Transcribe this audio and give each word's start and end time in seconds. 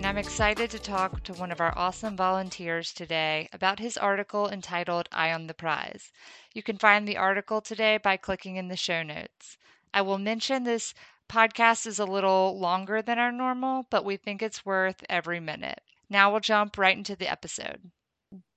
and 0.00 0.06
I'm 0.06 0.16
excited 0.16 0.70
to 0.70 0.78
talk 0.78 1.22
to 1.24 1.34
one 1.34 1.52
of 1.52 1.60
our 1.60 1.76
awesome 1.76 2.16
volunteers 2.16 2.90
today 2.90 3.50
about 3.52 3.78
his 3.78 3.98
article 3.98 4.48
entitled 4.48 5.10
Eye 5.12 5.30
on 5.30 5.46
the 5.46 5.52
Prize. 5.52 6.10
You 6.54 6.62
can 6.62 6.78
find 6.78 7.06
the 7.06 7.18
article 7.18 7.60
today 7.60 7.98
by 7.98 8.16
clicking 8.16 8.56
in 8.56 8.68
the 8.68 8.78
show 8.78 9.02
notes. 9.02 9.58
I 9.92 10.00
will 10.00 10.16
mention 10.16 10.64
this 10.64 10.94
podcast 11.28 11.86
is 11.86 11.98
a 11.98 12.06
little 12.06 12.58
longer 12.58 13.02
than 13.02 13.18
our 13.18 13.30
normal, 13.30 13.88
but 13.90 14.02
we 14.06 14.16
think 14.16 14.40
it's 14.40 14.64
worth 14.64 15.04
every 15.10 15.38
minute. 15.38 15.82
Now 16.08 16.30
we'll 16.30 16.40
jump 16.40 16.78
right 16.78 16.96
into 16.96 17.14
the 17.14 17.30
episode. 17.30 17.90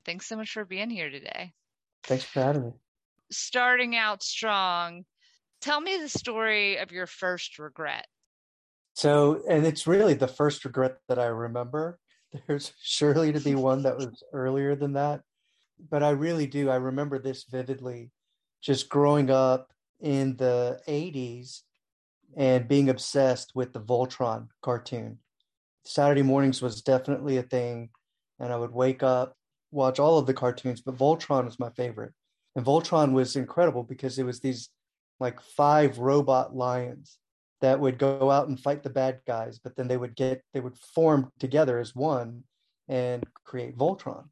Thanks 0.05 0.27
so 0.27 0.37
much 0.37 0.53
for 0.53 0.63
being 0.63 0.91
here 0.91 1.09
today. 1.09 1.51
Thanks 2.03 2.23
for 2.23 2.39
having 2.39 2.63
me. 2.67 2.71
Starting 3.31 3.98
out 3.98 4.23
strong, 4.23 5.03
tell 5.59 5.81
me 5.81 5.98
the 5.98 6.07
story 6.07 6.77
of 6.77 6.93
your 6.93 7.05
first 7.05 7.59
regret. 7.59 8.07
So, 8.93 9.41
and 9.49 9.65
it's 9.65 9.88
really 9.88 10.13
the 10.13 10.27
first 10.27 10.63
regret 10.65 10.97
that 11.07 11.20
I 11.20 11.25
remember. 11.25 11.99
There's 12.47 12.73
surely 12.81 13.31
to 13.34 13.39
be 13.39 13.55
one 13.55 13.84
that 13.84 13.97
was 13.97 14.23
earlier 14.34 14.76
than 14.76 14.93
that, 14.93 15.21
but 15.90 16.04
I 16.04 16.12
really 16.12 16.48
do. 16.48 16.70
I 16.70 16.76
remember 16.76 17.20
this 17.20 17.45
vividly 17.49 18.12
just 18.62 18.90
growing 18.90 19.29
up 19.29 19.73
in 19.99 20.37
the 20.37 20.79
80s 20.87 21.62
and 22.35 22.68
being 22.68 22.90
obsessed 22.90 23.51
with 23.55 23.73
the 23.73 23.81
Voltron 23.81 24.48
cartoon. 24.62 25.20
Saturday 25.85 26.21
mornings 26.21 26.62
was 26.62 26.81
definitely 26.81 27.37
a 27.37 27.43
thing, 27.43 27.90
and 28.40 28.53
I 28.53 28.55
would 28.55 28.71
wake 28.71 29.03
up, 29.03 29.35
watch 29.71 29.99
all 29.99 30.18
of 30.18 30.27
the 30.27 30.34
cartoons, 30.34 30.81
but 30.81 30.98
Voltron 30.98 31.46
was 31.46 31.59
my 31.59 31.70
favorite. 31.71 32.13
And 32.55 32.65
Voltron 32.65 33.12
was 33.12 33.35
incredible 33.35 33.84
because 33.84 34.18
it 34.18 34.25
was 34.25 34.40
these 34.40 34.70
like 35.20 35.41
five 35.41 35.98
robot 35.99 36.55
lions 36.55 37.18
that 37.63 37.79
would 37.79 37.97
go 37.97 38.29
out 38.29 38.49
and 38.49 38.59
fight 38.59 38.83
the 38.83 38.89
bad 38.89 39.21
guys, 39.25 39.57
but 39.57 39.77
then 39.77 39.87
they 39.87 39.95
would 39.95 40.17
get 40.17 40.43
they 40.53 40.59
would 40.59 40.77
form 40.77 41.31
together 41.39 41.79
as 41.79 41.95
one 41.95 42.43
and 42.89 43.23
create 43.45 43.77
Voltron. 43.77 44.25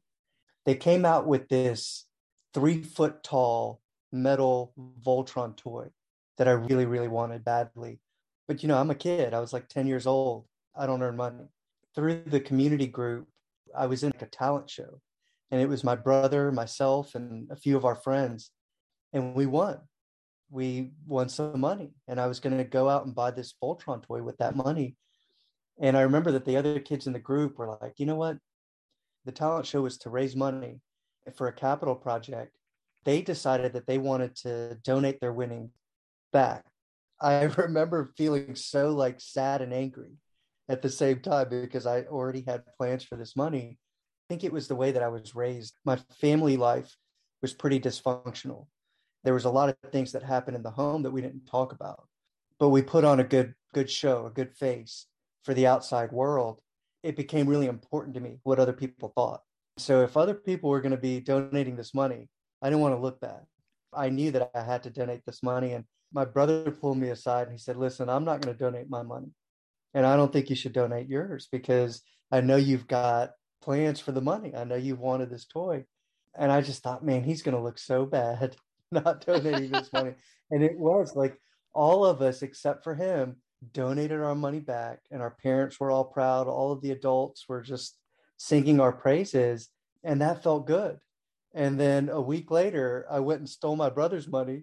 They 0.66 0.74
came 0.74 1.06
out 1.06 1.26
with 1.26 1.48
this 1.48 2.04
three 2.52 2.82
foot 2.82 3.22
tall 3.24 3.80
metal 4.12 4.74
Voltron 5.02 5.56
toy 5.56 5.86
that 6.36 6.46
I 6.46 6.50
really, 6.50 6.84
really 6.84 7.08
wanted 7.08 7.42
badly. 7.42 8.00
But 8.46 8.62
you 8.62 8.68
know, 8.68 8.76
I'm 8.76 8.90
a 8.90 8.94
kid. 8.94 9.32
I 9.32 9.40
was 9.40 9.54
like 9.54 9.66
10 9.66 9.86
years 9.86 10.06
old. 10.06 10.44
I 10.76 10.84
don't 10.84 11.02
earn 11.02 11.16
money. 11.16 11.48
Through 11.94 12.24
the 12.26 12.40
community 12.40 12.86
group, 12.86 13.28
I 13.74 13.86
was 13.86 14.02
in 14.02 14.12
a 14.20 14.26
talent 14.26 14.68
show. 14.68 15.00
And 15.50 15.58
it 15.58 15.70
was 15.70 15.82
my 15.82 15.96
brother, 15.96 16.52
myself, 16.52 17.14
and 17.14 17.50
a 17.50 17.56
few 17.56 17.78
of 17.78 17.86
our 17.86 17.94
friends. 17.94 18.50
And 19.14 19.34
we 19.34 19.46
won 19.46 19.80
we 20.52 20.90
won 21.06 21.30
some 21.30 21.58
money 21.58 21.90
and 22.06 22.20
I 22.20 22.26
was 22.26 22.38
going 22.38 22.58
to 22.58 22.64
go 22.64 22.88
out 22.88 23.06
and 23.06 23.14
buy 23.14 23.30
this 23.30 23.54
Voltron 23.60 24.02
toy 24.02 24.22
with 24.22 24.36
that 24.36 24.54
money. 24.54 24.96
And 25.80 25.96
I 25.96 26.02
remember 26.02 26.30
that 26.32 26.44
the 26.44 26.58
other 26.58 26.78
kids 26.78 27.06
in 27.06 27.14
the 27.14 27.18
group 27.18 27.58
were 27.58 27.78
like, 27.80 27.94
you 27.96 28.04
know 28.04 28.16
what? 28.16 28.36
The 29.24 29.32
talent 29.32 29.66
show 29.66 29.80
was 29.80 29.96
to 29.98 30.10
raise 30.10 30.36
money 30.36 30.80
for 31.36 31.48
a 31.48 31.52
capital 31.52 31.94
project. 31.94 32.52
They 33.04 33.22
decided 33.22 33.72
that 33.72 33.86
they 33.86 33.96
wanted 33.96 34.36
to 34.36 34.76
donate 34.84 35.20
their 35.20 35.32
winnings 35.32 35.70
back. 36.32 36.64
I 37.18 37.44
remember 37.56 38.12
feeling 38.18 38.54
so 38.54 38.90
like 38.90 39.20
sad 39.20 39.62
and 39.62 39.72
angry 39.72 40.18
at 40.68 40.82
the 40.82 40.90
same 40.90 41.20
time 41.20 41.48
because 41.48 41.86
I 41.86 42.02
already 42.02 42.44
had 42.46 42.62
plans 42.76 43.04
for 43.04 43.16
this 43.16 43.36
money. 43.36 43.78
I 43.78 44.24
think 44.28 44.44
it 44.44 44.52
was 44.52 44.68
the 44.68 44.76
way 44.76 44.92
that 44.92 45.02
I 45.02 45.08
was 45.08 45.34
raised. 45.34 45.74
My 45.86 45.96
family 46.20 46.58
life 46.58 46.94
was 47.40 47.54
pretty 47.54 47.80
dysfunctional 47.80 48.66
there 49.24 49.34
was 49.34 49.44
a 49.44 49.50
lot 49.50 49.68
of 49.68 49.76
things 49.90 50.12
that 50.12 50.22
happened 50.22 50.56
in 50.56 50.62
the 50.62 50.70
home 50.70 51.02
that 51.02 51.10
we 51.10 51.20
didn't 51.20 51.46
talk 51.46 51.72
about 51.72 52.06
but 52.58 52.70
we 52.70 52.82
put 52.82 53.04
on 53.04 53.20
a 53.20 53.24
good 53.24 53.54
good 53.74 53.90
show 53.90 54.26
a 54.26 54.30
good 54.30 54.54
face 54.54 55.06
for 55.44 55.54
the 55.54 55.66
outside 55.66 56.12
world. 56.12 56.60
It 57.02 57.16
became 57.16 57.48
really 57.48 57.66
important 57.66 58.14
to 58.14 58.20
me 58.20 58.38
what 58.44 58.58
other 58.58 58.72
people 58.72 59.12
thought. 59.14 59.40
So 59.78 60.02
if 60.02 60.16
other 60.16 60.34
people 60.34 60.70
were 60.70 60.80
going 60.80 60.92
to 60.92 61.00
be 61.00 61.20
donating 61.20 61.76
this 61.76 61.94
money 61.94 62.28
i 62.62 62.68
didn't 62.68 62.82
want 62.82 62.94
to 62.94 63.00
look 63.00 63.20
bad. 63.20 63.40
I 63.92 64.08
knew 64.08 64.30
that 64.30 64.50
i 64.54 64.62
had 64.62 64.82
to 64.84 64.90
donate 64.90 65.24
this 65.26 65.42
money 65.42 65.72
and 65.72 65.84
my 66.12 66.24
brother 66.24 66.70
pulled 66.70 66.98
me 66.98 67.08
aside 67.08 67.48
and 67.48 67.52
he 67.52 67.58
said 67.58 67.76
listen 67.76 68.08
i'm 68.08 68.24
not 68.24 68.40
going 68.40 68.54
to 68.54 68.64
donate 68.64 68.88
my 68.88 69.02
money 69.02 69.32
and 69.94 70.06
i 70.06 70.14
don't 70.14 70.32
think 70.32 70.50
you 70.50 70.56
should 70.56 70.72
donate 70.72 71.08
yours 71.08 71.48
because 71.50 72.02
i 72.30 72.40
know 72.40 72.56
you've 72.56 72.86
got 72.86 73.30
plans 73.62 74.00
for 74.00 74.12
the 74.12 74.20
money. 74.20 74.54
I 74.54 74.64
know 74.64 74.74
you've 74.74 74.98
wanted 74.98 75.30
this 75.30 75.46
toy. 75.46 75.84
And 76.34 76.52
i 76.52 76.60
just 76.60 76.82
thought 76.82 77.04
man 77.04 77.24
he's 77.24 77.42
going 77.42 77.56
to 77.56 77.62
look 77.62 77.78
so 77.78 78.06
bad 78.06 78.56
not 78.92 79.24
donating 79.24 79.70
this 79.70 79.92
money. 79.92 80.14
And 80.50 80.62
it 80.62 80.78
was 80.78 81.16
like 81.16 81.38
all 81.74 82.04
of 82.04 82.22
us, 82.22 82.42
except 82.42 82.84
for 82.84 82.94
him, 82.94 83.36
donated 83.72 84.20
our 84.20 84.34
money 84.34 84.60
back. 84.60 85.00
And 85.10 85.22
our 85.22 85.36
parents 85.42 85.80
were 85.80 85.90
all 85.90 86.04
proud. 86.04 86.46
All 86.46 86.72
of 86.72 86.82
the 86.82 86.90
adults 86.90 87.48
were 87.48 87.62
just 87.62 87.98
singing 88.36 88.80
our 88.80 88.92
praises. 88.92 89.68
And 90.04 90.20
that 90.20 90.42
felt 90.42 90.66
good. 90.66 90.98
And 91.54 91.78
then 91.78 92.08
a 92.08 92.20
week 92.20 92.50
later, 92.50 93.06
I 93.10 93.20
went 93.20 93.40
and 93.40 93.48
stole 93.48 93.76
my 93.76 93.90
brother's 93.90 94.28
money 94.28 94.62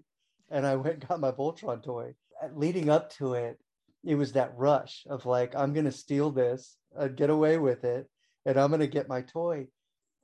and 0.49 0.65
I 0.65 0.75
went 0.75 0.95
and 0.95 1.07
got 1.07 1.19
my 1.19 1.31
Voltron 1.31 1.83
toy. 1.83 2.15
Leading 2.53 2.89
up 2.89 3.11
to 3.13 3.33
it, 3.33 3.59
it 4.03 4.15
was 4.15 4.31
that 4.33 4.53
rush 4.55 5.05
of 5.09 5.25
like, 5.25 5.55
I'm 5.55 5.73
going 5.73 5.85
to 5.85 5.91
steal 5.91 6.31
this, 6.31 6.77
uh, 6.97 7.07
get 7.07 7.29
away 7.29 7.57
with 7.57 7.83
it, 7.83 8.09
and 8.45 8.57
I'm 8.57 8.69
going 8.69 8.79
to 8.79 8.87
get 8.87 9.09
my 9.09 9.21
toy. 9.21 9.67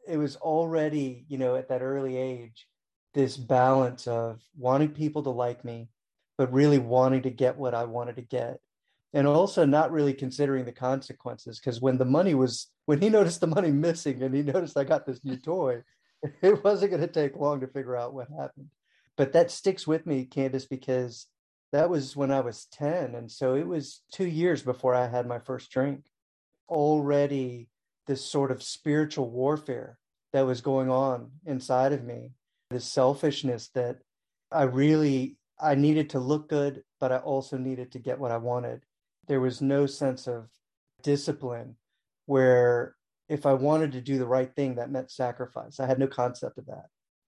It 0.08 0.18
was 0.18 0.38
already, 0.38 1.26
you 1.28 1.38
know, 1.38 1.56
at 1.56 1.70
that 1.70 1.82
early 1.82 2.18
age, 2.18 2.68
this 3.16 3.38
balance 3.38 4.08
of 4.08 4.42
wanting 4.58 4.90
people 4.90 5.24
to 5.24 5.30
like 5.30 5.66
me, 5.66 5.88
but 6.38 6.54
really 6.54 6.78
wanting 6.78 7.24
to 7.24 7.30
get 7.32 7.58
what 7.58 7.74
I 7.74 7.86
wanted 7.86 8.18
to 8.18 8.22
get. 8.22 8.60
And 9.14 9.26
also 9.26 9.66
not 9.66 9.94
really 9.94 10.14
considering 10.14 10.66
the 10.66 10.74
consequences. 10.74 11.58
Because 11.58 11.80
when 11.80 11.98
the 11.98 12.06
money 12.06 12.36
was, 12.36 12.68
when 12.86 13.02
he 13.02 13.10
noticed 13.18 13.40
the 13.40 13.48
money 13.48 13.72
missing 13.72 14.22
and 14.22 14.36
he 14.36 14.44
noticed 14.44 14.78
I 14.78 14.84
got 14.84 15.06
this 15.06 15.24
new 15.24 15.38
toy, 15.38 15.82
it 16.42 16.64
wasn't 16.64 16.92
going 16.92 17.02
to 17.02 17.08
take 17.08 17.38
long 17.38 17.62
to 17.62 17.68
figure 17.68 17.96
out 17.96 18.14
what 18.14 18.28
happened. 18.38 18.68
But 19.16 19.32
that 19.32 19.50
sticks 19.50 19.88
with 19.88 20.06
me, 20.06 20.26
Candace, 20.26 20.66
because 20.66 21.28
that 21.72 21.90
was 21.90 22.18
when 22.18 22.32
I 22.32 22.42
was 22.42 22.66
10. 22.74 23.16
And 23.16 23.32
so 23.32 23.56
it 23.56 23.66
was 23.66 24.02
two 24.12 24.28
years 24.28 24.62
before 24.62 24.94
I 24.94 25.08
had 25.08 25.26
my 25.26 25.40
first 25.40 25.72
drink. 25.72 26.04
Already, 26.68 27.70
this 28.08 28.26
sort 28.26 28.52
of 28.52 28.62
spiritual 28.62 29.30
warfare 29.30 29.98
that 30.34 30.46
was 30.46 30.60
going 30.60 30.90
on 30.90 31.32
inside 31.46 31.94
of 31.94 32.04
me 32.04 32.32
the 32.70 32.80
selfishness 32.80 33.70
that 33.76 33.98
I 34.52 34.64
really 34.64 35.38
I 35.60 35.76
needed 35.76 36.10
to 36.12 36.20
look 36.20 36.50
good, 36.50 36.84
but 37.00 37.12
I 37.12 37.18
also 37.18 37.58
needed 37.58 37.92
to 37.94 38.00
get 38.00 38.20
what 38.20 38.32
I 38.32 38.38
wanted. 38.38 38.84
There 39.28 39.40
was 39.40 39.62
no 39.62 39.86
sense 39.86 40.28
of 40.28 40.50
discipline 41.02 41.76
where 42.26 42.96
if 43.30 43.46
I 43.46 43.54
wanted 43.54 43.94
to 43.94 44.02
do 44.02 44.18
the 44.18 44.28
right 44.28 44.54
thing, 44.56 44.76
that 44.76 44.92
meant 44.92 45.12
sacrifice. 45.12 45.80
I 45.80 45.88
had 45.88 46.00
no 46.00 46.08
concept 46.08 46.58
of 46.58 46.66
that. 46.66 46.86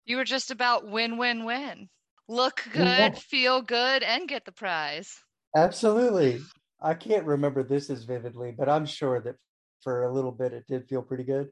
You 0.05 0.17
were 0.17 0.23
just 0.23 0.51
about 0.51 0.87
win, 0.89 1.17
win, 1.17 1.45
win. 1.45 1.89
Look 2.27 2.65
good, 2.71 2.85
yeah. 2.85 3.09
feel 3.11 3.61
good, 3.61 4.03
and 4.03 4.27
get 4.27 4.45
the 4.45 4.51
prize. 4.51 5.13
Absolutely. 5.55 6.39
I 6.81 6.93
can't 6.93 7.25
remember 7.25 7.63
this 7.63 7.89
as 7.89 8.05
vividly, 8.05 8.53
but 8.57 8.69
I'm 8.69 8.85
sure 8.85 9.21
that 9.21 9.35
for 9.81 10.03
a 10.03 10.13
little 10.13 10.31
bit 10.31 10.53
it 10.53 10.65
did 10.67 10.87
feel 10.87 11.01
pretty 11.01 11.25
good 11.25 11.49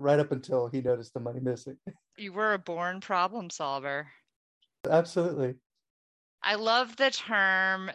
right 0.00 0.18
up 0.18 0.32
until 0.32 0.68
he 0.68 0.80
noticed 0.80 1.14
the 1.14 1.20
money 1.20 1.40
missing. 1.40 1.76
You 2.16 2.34
were 2.34 2.52
a 2.52 2.58
born 2.58 3.00
problem 3.00 3.48
solver. 3.48 4.08
Absolutely. 4.88 5.54
I 6.42 6.56
love 6.56 6.94
the 6.96 7.10
term 7.10 7.90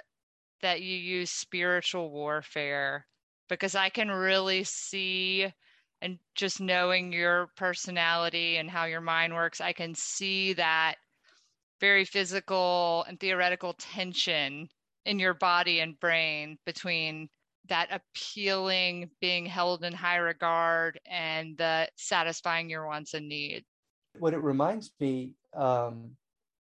that 0.63 0.81
you 0.81 0.97
use 0.97 1.29
spiritual 1.29 2.09
warfare 2.09 3.05
because 3.49 3.75
I 3.75 3.89
can 3.89 4.09
really 4.09 4.63
see 4.63 5.51
and 6.01 6.17
just 6.33 6.59
knowing 6.59 7.13
your 7.13 7.49
personality 7.55 8.57
and 8.57 8.69
how 8.69 8.85
your 8.85 9.01
mind 9.01 9.33
works, 9.33 9.61
I 9.61 9.73
can 9.73 9.93
see 9.93 10.53
that 10.53 10.95
very 11.79 12.05
physical 12.05 13.05
and 13.07 13.19
theoretical 13.19 13.73
tension 13.73 14.67
in 15.05 15.19
your 15.19 15.33
body 15.35 15.81
and 15.81 15.99
brain 15.99 16.57
between 16.65 17.29
that 17.67 17.89
appealing 17.91 19.09
being 19.21 19.45
held 19.45 19.83
in 19.83 19.93
high 19.93 20.17
regard 20.17 20.99
and 21.05 21.57
the 21.57 21.87
satisfying 21.95 22.69
your 22.69 22.85
wants 22.85 23.13
and 23.13 23.27
needs 23.27 23.65
what 24.19 24.33
it 24.33 24.41
reminds 24.41 24.91
me 24.99 25.33
um, 25.53 26.11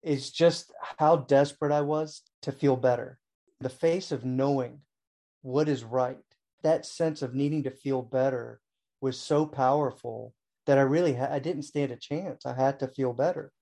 is 0.03 0.31
just 0.31 0.73
how 0.99 1.17
desperate 1.17 1.73
i 1.73 1.81
was 1.81 2.23
to 2.41 2.53
feel 2.53 2.77
better 2.77 3.19
the 3.61 3.69
face 3.69 4.13
of 4.13 4.25
knowing 4.25 4.81
what 5.43 5.69
is 5.69 5.85
right 5.85 6.19
that 6.63 6.87
sense 6.87 7.23
of 7.23 7.35
needing 7.35 7.63
to 7.63 7.71
feel 7.71 8.03
better 8.03 8.61
was 9.01 9.19
so 9.19 9.45
powerful 9.45 10.33
that 10.67 10.79
I 10.79 10.83
really 10.83 11.15
ha- 11.15 11.29
I 11.31 11.39
didn't 11.39 11.65
stand 11.65 11.93
a 11.93 11.97
chance. 11.97 12.47
I 12.47 12.55
had 12.55 12.79
to 12.81 12.89
feel 12.89 13.13
better. 13.13 13.53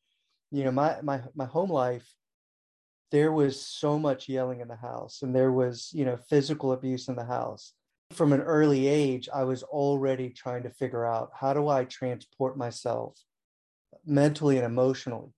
You 0.50 0.64
know, 0.64 0.72
my 0.72 1.00
my 1.02 1.22
my 1.34 1.46
home 1.46 1.70
life 1.70 2.06
there 3.10 3.32
was 3.32 3.60
so 3.60 3.98
much 3.98 4.28
yelling 4.28 4.60
in 4.60 4.68
the 4.68 4.76
house 4.76 5.22
and 5.22 5.34
there 5.34 5.52
was, 5.52 5.90
you 5.92 6.04
know, 6.04 6.16
physical 6.16 6.72
abuse 6.72 7.08
in 7.08 7.16
the 7.16 7.24
house. 7.24 7.72
From 8.12 8.32
an 8.32 8.40
early 8.40 8.86
age, 8.88 9.28
I 9.32 9.44
was 9.44 9.62
already 9.62 10.30
trying 10.30 10.62
to 10.64 10.70
figure 10.70 11.04
out 11.04 11.30
how 11.34 11.52
do 11.52 11.68
I 11.68 11.84
transport 11.84 12.56
myself 12.56 13.20
mentally 14.04 14.56
and 14.56 14.66
emotionally 14.66 15.32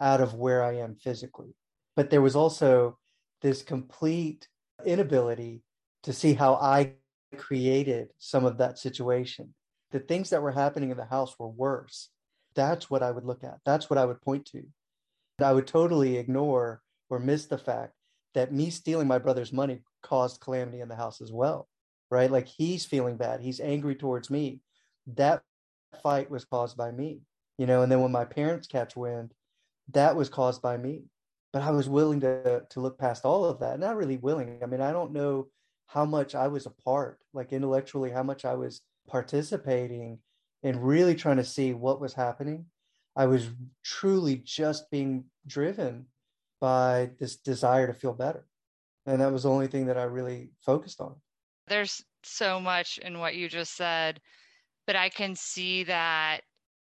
out 0.00 0.20
of 0.20 0.34
where 0.34 0.62
I 0.62 0.76
am 0.76 0.96
physically. 0.96 1.54
But 1.96 2.10
there 2.10 2.22
was 2.22 2.36
also 2.36 2.98
this 3.42 3.62
complete 3.62 4.48
inability 4.84 5.62
to 6.04 6.12
see 6.12 6.34
how 6.34 6.54
I 6.54 6.94
created 7.36 8.08
some 8.18 8.44
of 8.44 8.58
that 8.58 8.78
situation. 8.78 9.54
The 9.90 10.00
things 10.00 10.30
that 10.30 10.42
were 10.42 10.52
happening 10.52 10.90
in 10.90 10.96
the 10.96 11.04
house 11.04 11.38
were 11.38 11.48
worse. 11.48 12.10
That's 12.54 12.90
what 12.90 13.02
I 13.02 13.10
would 13.10 13.24
look 13.24 13.44
at. 13.44 13.58
That's 13.64 13.90
what 13.90 13.98
I 13.98 14.04
would 14.04 14.20
point 14.22 14.46
to. 14.46 14.64
I 15.40 15.52
would 15.52 15.66
totally 15.66 16.16
ignore 16.16 16.82
or 17.10 17.18
miss 17.18 17.46
the 17.46 17.58
fact 17.58 17.92
that 18.34 18.52
me 18.52 18.70
stealing 18.70 19.08
my 19.08 19.18
brother's 19.18 19.52
money 19.52 19.80
caused 20.02 20.40
calamity 20.40 20.80
in 20.80 20.88
the 20.88 20.96
house 20.96 21.20
as 21.20 21.32
well. 21.32 21.68
Right? 22.10 22.30
Like 22.30 22.46
he's 22.46 22.86
feeling 22.86 23.16
bad. 23.16 23.40
He's 23.40 23.60
angry 23.60 23.94
towards 23.94 24.30
me. 24.30 24.60
That 25.14 25.42
fight 26.02 26.30
was 26.30 26.44
caused 26.44 26.76
by 26.76 26.90
me. 26.90 27.20
You 27.58 27.66
know, 27.66 27.82
and 27.82 27.90
then 27.90 28.00
when 28.00 28.12
my 28.12 28.24
parents 28.24 28.68
catch 28.68 28.96
wind, 28.96 29.32
that 29.92 30.16
was 30.16 30.28
caused 30.28 30.62
by 30.62 30.76
me. 30.76 31.04
But 31.52 31.62
I 31.62 31.70
was 31.70 31.88
willing 31.88 32.20
to 32.20 32.62
to 32.70 32.80
look 32.80 32.98
past 32.98 33.24
all 33.24 33.44
of 33.44 33.60
that. 33.60 33.80
Not 33.80 33.96
really 33.96 34.16
willing. 34.18 34.60
I 34.62 34.66
mean, 34.66 34.80
I 34.80 34.92
don't 34.92 35.12
know 35.12 35.48
how 35.86 36.04
much 36.04 36.34
I 36.34 36.48
was 36.48 36.66
a 36.66 36.70
part, 36.70 37.18
like 37.32 37.52
intellectually, 37.52 38.10
how 38.10 38.22
much 38.22 38.44
I 38.44 38.54
was 38.54 38.82
participating 39.08 40.18
in 40.62 40.80
really 40.80 41.14
trying 41.14 41.38
to 41.38 41.44
see 41.44 41.72
what 41.72 42.00
was 42.00 42.14
happening. 42.14 42.66
I 43.16 43.26
was 43.26 43.48
truly 43.82 44.36
just 44.36 44.90
being 44.90 45.24
driven 45.46 46.06
by 46.60 47.10
this 47.18 47.36
desire 47.36 47.86
to 47.86 47.94
feel 47.94 48.12
better. 48.12 48.46
And 49.06 49.20
that 49.20 49.32
was 49.32 49.44
the 49.44 49.50
only 49.50 49.68
thing 49.68 49.86
that 49.86 49.98
I 49.98 50.04
really 50.04 50.50
focused 50.60 51.00
on. 51.00 51.14
There's 51.66 52.04
so 52.22 52.60
much 52.60 52.98
in 52.98 53.18
what 53.18 53.36
you 53.36 53.48
just 53.48 53.76
said, 53.76 54.20
but 54.86 54.96
I 54.96 55.08
can 55.08 55.34
see 55.34 55.84
that 55.84 56.40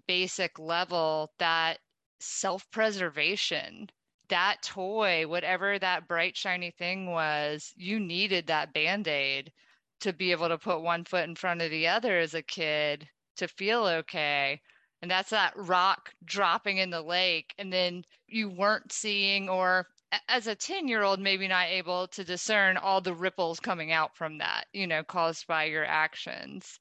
basic 0.06 0.58
level, 0.58 1.32
that 1.38 1.78
self 2.20 2.70
preservation, 2.70 3.88
that 4.28 4.62
toy, 4.62 5.26
whatever 5.26 5.78
that 5.78 6.08
bright, 6.08 6.36
shiny 6.36 6.70
thing 6.72 7.10
was, 7.10 7.72
you 7.76 8.00
needed 8.00 8.46
that 8.46 8.72
band 8.72 9.08
aid 9.08 9.52
to 10.00 10.12
be 10.12 10.32
able 10.32 10.48
to 10.48 10.58
put 10.58 10.82
one 10.82 11.04
foot 11.04 11.28
in 11.28 11.34
front 11.34 11.62
of 11.62 11.70
the 11.70 11.88
other 11.88 12.18
as 12.18 12.34
a 12.34 12.42
kid 12.42 13.08
to 13.36 13.48
feel 13.48 13.84
okay 13.84 14.60
and 15.02 15.10
that's 15.10 15.30
that 15.30 15.52
rock 15.56 16.10
dropping 16.24 16.78
in 16.78 16.90
the 16.90 17.02
lake 17.02 17.54
and 17.58 17.72
then 17.72 18.04
you 18.26 18.48
weren't 18.48 18.92
seeing 18.92 19.48
or 19.48 19.86
as 20.28 20.46
a 20.46 20.54
10 20.54 20.88
year 20.88 21.02
old 21.02 21.20
maybe 21.20 21.48
not 21.48 21.68
able 21.68 22.08
to 22.08 22.24
discern 22.24 22.76
all 22.76 23.00
the 23.00 23.14
ripples 23.14 23.60
coming 23.60 23.92
out 23.92 24.16
from 24.16 24.38
that 24.38 24.64
you 24.72 24.86
know 24.86 25.02
caused 25.02 25.46
by 25.46 25.64
your 25.64 25.84
actions. 25.84 26.78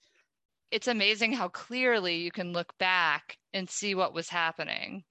It's 0.71 0.87
amazing 0.87 1.33
how 1.33 1.47
clearly 1.47 2.17
you 2.17 2.31
can 2.31 2.53
look 2.53 2.77
back 2.77 3.37
and 3.53 3.67
see 3.67 3.95
what 3.95 4.13
was 4.13 4.29
happening. 4.29 5.03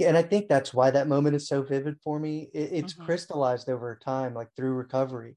And 0.00 0.16
i 0.16 0.22
think 0.22 0.48
that's 0.48 0.74
why 0.74 0.90
that 0.90 1.08
moment 1.08 1.36
is 1.36 1.48
so 1.48 1.62
vivid 1.62 1.96
for 2.02 2.18
me. 2.18 2.50
It's 2.52 2.94
mm-hmm. 2.94 3.04
crystallized 3.04 3.68
over 3.68 3.98
time 4.02 4.34
like 4.34 4.48
through 4.56 4.72
recovery 4.74 5.36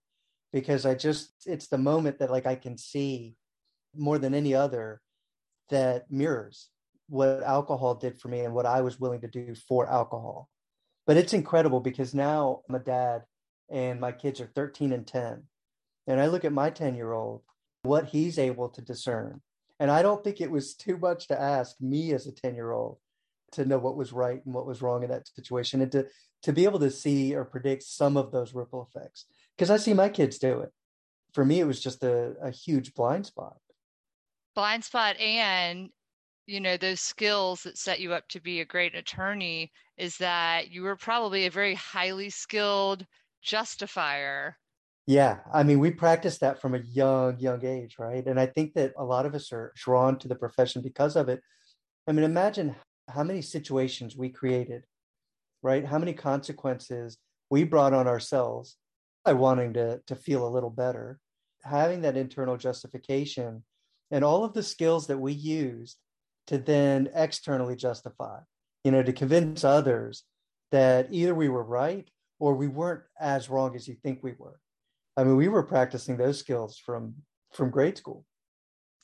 because 0.54 0.86
i 0.86 0.96
just 0.96 1.34
it's 1.46 1.68
the 1.68 1.78
moment 1.78 2.20
that 2.20 2.32
like 2.32 2.46
i 2.46 2.56
can 2.56 2.78
see 2.78 3.36
more 3.96 4.18
than 4.18 4.34
any 4.34 4.54
other 4.54 5.02
that 5.70 6.10
mirrors 6.10 6.70
what 7.08 7.44
alcohol 7.44 7.96
did 7.96 8.20
for 8.20 8.28
me 8.28 8.42
and 8.42 8.54
what 8.54 8.66
I 8.66 8.82
was 8.82 9.00
willing 9.00 9.22
to 9.22 9.28
do 9.28 9.56
for 9.68 9.90
alcohol. 9.90 10.50
But 11.06 11.18
it's 11.18 11.34
incredible 11.34 11.80
because 11.80 12.14
now 12.14 12.62
I'm 12.68 12.76
a 12.76 12.80
dad 12.80 13.24
and 13.70 14.00
my 14.00 14.12
kids 14.12 14.42
are 14.42 14.52
13 14.54 14.92
and 14.92 15.08
10. 15.08 15.44
And 16.08 16.20
I 16.20 16.28
look 16.28 16.46
at 16.46 16.54
my 16.54 16.70
10 16.70 16.96
year 16.96 17.14
old, 17.14 17.42
what 17.84 18.08
he's 18.08 18.38
able 18.38 18.70
to 18.70 18.82
discern. 18.82 19.42
And 19.80 19.92
I 19.92 20.02
don't 20.02 20.24
think 20.24 20.42
it 20.42 20.52
was 20.52 20.74
too 20.74 20.98
much 20.98 21.28
to 21.28 21.40
ask 21.40 21.76
me 21.80 22.14
as 22.14 22.28
a 22.28 22.32
10 22.32 22.56
year 22.56 22.72
old 22.72 22.98
to 23.54 23.66
know 23.66 23.78
what 23.78 23.96
was 23.96 24.12
right 24.12 24.44
and 24.46 24.54
what 24.54 24.66
was 24.66 24.82
wrong 24.82 25.04
in 25.04 25.10
that 25.10 25.28
situation 25.28 25.82
and 25.82 25.92
to, 25.92 26.08
to 26.44 26.52
be 26.52 26.66
able 26.66 26.80
to 26.80 26.92
see 26.92 27.36
or 27.36 27.46
predict 27.46 27.84
some 27.84 28.18
of 28.18 28.32
those 28.32 28.54
ripple 28.54 28.90
effects. 28.90 29.26
Because 29.56 29.72
I 29.72 29.78
see 29.78 29.94
my 29.94 30.10
kids 30.10 30.38
do 30.38 30.60
it. 30.60 30.72
For 31.34 31.46
me, 31.46 31.60
it 31.60 31.68
was 31.68 31.82
just 31.82 32.04
a, 32.04 32.34
a 32.42 32.52
huge 32.52 32.94
blind 32.94 33.26
spot. 33.26 33.58
Blind 34.56 34.84
spot 34.84 35.18
and 35.20 35.90
you 36.48 36.62
know 36.62 36.78
those 36.78 37.02
skills 37.02 37.64
that 37.64 37.78
set 37.78 38.00
you 38.00 38.14
up 38.14 38.28
to 38.30 38.40
be 38.40 38.62
a 38.62 38.66
great 38.66 38.96
attorney 38.96 39.72
is 39.98 40.18
that 40.18 40.72
you 40.72 40.82
were 40.82 40.96
probably 40.96 41.46
a 41.46 41.52
very 41.52 41.76
highly 41.76 42.30
skilled 42.30 43.06
justifier. 43.44 44.58
Yeah 45.06 45.38
i 45.54 45.64
mean 45.64 45.80
we 45.80 45.92
practice 45.92 46.38
that 46.40 46.60
from 46.60 46.74
a 46.74 46.80
young 46.80 47.40
young 47.40 47.64
age 47.64 47.96
right? 48.00 48.26
And 48.26 48.40
i 48.40 48.46
think 48.46 48.74
that 48.74 48.94
a 48.98 49.04
lot 49.04 49.26
of 49.26 49.36
us 49.36 49.52
are 49.52 49.72
drawn 49.76 50.18
to 50.20 50.28
the 50.28 50.36
profession 50.36 50.82
because 50.82 51.16
of 51.16 51.30
it. 51.30 51.42
I 52.08 52.14
mean 52.14 52.26
imagine 52.26 52.76
how 53.10 53.24
many 53.24 53.42
situations 53.42 54.18
we 54.18 54.30
created 54.30 54.84
right? 55.64 55.86
How 55.86 55.98
many 55.98 56.14
consequences 56.14 57.18
we 57.50 57.64
brought 57.64 57.94
on 57.94 58.08
ourselves 58.08 58.78
by 59.26 59.34
wanting 59.34 59.74
to 59.74 60.00
to 60.08 60.16
feel 60.16 60.48
a 60.48 60.50
little 60.56 60.70
better. 60.70 61.20
Having 61.64 62.02
that 62.02 62.16
internal 62.16 62.56
justification 62.56 63.64
and 64.12 64.24
all 64.24 64.46
of 64.46 64.54
the 64.54 64.64
skills 64.64 65.08
that 65.08 65.20
we 65.20 65.34
used 65.34 65.98
to 66.48 66.58
then 66.58 67.10
externally 67.14 67.76
justify, 67.76 68.40
you 68.84 68.92
know, 68.92 69.04
to 69.04 69.14
convince 69.14 69.64
others 69.64 70.24
that 70.72 71.08
either 71.12 71.36
we 71.36 71.50
were 71.50 71.64
right 71.64 72.10
or 72.40 72.56
we 72.56 72.68
weren't 72.68 73.04
as 73.20 73.50
wrong 73.50 73.76
as 73.76 73.88
you 73.88 73.96
think 74.04 74.20
we 74.22 74.34
were. 74.38 74.60
I 75.16 75.24
mean, 75.24 75.36
we 75.36 75.48
were 75.48 75.64
practicing 75.64 76.18
those 76.18 76.40
skills 76.40 76.78
from 76.78 77.16
from 77.54 77.70
grade 77.70 77.98
school. 77.98 78.26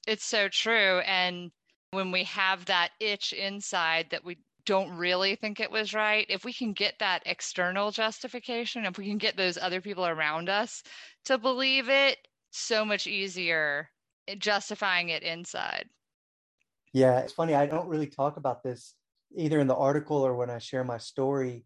It's 0.06 0.26
so 0.26 0.50
true. 0.50 1.00
And 1.00 1.52
when 1.92 2.12
we 2.12 2.24
have 2.26 2.66
that 2.66 2.90
itch 3.00 3.34
inside 3.34 4.08
that 4.12 4.26
we 4.26 4.38
don't 4.66 4.96
really 4.98 5.36
think 5.36 5.60
it 5.60 5.72
was 5.72 5.94
right, 5.94 6.26
if 6.30 6.46
we 6.46 6.54
can 6.54 6.74
get 6.74 6.96
that 7.00 7.24
external 7.26 7.92
justification, 7.92 8.86
if 8.86 8.98
we 8.98 9.08
can 9.08 9.18
get 9.18 9.38
those 9.38 9.58
other 9.58 9.82
people 9.82 10.06
around 10.06 10.50
us 10.50 10.84
to 11.26 11.38
believe 11.38 11.90
it, 11.90 12.18
so 12.52 12.86
much 12.86 13.08
easier 13.08 13.90
justifying 14.38 15.10
it 15.10 15.24
inside. 15.24 15.90
Yeah, 16.94 17.20
it's 17.20 17.34
funny. 17.34 17.56
I 17.56 17.66
don't 17.66 17.88
really 17.88 18.08
talk 18.08 18.38
about 18.38 18.64
this 18.64 18.94
either 19.36 19.60
in 19.60 19.68
the 19.68 19.76
article 19.76 20.18
or 20.18 20.36
when 20.36 20.52
I 20.52 20.60
share 20.60 20.84
my 20.84 21.00
story, 21.00 21.66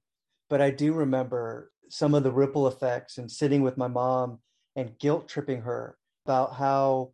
but 0.50 0.62
I 0.62 0.72
do 0.72 0.94
remember 0.94 1.72
some 1.90 2.16
of 2.16 2.24
the 2.24 2.32
ripple 2.32 2.68
effects 2.68 3.18
and 3.18 3.30
sitting 3.30 3.62
with 3.62 3.78
my 3.78 3.88
mom 3.88 4.40
and 4.76 4.98
guilt 5.00 5.28
tripping 5.28 5.62
her 5.62 5.98
about 6.26 6.56
how 6.56 7.12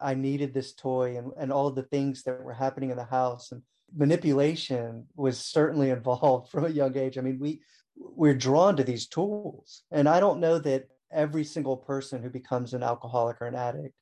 I 0.00 0.14
needed 0.14 0.54
this 0.54 0.74
toy 0.74 1.16
and, 1.16 1.32
and 1.38 1.52
all 1.52 1.66
of 1.66 1.74
the 1.74 1.82
things 1.82 2.22
that 2.24 2.42
were 2.42 2.52
happening 2.52 2.90
in 2.90 2.96
the 2.96 3.04
house. 3.04 3.50
And 3.50 3.62
manipulation 3.96 5.06
was 5.16 5.38
certainly 5.38 5.90
involved 5.98 6.50
from 6.50 6.64
a 6.64 6.70
young 6.70 6.96
age. 6.96 7.18
I 7.18 7.20
mean, 7.20 7.38
we 7.40 7.62
we're 7.98 8.34
drawn 8.34 8.76
to 8.76 8.84
these 8.84 9.06
tools. 9.08 9.82
And 9.90 10.08
I 10.08 10.20
don't 10.20 10.40
know 10.40 10.58
that 10.58 10.88
every 11.10 11.44
single 11.44 11.78
person 11.78 12.22
who 12.22 12.28
becomes 12.28 12.74
an 12.74 12.82
alcoholic 12.82 13.40
or 13.40 13.46
an 13.46 13.54
addict 13.54 13.94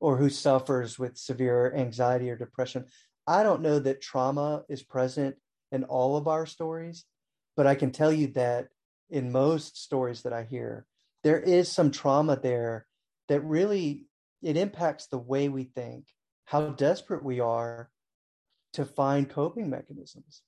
or 0.00 0.16
who 0.16 0.28
suffers 0.28 0.98
with 0.98 1.16
severe 1.16 1.74
anxiety 1.74 2.30
or 2.30 2.36
depression 2.36 2.84
I 3.28 3.42
don't 3.42 3.60
know 3.60 3.78
that 3.78 4.00
trauma 4.00 4.64
is 4.70 4.82
present 4.82 5.36
in 5.70 5.84
all 5.84 6.16
of 6.16 6.26
our 6.26 6.46
stories, 6.46 7.04
but 7.58 7.66
I 7.66 7.74
can 7.74 7.90
tell 7.90 8.10
you 8.10 8.28
that 8.28 8.68
in 9.10 9.30
most 9.30 9.76
stories 9.76 10.22
that 10.22 10.32
I 10.32 10.44
hear, 10.44 10.86
there 11.22 11.38
is 11.38 11.70
some 11.70 11.90
trauma 11.90 12.40
there 12.40 12.86
that 13.28 13.40
really 13.40 14.06
it 14.42 14.56
impacts 14.56 15.08
the 15.08 15.18
way 15.18 15.50
we 15.50 15.64
think, 15.64 16.06
how 16.46 16.70
desperate 16.70 17.22
we 17.22 17.38
are 17.38 17.90
to 18.72 18.86
find 18.86 19.28
coping 19.28 19.68
mechanisms. 19.68 20.40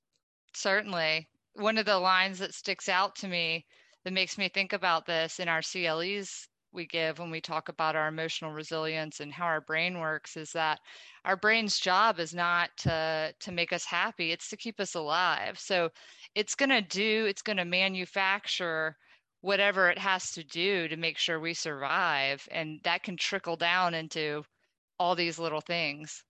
Certainly. 0.55 1.29
One 1.57 1.77
of 1.77 1.85
the 1.85 1.99
lines 1.99 2.39
that 2.39 2.55
sticks 2.55 2.89
out 2.89 3.15
to 3.17 3.29
me 3.29 3.67
that 4.05 4.15
makes 4.15 4.39
me 4.39 4.49
think 4.49 4.73
about 4.73 5.05
this 5.05 5.39
in 5.39 5.49
our 5.49 5.61
CLEs 5.61 6.49
we 6.73 6.87
give 6.87 7.19
when 7.19 7.31
we 7.31 7.41
talk 7.41 7.69
about 7.69 7.97
our 7.97 8.09
emotional 8.09 8.53
resilience 8.53 9.21
and 9.21 9.33
how 9.33 9.47
our 9.47 9.61
brain 9.61 9.99
works 9.99 10.37
is 10.37 10.53
that 10.53 10.79
our 11.25 11.37
brain's 11.37 11.79
job 11.79 12.19
is 12.19 12.35
not 12.35 12.71
to 12.79 13.35
to 13.41 13.53
make 13.53 13.73
us 13.73 13.85
happy 13.85 14.33
it's 14.33 14.49
to 14.49 14.57
keep 14.57 14.81
us 14.81 14.95
alive. 14.95 15.59
So 15.59 15.91
it's 16.35 16.55
going 16.55 16.71
to 16.71 16.83
do 16.83 17.27
it's 17.29 17.43
going 17.43 17.57
to 17.57 17.65
manufacture 17.65 18.97
whatever 19.41 19.89
it 19.89 19.99
has 19.99 20.33
to 20.33 20.45
do 20.45 20.87
to 20.89 20.97
make 20.97 21.19
sure 21.19 21.41
we 21.41 21.55
survive 21.55 22.47
and 22.51 22.79
that 22.85 23.03
can 23.03 23.17
trickle 23.17 23.57
down 23.57 23.95
into 23.95 24.43
all 24.99 25.15
these 25.15 25.39
little 25.39 25.63
things. 25.63 26.23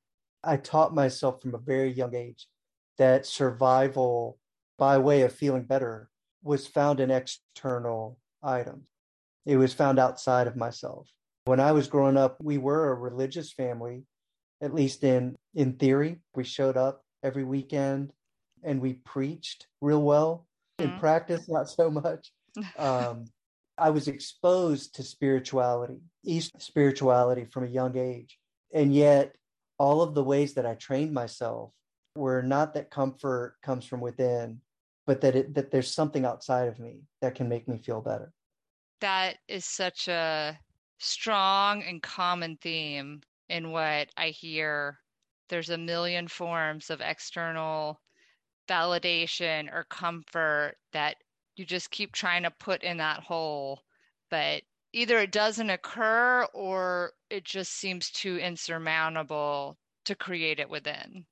I 0.45 0.57
taught 0.57 0.95
myself 0.95 1.43
from 1.43 1.55
a 1.55 1.59
very 1.59 1.93
young 1.93 2.15
age 2.15 2.47
that 2.99 3.27
survival 3.27 4.39
by 4.79 4.97
way 4.99 5.23
of 5.23 5.33
feeling 5.35 5.65
better 5.65 6.09
was 6.43 6.67
found 6.67 7.01
in 7.01 7.11
external 7.11 8.19
items 8.43 8.89
it 9.47 9.57
was 9.57 9.73
found 9.75 9.99
outside 9.99 10.47
of 10.47 10.57
myself. 10.57 11.09
When 11.45 11.61
I 11.61 11.73
was 11.73 11.89
growing 11.89 12.17
up, 12.17 12.37
we 12.43 12.59
were 12.59 12.91
a 12.91 12.95
religious 12.95 13.53
family. 13.53 14.05
at 14.63 14.75
least 14.75 15.03
in 15.05 15.37
in 15.55 15.73
theory. 15.75 16.21
We 16.35 16.45
showed 16.45 16.77
up 16.77 17.03
every 17.23 17.45
weekend 17.45 18.13
and 18.63 18.79
we 18.81 18.93
preached 18.95 19.67
real 19.81 20.03
well. 20.03 20.47
In 20.79 20.91
Mhm. 20.93 20.99
practice, 20.99 21.49
not 21.49 21.69
so 21.71 21.91
much. 21.91 22.33
Um, 22.77 23.25
I 23.79 23.89
was 23.91 24.07
exposed 24.07 24.95
to 24.97 25.03
spirituality, 25.03 26.03
East 26.25 26.53
spirituality 26.61 27.47
from 27.47 27.65
a 27.65 27.69
young 27.69 27.97
age. 27.97 28.39
And 28.75 28.95
yet, 28.95 29.35
all 29.79 30.03
of 30.03 30.15
the 30.15 30.23
ways 30.25 30.53
that 30.55 30.67
I 30.67 30.75
trained 30.75 31.13
myself 31.15 31.73
were 32.15 32.43
not 32.43 32.75
that 32.75 32.91
comfort 32.91 33.57
comes 33.63 33.87
from 33.87 34.01
within, 34.03 34.61
but 35.07 35.23
that 35.23 35.35
it, 35.37 35.55
that 35.55 35.71
there's 35.71 35.95
something 35.95 36.27
outside 36.27 36.69
of 36.69 36.79
me 36.79 37.05
that 37.23 37.35
can 37.35 37.49
make 37.49 37.67
me 37.67 37.79
feel 37.79 38.03
better. 38.03 38.33
That 39.01 39.39
is 39.49 39.65
such 39.65 40.09
a 40.09 40.59
strong 40.99 41.83
and 41.83 42.03
common 42.03 42.57
theme 42.61 43.23
in 43.49 43.71
what 43.71 44.09
I 44.17 44.29
hear. 44.29 44.99
There's 45.49 45.71
a 45.71 45.79
million 45.79 46.29
forms 46.29 46.91
of 46.91 47.01
external 47.01 48.01
validation 48.69 49.73
or 49.73 49.85
comfort 49.85 50.77
that 50.93 51.17
you 51.57 51.65
just 51.65 51.91
keep 51.91 52.13
trying 52.13 52.45
to 52.45 52.51
put 52.51 52.83
in 52.83 52.99
that 52.99 53.21
hole, 53.21 53.83
but 54.31 54.63
either 54.93 55.19
it 55.19 55.33
doesn't 55.33 55.71
occur 55.71 56.47
or 56.55 57.13
it 57.29 57.45
just 57.45 57.73
seems 57.73 58.11
too 58.11 58.37
insurmountable 58.39 59.77
to 60.05 60.15
create 60.15 60.61
it 60.61 60.71
within. 60.71 61.25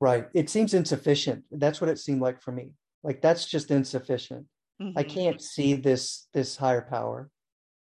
Right. 0.00 0.26
It 0.34 0.50
seems 0.50 0.74
insufficient. 0.74 1.44
That's 1.50 1.80
what 1.80 1.90
it 1.90 1.98
seemed 1.98 2.20
like 2.20 2.42
for 2.42 2.52
me. 2.52 2.72
Like 3.02 3.22
that's 3.22 3.46
just 3.46 3.70
insufficient. 3.70 4.46
I 4.80 5.04
Mhm. 5.04 5.08
can't 5.08 5.42
see 5.42 5.74
this 5.74 6.28
this 6.32 6.56
higher 6.56 6.82
power. 6.82 7.30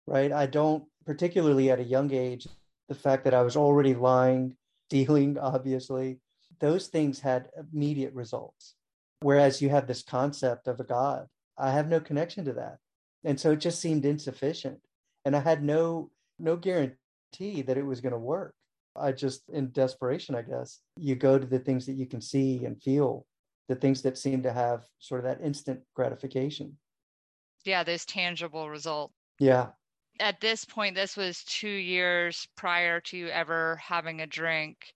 Right? 0.08 0.32
I 0.32 0.46
don't 0.46 0.86
particularly 1.06 1.70
at 1.72 1.80
a 1.80 1.84
young 1.84 2.12
age 2.14 2.48
the 2.88 2.96
fact 2.96 3.24
that 3.24 3.34
I 3.34 3.42
was 3.42 3.56
already 3.56 3.94
lying, 3.96 4.58
dealing, 4.90 5.38
obviously, 5.38 6.20
those 6.60 6.88
things 6.88 7.20
had 7.20 7.50
immediate 7.58 8.14
results. 8.14 8.76
Whereas 9.22 9.62
you 9.62 9.70
have 9.70 9.88
this 9.88 10.04
concept 10.04 10.68
of 10.68 10.80
a 10.80 10.84
god. 10.84 11.28
I 11.58 11.72
have 11.72 11.88
no 11.88 12.00
connection 12.00 12.46
to 12.46 12.54
that. 12.54 12.78
And 13.24 13.40
so 13.40 13.52
it 13.52 13.58
just 13.62 13.80
seemed 13.80 14.06
insufficient. 14.06 14.80
And 15.24 15.36
I 15.36 15.40
had 15.40 15.64
no 15.64 16.12
no 16.38 16.58
guarantee 16.58 17.62
that 17.64 17.78
it 17.78 17.86
was 17.86 18.02
going 18.02 18.14
to 18.14 18.20
work. 18.20 18.54
I 18.96 19.12
just 19.12 19.50
in 19.50 19.72
desperation, 19.72 20.36
I 20.36 20.42
guess, 20.44 20.82
you 20.98 21.16
go 21.16 21.40
to 21.40 21.46
the 21.46 21.60
things 21.60 21.86
that 21.88 21.94
you 21.94 22.06
can 22.06 22.22
see 22.22 22.64
and 22.66 22.82
feel, 22.82 23.26
the 23.68 23.76
things 23.76 24.02
that 24.04 24.18
seem 24.18 24.44
to 24.44 24.54
have 24.54 24.84
sort 25.00 25.20
of 25.20 25.26
that 25.26 25.46
instant 25.46 25.82
gratification. 25.96 26.78
Yeah, 27.66 27.84
those 27.84 28.06
tangible 28.06 28.70
results. 28.70 29.14
Yeah. 29.40 29.70
At 30.20 30.40
this 30.40 30.64
point, 30.64 30.96
this 30.96 31.18
was 31.18 31.44
two 31.44 31.68
years 31.68 32.48
prior 32.56 33.02
to 33.02 33.18
you 33.18 33.28
ever 33.28 33.76
having 33.78 34.22
a 34.22 34.28
drink. 34.28 34.94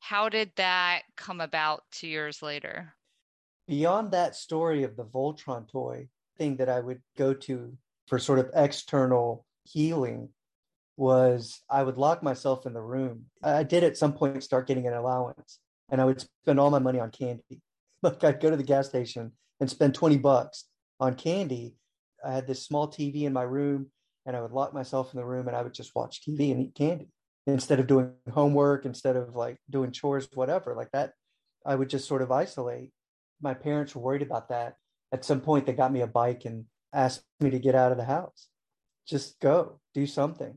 How 0.00 0.28
did 0.28 0.50
that 0.56 1.02
come 1.16 1.40
about 1.40 1.82
two 1.92 2.08
years 2.08 2.42
later? 2.42 2.94
Beyond 3.68 4.12
that 4.12 4.34
story 4.34 4.82
of 4.82 4.96
the 4.96 5.04
Voltron 5.04 5.70
toy, 5.70 6.08
thing 6.36 6.56
that 6.56 6.68
I 6.68 6.80
would 6.80 7.00
go 7.16 7.34
to 7.34 7.76
for 8.06 8.18
sort 8.18 8.38
of 8.38 8.50
external 8.54 9.44
healing 9.64 10.28
was 10.96 11.60
I 11.68 11.82
would 11.82 11.98
lock 11.98 12.22
myself 12.22 12.66
in 12.66 12.72
the 12.72 12.80
room. 12.80 13.26
I 13.42 13.62
did 13.62 13.84
at 13.84 13.96
some 13.96 14.12
point 14.12 14.42
start 14.42 14.66
getting 14.66 14.86
an 14.86 14.94
allowance 14.94 15.58
and 15.90 16.00
I 16.00 16.04
would 16.04 16.20
spend 16.20 16.58
all 16.58 16.70
my 16.70 16.78
money 16.78 17.00
on 17.00 17.10
candy. 17.10 17.60
Like 18.06 18.22
I'd 18.22 18.40
go 18.40 18.50
to 18.50 18.56
the 18.56 18.62
gas 18.62 18.88
station 18.88 19.32
and 19.58 19.68
spend 19.68 19.94
20 19.94 20.18
bucks 20.18 20.66
on 21.00 21.16
candy. 21.16 21.74
I 22.24 22.32
had 22.32 22.46
this 22.46 22.64
small 22.64 22.86
TV 22.86 23.22
in 23.22 23.32
my 23.32 23.42
room 23.42 23.90
and 24.24 24.36
I 24.36 24.42
would 24.42 24.52
lock 24.52 24.72
myself 24.72 25.12
in 25.12 25.18
the 25.18 25.26
room 25.26 25.48
and 25.48 25.56
I 25.56 25.62
would 25.62 25.74
just 25.74 25.94
watch 25.96 26.22
TV 26.22 26.52
and 26.52 26.60
eat 26.60 26.76
candy 26.76 27.08
instead 27.48 27.80
of 27.80 27.88
doing 27.88 28.12
homework, 28.32 28.86
instead 28.86 29.16
of 29.16 29.34
like 29.34 29.58
doing 29.70 29.90
chores, 29.90 30.28
whatever. 30.34 30.76
Like 30.76 30.92
that, 30.92 31.14
I 31.64 31.74
would 31.74 31.90
just 31.90 32.06
sort 32.06 32.22
of 32.22 32.30
isolate. 32.30 32.92
My 33.42 33.54
parents 33.54 33.94
were 33.96 34.02
worried 34.02 34.22
about 34.22 34.50
that. 34.50 34.76
At 35.10 35.24
some 35.24 35.40
point, 35.40 35.66
they 35.66 35.72
got 35.72 35.92
me 35.92 36.02
a 36.02 36.06
bike 36.06 36.44
and 36.44 36.66
asked 36.92 37.24
me 37.40 37.50
to 37.50 37.58
get 37.58 37.74
out 37.74 37.90
of 37.90 37.98
the 37.98 38.04
house. 38.04 38.46
Just 39.08 39.40
go, 39.40 39.80
do 39.94 40.06
something. 40.06 40.56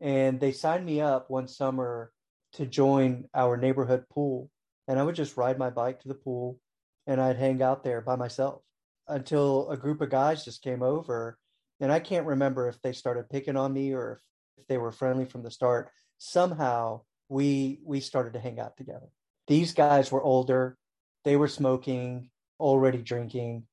And 0.00 0.38
they 0.38 0.52
signed 0.52 0.86
me 0.86 1.00
up 1.00 1.28
one 1.28 1.48
summer 1.48 2.12
to 2.52 2.66
join 2.66 3.24
our 3.34 3.56
neighborhood 3.56 4.04
pool. 4.08 4.48
And 4.86 4.96
I 4.96 5.02
would 5.02 5.16
just 5.16 5.36
ride 5.36 5.58
my 5.58 5.70
bike 5.70 6.00
to 6.02 6.08
the 6.08 6.14
pool 6.14 6.60
and 7.08 7.20
I'd 7.20 7.38
hang 7.38 7.62
out 7.62 7.82
there 7.82 8.02
by 8.02 8.14
myself 8.14 8.62
until 9.08 9.70
a 9.70 9.76
group 9.76 10.02
of 10.02 10.10
guys 10.10 10.44
just 10.44 10.62
came 10.62 10.82
over. 10.82 11.38
And 11.80 11.90
I 11.90 12.00
can't 12.00 12.26
remember 12.26 12.68
if 12.68 12.80
they 12.82 12.92
started 12.92 13.30
picking 13.30 13.56
on 13.56 13.72
me 13.72 13.94
or 13.94 14.12
if, 14.12 14.20
they 14.68 14.76
were 14.76 14.92
friendly 14.92 15.24
from 15.24 15.42
the 15.44 15.50
start. 15.50 15.88
Somehow 16.18 17.02
we 17.28 17.80
we 17.84 18.00
started 18.00 18.32
to 18.32 18.40
hang 18.40 18.58
out 18.60 18.76
together. 18.76 19.06
These 19.46 19.72
guys 19.72 20.12
were 20.12 20.22
older, 20.22 20.76
they 21.24 21.36
were 21.36 21.48
smoking, 21.48 22.28
already 22.58 22.98
drinking. 22.98 23.66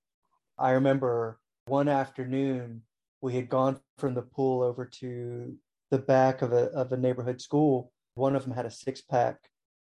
I 0.58 0.72
remember 0.72 1.40
one 1.66 1.90
afternoon 1.90 2.84
we 3.20 3.34
had 3.34 3.50
gone 3.50 3.80
from 3.98 4.14
the 4.14 4.22
pool 4.22 4.62
over 4.62 4.86
to 4.86 5.58
the 5.90 5.98
back 5.98 6.44
of 6.44 6.54
a 6.54 6.66
of 6.68 6.94
a 6.94 6.98
neighborhood 6.98 7.42
school. 7.42 7.92
One 8.14 8.36
of 8.36 8.44
them 8.44 8.54
had 8.54 8.68
a 8.68 8.72
six 8.72 9.02
pack 9.02 9.40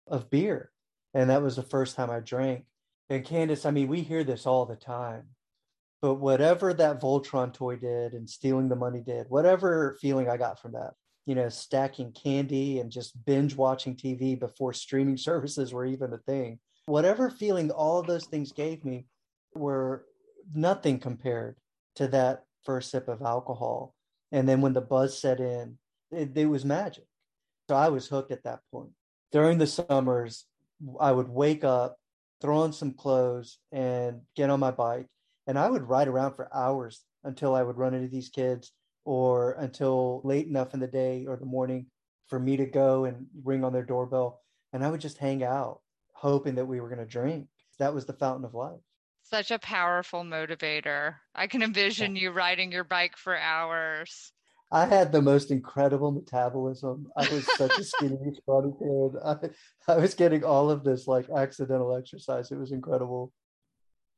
of 0.08 0.30
beer, 0.30 0.72
and 1.14 1.30
that 1.32 1.42
was 1.42 1.56
the 1.56 1.64
first 1.64 1.96
time 1.96 2.12
I 2.12 2.20
drank. 2.20 2.66
And 3.12 3.26
Candace, 3.26 3.66
I 3.66 3.72
mean, 3.72 3.90
we 3.90 4.04
hear 4.04 4.24
this 4.24 4.46
all 4.46 4.66
the 4.66 4.78
time, 4.78 5.24
but 6.02 6.16
whatever 6.16 6.74
that 6.74 7.02
Voltron 7.02 7.54
toy 7.54 7.76
did 7.76 8.14
and 8.14 8.30
stealing 8.30 8.70
the 8.70 8.78
money 8.78 9.02
did, 9.02 9.26
whatever 9.28 9.98
feeling 10.00 10.30
I 10.30 10.38
got 10.38 10.62
from 10.62 10.72
that, 10.72 10.94
you 11.26 11.36
know, 11.36 11.50
stacking 11.50 12.14
candy 12.14 12.80
and 12.80 12.90
just 12.90 13.26
binge 13.26 13.54
watching 13.54 13.98
TV 13.98 14.40
before 14.40 14.72
streaming 14.72 15.18
services 15.18 15.74
were 15.74 15.86
even 15.86 16.14
a 16.14 16.20
thing, 16.20 16.60
whatever 16.86 17.30
feeling 17.30 17.70
all 17.70 18.00
of 18.00 18.08
those 18.08 18.28
things 18.28 18.54
gave 18.54 18.86
me 18.86 19.08
were 19.56 20.06
nothing 20.56 20.98
compared 20.98 21.58
to 21.98 22.08
that 22.08 22.46
first 22.64 22.92
sip 22.92 23.10
of 23.10 23.22
alcohol. 23.22 23.94
And 24.32 24.48
then 24.48 24.62
when 24.62 24.72
the 24.72 24.80
buzz 24.80 25.20
set 25.20 25.42
in, 25.42 25.78
it, 26.12 26.32
it 26.38 26.46
was 26.46 26.64
magic. 26.64 27.08
So 27.70 27.76
I 27.76 27.90
was 27.90 28.08
hooked 28.08 28.32
at 28.32 28.46
that 28.46 28.62
point. 28.72 28.92
During 29.34 29.58
the 29.58 29.68
summers, 29.68 30.46
I 30.98 31.12
would 31.12 31.28
wake 31.28 31.66
up, 31.66 31.98
throw 32.42 32.60
on 32.60 32.74
some 32.74 32.94
clothes, 32.94 33.60
and 33.72 34.22
get 34.36 34.50
on 34.50 34.60
my 34.60 34.72
bike. 34.72 35.08
And 35.48 35.58
I 35.58 35.70
would 35.70 35.88
ride 35.88 36.08
around 36.08 36.34
for 36.34 36.54
hours 36.54 37.04
until 37.24 37.56
I 37.56 37.64
would 37.64 37.78
run 37.78 37.94
into 37.94 38.08
these 38.08 38.30
kids 38.30 38.72
or 39.06 39.54
until 39.54 40.22
late 40.24 40.48
enough 40.48 40.74
in 40.74 40.80
the 40.80 40.88
day 40.88 41.26
or 41.28 41.38
the 41.38 41.46
morning 41.46 41.88
for 42.28 42.40
me 42.40 42.58
to 42.58 42.66
go 42.66 43.06
and 43.06 43.28
ring 43.44 43.64
on 43.64 43.74
their 43.74 43.84
doorbell. 43.84 44.42
And 44.74 44.84
I 44.84 44.90
would 44.90 45.02
just 45.02 45.18
hang 45.18 45.44
out, 45.44 45.82
hoping 46.14 46.56
that 46.56 46.66
we 46.66 46.80
were 46.80 46.90
going 46.90 47.00
to 47.00 47.06
drink. 47.06 47.48
That 47.80 47.94
was 47.94 48.06
the 48.06 48.14
fountain 48.14 48.46
of 48.46 48.54
life. 48.54 48.80
Such 49.24 49.52
a 49.52 49.60
powerful 49.60 50.24
motivator. 50.24 51.16
I 51.34 51.48
can 51.48 51.64
envision 51.64 52.16
you 52.16 52.32
riding 52.32 52.72
your 52.72 52.84
bike 52.84 53.18
for 53.18 53.38
hours. 53.38 54.32
I 54.74 54.86
had 54.86 55.12
the 55.12 55.22
most 55.22 55.52
incredible 55.52 56.12
metabolism. 56.12 57.12
I 57.18 57.30
was 57.30 57.46
such 57.58 57.78
a 57.78 57.84
skinny, 57.84 58.18
scrawny 58.36 58.72
kid. 58.80 59.20
I, 59.24 59.36
I 59.92 59.98
was 59.98 60.14
getting 60.14 60.46
all 60.46 60.70
of 60.70 60.86
this 60.86 61.08
like 61.08 61.30
accidental 61.30 61.96
exercise. 61.96 62.52
It 62.52 62.58
was 62.58 62.72
incredible. 62.72 63.34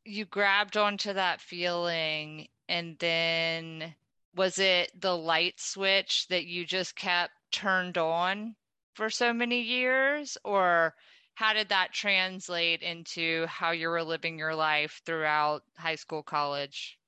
You 0.05 0.25
grabbed 0.25 0.77
onto 0.77 1.13
that 1.13 1.41
feeling, 1.41 2.47
and 2.69 2.97
then 2.99 3.95
was 4.35 4.59
it 4.59 4.91
the 4.99 5.15
light 5.15 5.59
switch 5.59 6.27
that 6.27 6.45
you 6.45 6.65
just 6.65 6.95
kept 6.95 7.33
turned 7.51 7.97
on 7.97 8.55
for 8.93 9.09
so 9.09 9.33
many 9.33 9.61
years? 9.61 10.37
Or 10.43 10.93
how 11.33 11.53
did 11.53 11.69
that 11.69 11.93
translate 11.93 12.83
into 12.83 13.47
how 13.47 13.71
you 13.71 13.89
were 13.89 14.03
living 14.03 14.37
your 14.37 14.53
life 14.53 15.01
throughout 15.03 15.63
high 15.77 15.95
school, 15.95 16.21
college, 16.21 16.99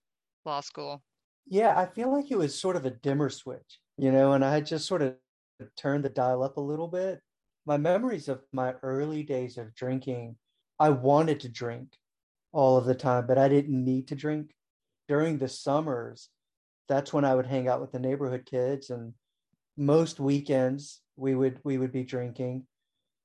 law 0.45 0.61
school? 0.61 1.03
Yeah, 1.47 1.77
I 1.77 1.85
feel 1.85 2.11
like 2.11 2.31
it 2.31 2.37
was 2.37 2.59
sort 2.59 2.75
of 2.75 2.85
a 2.85 2.91
dimmer 2.91 3.29
switch, 3.29 3.79
you 3.97 4.11
know, 4.11 4.33
and 4.33 4.43
I 4.43 4.61
just 4.61 4.87
sort 4.87 5.01
of 5.01 5.15
turned 5.77 6.03
the 6.03 6.09
dial 6.09 6.43
up 6.43 6.57
a 6.57 6.61
little 6.61 6.87
bit. 6.87 7.21
My 7.65 7.77
memories 7.77 8.27
of 8.27 8.41
my 8.51 8.73
early 8.81 9.23
days 9.23 9.57
of 9.57 9.75
drinking, 9.75 10.37
I 10.79 10.89
wanted 10.89 11.39
to 11.41 11.49
drink 11.49 11.97
all 12.51 12.77
of 12.77 12.85
the 12.85 12.95
time, 12.95 13.27
but 13.27 13.37
I 13.37 13.47
didn't 13.47 13.83
need 13.83 14.07
to 14.09 14.15
drink. 14.15 14.51
During 15.07 15.37
the 15.37 15.47
summers, 15.47 16.29
that's 16.87 17.13
when 17.13 17.25
I 17.25 17.35
would 17.35 17.45
hang 17.45 17.67
out 17.67 17.81
with 17.81 17.91
the 17.91 17.99
neighborhood 17.99 18.45
kids 18.45 18.89
and 18.89 19.13
most 19.77 20.19
weekends 20.19 21.01
we 21.15 21.35
would 21.35 21.59
we 21.63 21.77
would 21.77 21.91
be 21.91 22.03
drinking. 22.03 22.65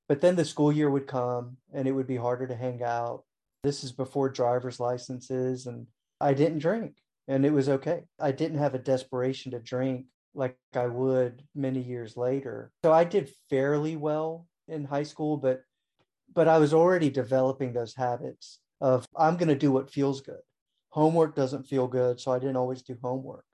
But 0.09 0.21
then 0.21 0.37
the 0.37 0.45
school 0.45 0.73
year 0.73 0.91
would 0.91 1.07
come 1.07 1.57
and 1.73 1.89
it 1.89 1.93
would 1.93 2.07
be 2.07 2.17
harder 2.17 2.47
to 2.47 2.57
hang 2.57 2.83
out. 2.83 3.25
This 3.63 3.83
is 3.83 3.93
before 3.93 4.29
driver's 4.29 4.81
licenses 4.81 5.67
and 5.67 5.87
I 6.21 6.35
didn't 6.35 6.59
drink 6.59 6.97
and 7.31 7.47
it 7.47 7.53
was 7.53 7.69
okay. 7.69 8.03
I 8.19 8.33
didn't 8.33 8.59
have 8.59 8.75
a 8.75 8.79
desperation 8.79 9.53
to 9.53 9.61
drink 9.61 10.07
like 10.35 10.59
I 10.75 10.87
would 10.87 11.45
many 11.55 11.81
years 11.81 12.17
later. 12.17 12.73
So 12.85 12.93
I 12.93 13.05
did 13.05 13.31
fairly 13.49 13.95
well 13.95 14.49
in 14.67 14.85
high 14.85 15.05
school, 15.05 15.37
but 15.37 15.63
but 16.35 16.49
I 16.49 16.59
was 16.59 16.75
already 16.75 17.09
developing 17.09 17.73
those 17.73 17.95
habits 17.95 18.59
of 18.81 19.07
I'm 19.17 19.37
going 19.37 19.49
to 19.49 19.55
do 19.55 19.71
what 19.71 19.93
feels 19.93 20.21
good. 20.21 20.43
Homework 20.89 21.37
doesn't 21.37 21.69
feel 21.69 21.87
good, 21.87 22.21
so 22.21 22.33
I 22.33 22.41
didn't 22.41 22.57
always 22.57 22.83
do 22.83 22.97
homework. 23.01 23.45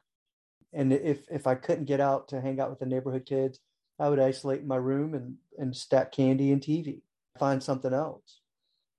And 0.72 0.90
if 0.90 1.26
if 1.30 1.46
I 1.46 1.54
couldn't 1.54 1.84
get 1.84 2.00
out 2.00 2.28
to 2.28 2.40
hang 2.40 2.58
out 2.58 2.70
with 2.70 2.78
the 2.78 2.86
neighborhood 2.86 3.26
kids, 3.26 3.60
I 3.98 4.08
would 4.08 4.20
isolate 4.20 4.62
in 4.62 4.66
my 4.66 4.76
room 4.76 5.12
and, 5.12 5.36
and 5.58 5.76
stack 5.76 6.12
candy 6.12 6.50
and 6.50 6.62
TV, 6.62 7.02
find 7.38 7.62
something 7.62 7.92
else. 7.92 8.40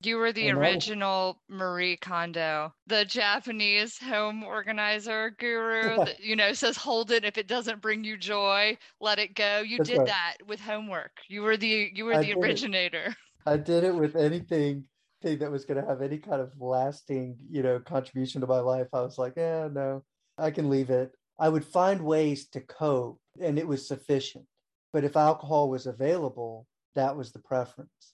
You 0.02 0.18
were 0.18 0.32
the 0.32 0.52
original 0.52 1.42
Marie 1.50 1.98
Kondo, 1.98 2.74
the 2.86 3.04
Japanese 3.04 3.98
home 3.98 4.44
organizer 4.44 5.32
guru 5.40 5.96
that, 6.06 6.20
you 6.20 6.36
know, 6.36 6.54
says, 6.54 6.78
hold 6.78 7.12
it. 7.12 7.26
If 7.26 7.38
it 7.38 7.48
doesn't 7.48 7.82
bring 7.82 8.04
you 8.04 8.16
joy, 8.18 8.78
let 9.02 9.18
it 9.18 9.34
go. 9.34 9.62
You 9.62 9.78
That's 9.78 9.90
did 9.90 9.98
right. 10.00 10.08
that 10.08 10.38
with 10.46 10.60
homework. 10.60 11.12
You 11.28 11.42
were 11.42 11.58
the, 11.58 11.92
you 11.94 12.06
were 12.06 12.14
I 12.14 12.22
the 12.22 12.34
originator. 12.34 13.06
It. 13.06 13.16
I 13.48 13.58
did 13.58 13.84
it 13.84 13.96
with 13.96 14.16
anything 14.16 14.86
thing 15.22 15.40
that 15.40 15.52
was 15.52 15.66
going 15.66 15.82
to 15.82 15.88
have 15.88 16.02
any 16.02 16.18
kind 16.20 16.42
of 16.42 16.52
lasting, 16.60 17.38
you 17.50 17.64
know, 17.64 17.80
contribution 17.80 18.42
to 18.42 18.48
my 18.48 18.60
life. 18.60 18.88
I 18.94 19.02
was 19.02 19.18
like, 19.18 19.34
yeah, 19.36 19.68
no, 19.72 20.04
I 20.38 20.52
can 20.52 20.70
leave 20.70 20.92
it. 20.92 21.12
I 21.40 21.50
would 21.50 21.66
find 21.66 22.02
ways 22.02 22.48
to 22.50 22.62
cope 22.62 23.20
and 23.42 23.58
it 23.58 23.68
was 23.68 23.88
sufficient. 23.88 24.46
But 24.94 25.04
if 25.04 25.18
alcohol 25.18 25.70
was 25.70 25.86
available, 25.86 26.68
that 26.96 27.16
was 27.16 27.32
the 27.32 27.40
preference. 27.40 28.14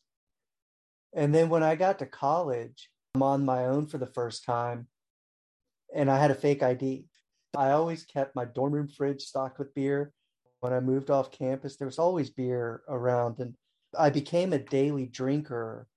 And 1.15 1.33
then 1.33 1.49
when 1.49 1.63
I 1.63 1.75
got 1.75 1.99
to 1.99 2.05
college, 2.05 2.89
I'm 3.15 3.21
on 3.21 3.45
my 3.45 3.65
own 3.65 3.87
for 3.87 3.97
the 3.97 4.07
first 4.07 4.43
time 4.45 4.87
and 5.95 6.09
I 6.09 6.19
had 6.19 6.31
a 6.31 6.35
fake 6.35 6.63
ID. 6.63 7.05
I 7.55 7.71
always 7.71 8.03
kept 8.03 8.35
my 8.35 8.45
dorm 8.45 8.73
room 8.73 8.87
fridge 8.87 9.21
stocked 9.21 9.59
with 9.59 9.75
beer. 9.75 10.11
When 10.61 10.73
I 10.73 10.79
moved 10.79 11.11
off 11.11 11.31
campus, 11.31 11.77
there 11.77 11.87
was 11.87 11.99
always 11.99 12.31
beer 12.31 12.81
around 12.87 13.39
and 13.39 13.53
I 13.97 14.09
became 14.09 14.53
a 14.53 14.59
daily 14.59 15.05
drinker 15.05 15.87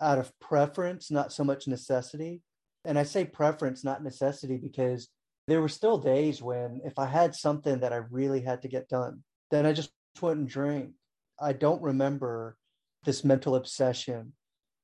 out 0.00 0.18
of 0.18 0.38
preference, 0.38 1.10
not 1.10 1.32
so 1.32 1.42
much 1.42 1.66
necessity. 1.66 2.42
And 2.84 2.98
I 2.98 3.02
say 3.02 3.24
preference, 3.24 3.82
not 3.82 4.04
necessity, 4.04 4.56
because 4.56 5.08
there 5.48 5.60
were 5.60 5.68
still 5.68 5.98
days 5.98 6.40
when 6.40 6.80
if 6.84 6.98
I 6.98 7.06
had 7.06 7.34
something 7.34 7.80
that 7.80 7.92
I 7.92 8.02
really 8.10 8.40
had 8.40 8.62
to 8.62 8.68
get 8.68 8.88
done, 8.88 9.24
then 9.50 9.66
I 9.66 9.72
just 9.72 9.90
wouldn't 10.22 10.48
drink. 10.48 10.92
I 11.40 11.52
don't 11.52 11.82
remember 11.82 12.56
this 13.04 13.24
mental 13.24 13.56
obsession 13.56 14.32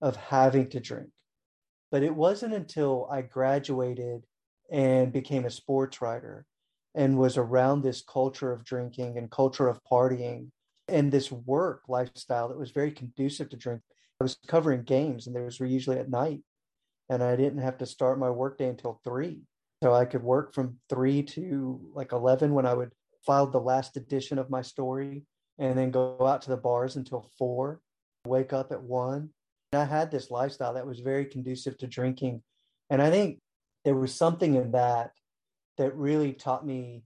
of 0.01 0.17
having 0.17 0.69
to 0.71 0.81
drink. 0.81 1.11
But 1.91 2.03
it 2.03 2.15
wasn't 2.15 2.55
until 2.55 3.09
I 3.11 3.23
graduated 3.23 4.23
and 4.71 5.13
became 5.13 5.45
a 5.45 5.51
sports 5.51 6.03
writer 6.03 6.45
and 6.95 7.19
was 7.19 7.37
around 7.37 7.83
this 7.83 8.03
culture 8.03 8.53
of 8.53 8.65
drinking 8.65 9.19
and 9.19 9.31
culture 9.31 9.69
of 9.69 9.81
partying 9.91 10.49
and 10.89 11.11
this 11.11 11.31
work 11.31 11.83
lifestyle 11.89 12.49
that 12.49 12.59
was 12.59 12.71
very 12.71 12.91
conducive 12.91 13.49
to 13.51 13.57
drink. 13.57 13.83
I 14.21 14.25
was 14.25 14.39
covering 14.47 14.83
games 14.83 15.27
and 15.27 15.37
those 15.37 15.61
were 15.61 15.67
usually 15.67 15.99
at 15.99 16.11
night. 16.11 16.41
And 17.09 17.23
I 17.23 17.37
didn't 17.37 17.63
have 17.63 17.79
to 17.79 17.87
start 17.87 18.19
my 18.19 18.31
workday 18.31 18.69
until 18.69 19.01
three. 19.05 19.43
So 19.83 19.95
I 19.95 20.07
could 20.07 20.23
work 20.23 20.55
from 20.55 20.79
three 20.89 21.23
to 21.23 21.81
like 21.95 22.13
11 22.13 22.53
when 22.53 22.67
I 22.67 22.75
would 22.75 22.93
file 23.25 23.47
the 23.47 23.61
last 23.61 23.97
edition 23.97 24.39
of 24.39 24.51
my 24.51 24.63
story 24.63 25.25
and 25.59 25.79
then 25.79 25.91
go 25.91 26.17
out 26.27 26.43
to 26.43 26.51
the 26.51 26.57
bars 26.57 26.97
until 26.97 27.31
four, 27.39 27.81
wake 28.27 28.53
up 28.53 28.73
at 28.73 28.83
one, 28.83 29.31
I 29.73 29.85
had 29.85 30.11
this 30.11 30.31
lifestyle 30.31 30.75
that 30.75 30.87
was 30.87 31.01
very 31.01 31.27
conducive 31.27 31.77
to 31.79 31.87
drinking. 31.87 32.43
And 32.91 33.03
I 33.03 33.11
think 33.11 33.41
there 33.85 33.97
was 33.97 34.15
something 34.15 34.55
in 34.55 34.73
that 34.73 35.11
that 35.79 35.95
really 35.95 36.33
taught 36.33 36.67
me 36.67 37.03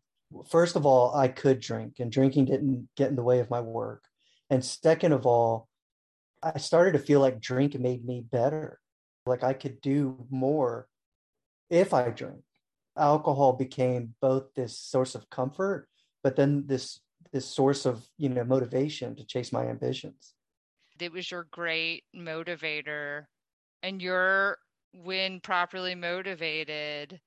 first 0.48 0.76
of 0.76 0.86
all, 0.86 1.14
I 1.14 1.28
could 1.28 1.60
drink 1.60 1.94
and 1.98 2.10
drinking 2.10 2.46
didn't 2.46 2.88
get 2.96 3.10
in 3.10 3.16
the 3.16 3.22
way 3.22 3.40
of 3.40 3.50
my 3.50 3.60
work. 3.60 4.04
And 4.48 4.64
second 4.64 5.12
of 5.12 5.26
all, 5.26 5.68
I 6.42 6.58
started 6.58 6.92
to 6.92 6.98
feel 6.98 7.20
like 7.20 7.40
drink 7.40 7.78
made 7.78 8.04
me 8.04 8.20
better. 8.20 8.78
Like 9.26 9.44
I 9.44 9.52
could 9.52 9.80
do 9.80 10.26
more 10.30 10.88
if 11.68 11.92
I 11.92 12.10
drank. 12.10 12.42
Alcohol 12.96 13.52
became 13.52 14.14
both 14.20 14.54
this 14.54 14.78
source 14.78 15.14
of 15.14 15.30
comfort, 15.30 15.88
but 16.22 16.36
then 16.36 16.64
this 16.66 17.00
this 17.32 17.46
source 17.46 17.86
of 17.86 18.04
you 18.16 18.28
know 18.28 18.44
motivation 18.44 19.14
to 19.14 19.24
chase 19.24 19.52
my 19.52 19.66
ambitions 19.66 20.34
it 21.02 21.12
was 21.12 21.30
your 21.30 21.46
great 21.50 22.04
motivator 22.16 23.24
and 23.82 24.02
you're 24.02 24.58
when 24.92 25.40
properly 25.40 25.94
motivated 25.94 27.20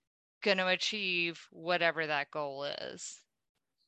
going 0.44 0.58
to 0.58 0.68
achieve 0.68 1.40
whatever 1.52 2.06
that 2.06 2.32
goal 2.32 2.66
is? 2.66 3.20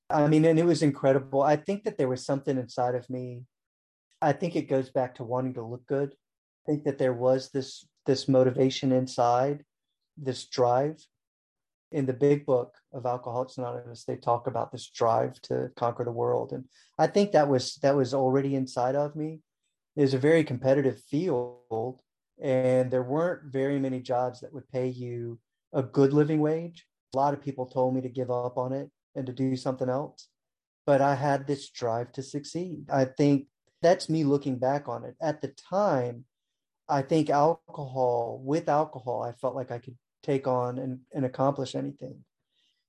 I 0.10 0.27
mean 0.27 0.45
and 0.45 0.60
it 0.60 0.65
was 0.65 0.83
incredible. 0.83 1.41
I 1.41 1.55
think 1.55 1.83
that 1.83 1.97
there 1.97 2.07
was 2.07 2.25
something 2.25 2.57
inside 2.57 2.95
of 2.95 3.10
me. 3.10 3.43
I 4.21 4.33
think 4.33 4.55
it 4.55 4.69
goes 4.69 4.89
back 4.89 5.15
to 5.15 5.23
wanting 5.23 5.55
to 5.55 5.63
look 5.63 5.86
good. 5.88 6.13
I 6.65 6.71
think 6.71 6.83
that 6.86 6.97
there 6.97 7.13
was 7.13 7.49
this 7.51 7.88
this 8.05 8.27
motivation 8.27 8.91
inside 8.91 9.63
this 10.17 10.45
drive. 10.45 11.05
In 11.91 12.05
the 12.05 12.13
big 12.13 12.45
book 12.45 12.73
of 12.93 13.05
alcoholics 13.05 13.57
anonymous 13.57 14.03
they 14.03 14.17
talk 14.17 14.47
about 14.47 14.71
this 14.71 14.89
drive 14.89 15.39
to 15.43 15.71
conquer 15.75 16.03
the 16.03 16.12
world. 16.12 16.51
And 16.51 16.65
i 16.97 17.07
think 17.07 17.31
that 17.31 17.47
was 17.47 17.75
that 17.81 17.95
was 17.95 18.13
already 18.13 18.55
inside 18.55 18.95
of 18.95 19.15
me 19.15 19.39
is 19.95 20.13
a 20.13 20.19
very 20.19 20.43
competitive 20.43 21.01
field 21.01 21.99
and 22.41 22.91
there 22.91 23.03
weren't 23.03 23.51
very 23.51 23.79
many 23.79 23.99
jobs 23.99 24.41
that 24.41 24.53
would 24.53 24.67
pay 24.69 24.88
you 24.88 25.39
a 25.73 25.84
good 25.84 26.13
living 26.13 26.39
wage. 26.39 26.86
A 27.13 27.17
lot 27.17 27.34
of 27.34 27.41
people 27.41 27.65
told 27.65 27.95
me 27.95 28.01
to 28.01 28.10
give 28.10 28.29
up 28.29 28.58
on 28.58 28.73
it 28.73 28.89
and 29.15 29.25
to 29.25 29.34
do 29.34 29.55
something 29.55 29.89
else. 29.89 30.27
But 30.86 31.01
I 31.01 31.15
had 31.15 31.47
this 31.47 31.69
drive 31.69 32.12
to 32.13 32.23
succeed. 32.23 32.89
I 32.91 33.05
think 33.05 33.47
that's 33.81 34.10
me 34.10 34.23
looking 34.23 34.58
back 34.58 34.88
on 34.88 35.03
it. 35.05 35.15
At 35.21 35.41
the 35.41 35.53
time, 35.69 36.25
I 36.88 37.01
think 37.01 37.29
alcohol, 37.29 38.41
with 38.43 38.69
alcohol, 38.69 39.23
I 39.23 39.31
felt 39.31 39.55
like 39.55 39.71
I 39.71 39.79
could 39.79 39.97
take 40.23 40.47
on 40.47 40.77
and, 40.77 40.99
and 41.13 41.25
accomplish 41.25 41.75
anything. 41.75 42.23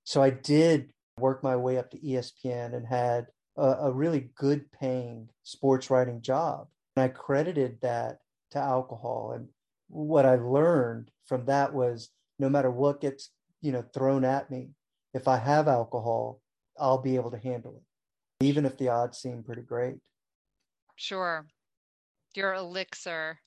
So 0.05 0.23
I 0.23 0.31
did 0.31 0.91
work 1.19 1.43
my 1.43 1.57
way 1.57 1.79
up 1.79 1.91
to 1.91 1.99
ESPN 1.99 2.75
and 2.75 2.87
had 2.87 3.27
a, 3.57 3.63
a 3.63 3.93
really 3.93 4.31
good 4.37 4.71
paying 4.73 5.29
sports 5.43 5.91
writing 5.91 6.21
job. 6.21 6.69
I 6.97 7.09
credited 7.09 7.79
that 7.83 8.19
to 8.53 8.59
alcohol. 8.59 9.33
And 9.35 9.49
what 9.89 10.27
I 10.27 10.37
learned 10.37 11.11
from 11.27 11.47
that 11.47 11.75
was 11.75 12.11
no 12.39 12.49
matter 12.49 12.71
what 12.71 13.01
gets, 13.01 13.31
you 13.61 13.73
know, 13.73 13.85
thrown 13.95 14.25
at 14.25 14.51
me, 14.51 14.71
if 15.15 15.29
I 15.29 15.37
have 15.39 15.69
alcohol, 15.69 16.41
I'll 16.79 17.03
be 17.03 17.17
able 17.17 17.31
to 17.31 17.39
handle 17.39 17.77
it, 17.77 18.45
even 18.45 18.67
if 18.67 18.77
the 18.77 18.89
odds 18.89 19.19
seem 19.19 19.43
pretty 19.43 19.63
great. 19.63 19.97
Sure. 20.97 21.47
Your 22.35 22.55
elixir. 22.55 23.39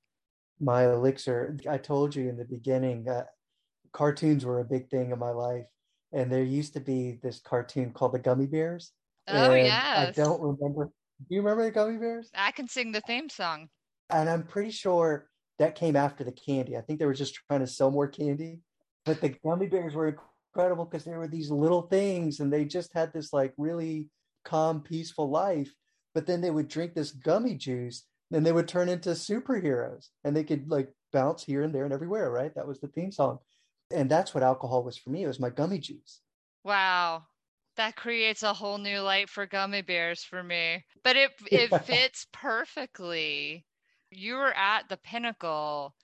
My 0.60 0.92
elixir. 0.92 1.58
I 1.70 1.78
told 1.78 2.16
you 2.16 2.28
in 2.28 2.38
the 2.38 2.46
beginning, 2.46 3.08
uh, 3.08 3.26
cartoons 3.94 4.46
were 4.46 4.60
a 4.60 4.66
big 4.66 4.90
thing 4.90 5.12
in 5.12 5.20
my 5.20 5.32
life. 5.32 5.66
And 6.12 6.32
there 6.32 6.44
used 6.44 6.74
to 6.74 6.80
be 6.80 7.20
this 7.22 7.40
cartoon 7.40 7.92
called 7.92 8.14
the 8.14 8.20
Gummy 8.20 8.48
Bears. 8.48 8.92
Oh, 9.28 9.54
yeah. 9.54 10.06
I 10.08 10.12
don't 10.12 10.42
remember 10.42 10.90
do 11.28 11.36
you 11.36 11.42
remember 11.42 11.64
the 11.64 11.72
gummy 11.72 11.98
bears? 11.98 12.30
I 12.34 12.52
can 12.52 12.68
sing 12.68 12.92
the 12.92 13.02
theme 13.02 13.30
song. 13.30 13.70
And 14.10 14.30
I'm 14.30 14.44
pretty 14.44 14.72
sure 14.72 15.28
that 15.60 15.76
came 15.76 15.96
after 15.96 16.24
the 16.24 16.32
candy. 16.32 16.78
I 16.78 16.82
think 16.82 17.00
they 17.00 17.06
were 17.06 17.14
just 17.14 17.36
trying 17.48 17.60
to 17.60 17.68
sell 17.68 17.92
more 17.92 18.08
candy. 18.08 18.62
But 19.06 19.22
the 19.22 19.36
gummy 19.44 19.68
bears 19.68 19.96
were 19.96 20.18
incredible 20.54 20.86
because 20.86 21.04
they 21.04 21.16
were 21.16 21.28
these 21.28 21.52
little 21.52 21.84
things 21.84 22.40
and 22.40 22.52
they 22.52 22.66
just 22.66 22.94
had 22.94 23.12
this 23.14 23.34
like 23.34 23.54
really 23.58 24.08
calm, 24.46 24.82
peaceful 24.82 25.30
life. 25.30 25.74
But 26.16 26.26
then 26.26 26.42
they 26.42 26.52
would 26.52 26.70
drink 26.70 26.94
this 26.94 27.12
gummy 27.12 27.56
juice 27.56 28.06
and 28.32 28.46
they 28.46 28.52
would 28.52 28.68
turn 28.68 28.90
into 28.90 29.10
superheroes 29.10 30.08
and 30.24 30.36
they 30.36 30.44
could 30.44 30.70
like 30.70 30.90
bounce 31.12 31.44
here 31.44 31.64
and 31.64 31.76
there 31.76 31.84
and 31.84 31.94
everywhere, 31.94 32.32
right? 32.32 32.54
That 32.56 32.68
was 32.68 32.80
the 32.80 32.88
theme 32.88 33.12
song. 33.12 33.40
And 33.92 34.10
that's 34.10 34.34
what 34.34 34.44
alcohol 34.44 34.84
was 34.84 34.98
for 34.98 35.10
me. 35.10 35.24
It 35.24 35.28
was 35.28 35.40
my 35.40 35.50
gummy 35.50 35.80
juice. 35.80 36.22
Wow 36.64 37.24
that 37.80 37.96
creates 37.96 38.44
a 38.44 38.54
whole 38.54 38.78
new 38.78 39.00
light 39.00 39.30
for 39.30 39.46
gummy 39.46 39.82
bears 39.82 40.22
for 40.22 40.44
me. 40.44 40.84
But 41.02 41.16
it 41.16 41.32
it 41.52 41.74
fits 41.86 42.28
perfectly. 42.34 43.66
You 44.12 44.36
were 44.36 44.54
at 44.54 44.90
the 44.90 44.98
pinnacle 44.98 45.96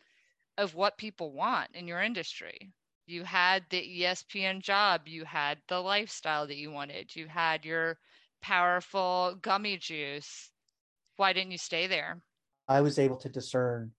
of 0.58 0.74
what 0.74 0.98
people 0.98 1.34
want 1.34 1.72
in 1.74 1.86
your 1.86 2.02
industry. 2.02 2.72
You 3.08 3.26
had 3.26 3.66
the 3.70 4.02
ESPN 4.02 4.62
job, 4.62 5.02
you 5.06 5.26
had 5.26 5.58
the 5.68 5.82
lifestyle 5.82 6.48
that 6.48 6.56
you 6.56 6.72
wanted, 6.72 7.14
you 7.14 7.28
had 7.28 7.66
your 7.66 7.98
powerful 8.42 9.38
gummy 9.42 9.76
juice. 9.76 10.52
Why 11.18 11.34
didn't 11.34 11.52
you 11.52 11.58
stay 11.58 11.88
there? 11.88 12.22
I 12.70 12.80
was 12.80 12.98
able 12.98 13.18
to 13.18 13.30
discern. 13.30 13.92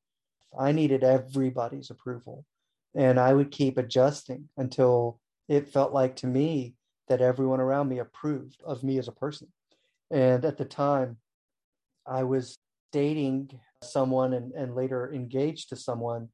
I 0.58 0.72
needed 0.72 1.04
everybody's 1.04 1.90
approval. 1.90 2.46
And 2.94 3.20
I 3.20 3.34
would 3.34 3.50
keep 3.50 3.76
adjusting 3.76 4.48
until 4.56 5.20
it 5.46 5.68
felt 5.68 5.92
like 5.92 6.16
to 6.16 6.26
me 6.26 6.75
that 7.08 7.20
everyone 7.20 7.60
around 7.60 7.88
me 7.88 7.98
approved 7.98 8.60
of 8.64 8.82
me 8.82 8.98
as 8.98 9.08
a 9.08 9.12
person. 9.12 9.48
And 10.10 10.44
at 10.44 10.56
the 10.56 10.64
time, 10.64 11.18
I 12.06 12.22
was 12.24 12.58
dating 12.92 13.58
someone 13.82 14.32
and, 14.32 14.52
and 14.52 14.74
later 14.74 15.12
engaged 15.12 15.68
to 15.70 15.76
someone 15.76 16.28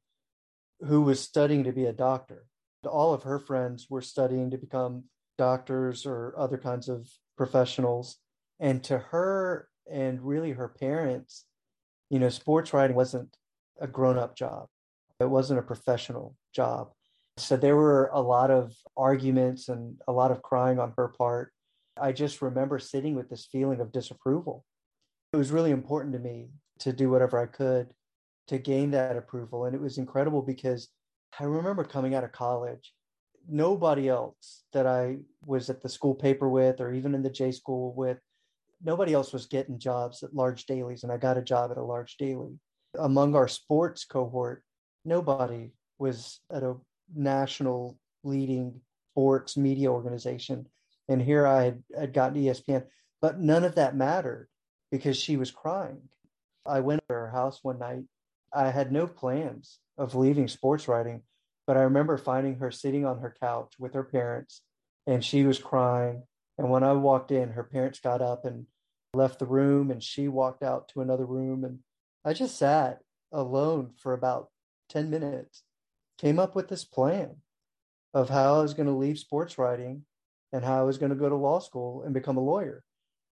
who 0.81 1.01
was 1.01 1.19
studying 1.19 1.63
to 1.63 1.71
be 1.71 1.85
a 1.85 1.93
doctor. 1.93 2.45
All 2.85 3.13
of 3.13 3.23
her 3.23 3.39
friends 3.39 3.87
were 3.89 4.01
studying 4.01 4.51
to 4.51 4.57
become 4.57 5.05
doctors 5.37 6.05
or 6.05 6.33
other 6.37 6.57
kinds 6.57 6.89
of 6.89 7.07
professionals. 7.37 8.17
And 8.59 8.83
to 8.85 8.97
her 8.97 9.67
and 9.91 10.21
really 10.21 10.51
her 10.51 10.67
parents, 10.67 11.45
you 12.09 12.19
know, 12.19 12.29
sports 12.29 12.73
writing 12.73 12.95
wasn't 12.95 13.35
a 13.81 13.87
grown 13.87 14.17
up 14.17 14.35
job, 14.35 14.67
it 15.19 15.29
wasn't 15.29 15.59
a 15.59 15.63
professional 15.63 16.35
job. 16.53 16.91
So 17.37 17.57
there 17.57 17.75
were 17.75 18.09
a 18.13 18.21
lot 18.21 18.51
of 18.51 18.73
arguments 18.95 19.69
and 19.69 19.97
a 20.07 20.11
lot 20.11 20.31
of 20.31 20.41
crying 20.43 20.79
on 20.79 20.93
her 20.97 21.07
part. 21.07 21.51
I 21.99 22.11
just 22.11 22.41
remember 22.41 22.79
sitting 22.79 23.15
with 23.15 23.29
this 23.29 23.47
feeling 23.51 23.79
of 23.79 23.91
disapproval. 23.91 24.63
It 25.33 25.37
was 25.37 25.51
really 25.51 25.71
important 25.71 26.13
to 26.13 26.19
me 26.19 26.49
to 26.79 26.93
do 26.93 27.09
whatever 27.09 27.39
I 27.39 27.47
could 27.47 27.93
to 28.47 28.57
gain 28.57 28.91
that 28.91 29.17
approval. 29.17 29.65
And 29.65 29.75
it 29.75 29.81
was 29.81 29.97
incredible 29.97 30.41
because 30.41 30.89
I 31.39 31.45
remember 31.45 31.83
coming 31.83 32.13
out 32.13 32.23
of 32.23 32.31
college, 32.31 32.93
nobody 33.49 34.09
else 34.09 34.63
that 34.73 34.85
I 34.85 35.17
was 35.45 35.69
at 35.69 35.81
the 35.81 35.89
school 35.89 36.13
paper 36.13 36.49
with 36.49 36.81
or 36.81 36.93
even 36.93 37.15
in 37.15 37.23
the 37.23 37.29
J 37.29 37.51
school 37.51 37.93
with, 37.95 38.19
nobody 38.83 39.13
else 39.13 39.33
was 39.33 39.47
getting 39.47 39.79
jobs 39.79 40.21
at 40.23 40.35
large 40.35 40.65
dailies. 40.65 41.03
And 41.03 41.11
I 41.11 41.17
got 41.17 41.37
a 41.37 41.41
job 41.41 41.71
at 41.71 41.77
a 41.77 41.83
large 41.83 42.17
daily. 42.17 42.59
Among 42.99 43.35
our 43.35 43.47
sports 43.47 44.05
cohort, 44.05 44.63
nobody 45.03 45.71
was 45.97 46.39
at 46.51 46.63
a 46.63 46.75
national 47.15 47.97
leading 48.23 48.81
sports 49.11 49.57
media 49.57 49.91
organization. 49.91 50.67
And 51.07 51.21
here 51.21 51.45
I 51.45 51.63
had, 51.63 51.83
had 51.95 52.13
gotten 52.13 52.41
ESPN, 52.41 52.85
but 53.21 53.39
none 53.39 53.63
of 53.63 53.75
that 53.75 53.95
mattered 53.95 54.47
because 54.91 55.17
she 55.17 55.37
was 55.37 55.51
crying. 55.51 56.01
I 56.65 56.79
went 56.79 57.01
to 57.07 57.13
her 57.13 57.29
house 57.29 57.59
one 57.61 57.79
night. 57.79 58.03
I 58.53 58.69
had 58.69 58.91
no 58.91 59.07
plans 59.07 59.79
of 59.97 60.15
leaving 60.15 60.47
sports 60.47 60.87
writing, 60.87 61.23
but 61.67 61.77
I 61.77 61.81
remember 61.81 62.17
finding 62.17 62.55
her 62.55 62.71
sitting 62.71 63.05
on 63.05 63.19
her 63.19 63.35
couch 63.39 63.73
with 63.77 63.93
her 63.93 64.03
parents 64.03 64.61
and 65.05 65.23
she 65.23 65.43
was 65.43 65.59
crying. 65.59 66.23
And 66.57 66.69
when 66.69 66.83
I 66.83 66.93
walked 66.93 67.31
in, 67.31 67.51
her 67.51 67.63
parents 67.63 67.99
got 67.99 68.21
up 68.21 68.45
and 68.45 68.65
left 69.13 69.39
the 69.39 69.45
room 69.45 69.91
and 69.91 70.01
she 70.01 70.27
walked 70.27 70.63
out 70.63 70.87
to 70.89 71.01
another 71.01 71.25
room. 71.25 71.63
And 71.63 71.79
I 72.23 72.33
just 72.33 72.57
sat 72.57 72.99
alone 73.31 73.91
for 73.97 74.13
about 74.13 74.49
10 74.89 75.09
minutes, 75.09 75.63
came 76.17 76.39
up 76.39 76.55
with 76.55 76.67
this 76.67 76.85
plan 76.85 77.35
of 78.13 78.29
how 78.29 78.59
I 78.59 78.61
was 78.61 78.73
going 78.73 78.87
to 78.87 78.93
leave 78.93 79.17
sports 79.17 79.57
writing 79.57 80.05
and 80.51 80.63
how 80.63 80.79
I 80.79 80.83
was 80.83 80.97
going 80.97 81.09
to 81.09 81.15
go 81.15 81.29
to 81.29 81.35
law 81.35 81.59
school 81.59 82.03
and 82.03 82.13
become 82.13 82.37
a 82.37 82.43
lawyer. 82.43 82.83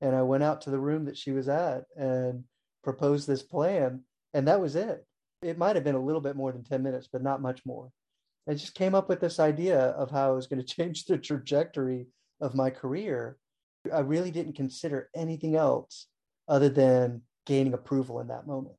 And 0.02 0.16
I 0.16 0.24
went 0.24 0.44
out 0.44 0.62
to 0.62 0.72
the 0.72 0.80
room 0.80 1.06
that 1.06 1.18
she 1.18 1.32
was 1.32 1.48
at 1.48 1.84
and 1.96 2.44
proposed 2.84 3.28
this 3.28 3.44
plan. 3.44 4.02
And 4.34 4.48
that 4.48 4.60
was 4.60 4.76
it. 4.76 5.06
It 5.44 5.58
might 5.58 5.76
have 5.76 5.86
been 5.86 5.96
a 5.96 6.04
little 6.04 6.22
bit 6.22 6.36
more 6.36 6.52
than 6.52 6.64
10 6.64 6.82
minutes, 6.82 7.08
but 7.12 7.24
not 7.24 7.42
much 7.42 7.62
more. 7.66 7.92
I 8.50 8.54
just 8.54 8.74
came 8.74 8.96
up 8.96 9.08
with 9.08 9.20
this 9.20 9.40
idea 9.40 9.80
of 9.80 10.10
how 10.10 10.30
I 10.30 10.36
was 10.36 10.48
going 10.48 10.62
to 10.66 10.76
change 10.76 11.06
the 11.06 11.18
trajectory 11.18 12.08
of 12.40 12.56
my 12.56 12.72
career. 12.72 13.38
I 13.94 14.00
really 14.00 14.32
didn't 14.32 14.56
consider 14.56 15.10
anything 15.16 15.56
else 15.56 16.08
other 16.48 16.70
than 16.70 17.22
gaining 17.46 17.74
approval 17.74 18.20
in 18.20 18.28
that 18.28 18.48
moment. 18.48 18.76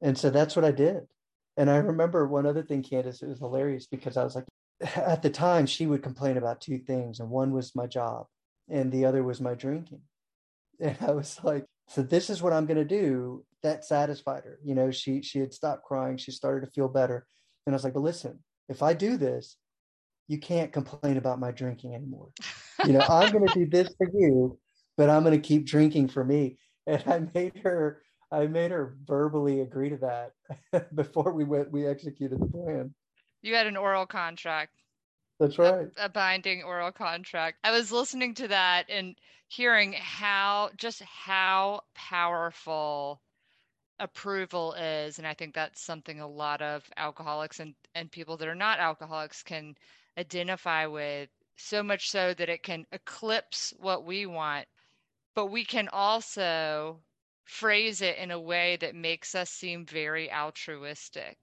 And 0.00 0.16
so 0.16 0.30
that's 0.30 0.56
what 0.56 0.64
I 0.64 0.70
did. 0.70 1.06
And 1.56 1.70
I 1.70 1.76
remember 1.76 2.26
one 2.26 2.46
other 2.46 2.62
thing, 2.62 2.82
Candace, 2.82 3.22
it 3.22 3.28
was 3.28 3.38
hilarious 3.38 3.86
because 3.86 4.16
I 4.16 4.24
was 4.24 4.34
like, 4.34 4.44
at 4.96 5.22
the 5.22 5.30
time, 5.30 5.66
she 5.66 5.86
would 5.86 6.02
complain 6.02 6.36
about 6.36 6.60
two 6.60 6.78
things, 6.78 7.20
and 7.20 7.30
one 7.30 7.52
was 7.52 7.74
my 7.74 7.86
job, 7.86 8.26
and 8.68 8.92
the 8.92 9.06
other 9.06 9.22
was 9.22 9.40
my 9.40 9.54
drinking. 9.54 10.00
And 10.78 10.94
I 11.00 11.12
was 11.12 11.40
like, 11.42 11.64
so 11.88 12.02
this 12.02 12.28
is 12.28 12.42
what 12.42 12.52
I'm 12.52 12.66
going 12.66 12.76
to 12.76 12.84
do. 12.84 13.46
That 13.62 13.86
satisfied 13.86 14.44
her. 14.44 14.58
You 14.62 14.74
know, 14.74 14.90
she 14.90 15.22
she 15.22 15.38
had 15.38 15.54
stopped 15.54 15.84
crying. 15.84 16.18
She 16.18 16.32
started 16.32 16.66
to 16.66 16.72
feel 16.72 16.86
better. 16.86 17.26
And 17.64 17.72
I 17.72 17.76
was 17.76 17.82
like, 17.82 17.94
but 17.94 18.02
listen, 18.02 18.40
if 18.68 18.82
I 18.82 18.92
do 18.92 19.16
this, 19.16 19.56
you 20.28 20.38
can't 20.38 20.74
complain 20.74 21.16
about 21.16 21.40
my 21.40 21.50
drinking 21.50 21.94
anymore. 21.94 22.28
You 22.84 22.92
know, 22.92 23.00
I'm 23.08 23.32
going 23.32 23.46
to 23.46 23.54
do 23.54 23.66
this 23.66 23.88
for 23.96 24.06
you, 24.12 24.58
but 24.96 25.08
I'm 25.08 25.24
going 25.24 25.40
to 25.40 25.48
keep 25.48 25.64
drinking 25.64 26.08
for 26.08 26.24
me. 26.24 26.58
And 26.86 27.02
I 27.06 27.26
made 27.34 27.56
her 27.64 28.02
I 28.30 28.46
made 28.46 28.70
her 28.70 28.96
verbally 29.04 29.60
agree 29.60 29.90
to 29.90 29.96
that 29.98 30.90
before 30.94 31.32
we 31.32 31.44
went 31.44 31.70
we 31.70 31.86
executed 31.86 32.40
the 32.40 32.46
plan. 32.46 32.94
You 33.42 33.54
had 33.54 33.66
an 33.66 33.76
oral 33.76 34.06
contract. 34.06 34.72
That's 35.38 35.58
right. 35.58 35.88
A, 35.96 36.06
a, 36.06 36.08
binding 36.08 36.62
oral 36.62 36.90
contract. 36.90 37.58
I 37.62 37.70
was 37.70 37.92
listening 37.92 38.34
to 38.34 38.48
that 38.48 38.86
and 38.88 39.14
hearing 39.48 39.92
how 39.92 40.70
just 40.76 41.02
how 41.02 41.82
powerful 41.94 43.20
approval 43.98 44.74
is 44.74 45.18
and 45.18 45.26
I 45.26 45.32
think 45.32 45.54
that's 45.54 45.80
something 45.80 46.20
a 46.20 46.28
lot 46.28 46.60
of 46.60 46.84
alcoholics 46.96 47.60
and 47.60 47.74
and 47.94 48.10
people 48.10 48.36
that 48.36 48.48
are 48.48 48.54
not 48.54 48.78
alcoholics 48.78 49.42
can 49.42 49.74
identify 50.18 50.86
with 50.86 51.30
so 51.56 51.82
much 51.82 52.10
so 52.10 52.34
that 52.34 52.50
it 52.50 52.62
can 52.62 52.84
eclipse 52.92 53.72
what 53.78 54.04
we 54.04 54.26
want 54.26 54.66
but 55.34 55.46
we 55.46 55.64
can 55.64 55.88
also 55.88 57.00
phrase 57.46 58.02
it 58.02 58.18
in 58.18 58.30
a 58.30 58.40
way 58.40 58.76
that 58.76 58.94
makes 58.94 59.34
us 59.34 59.50
seem 59.50 59.86
very 59.86 60.30
altruistic. 60.30 61.38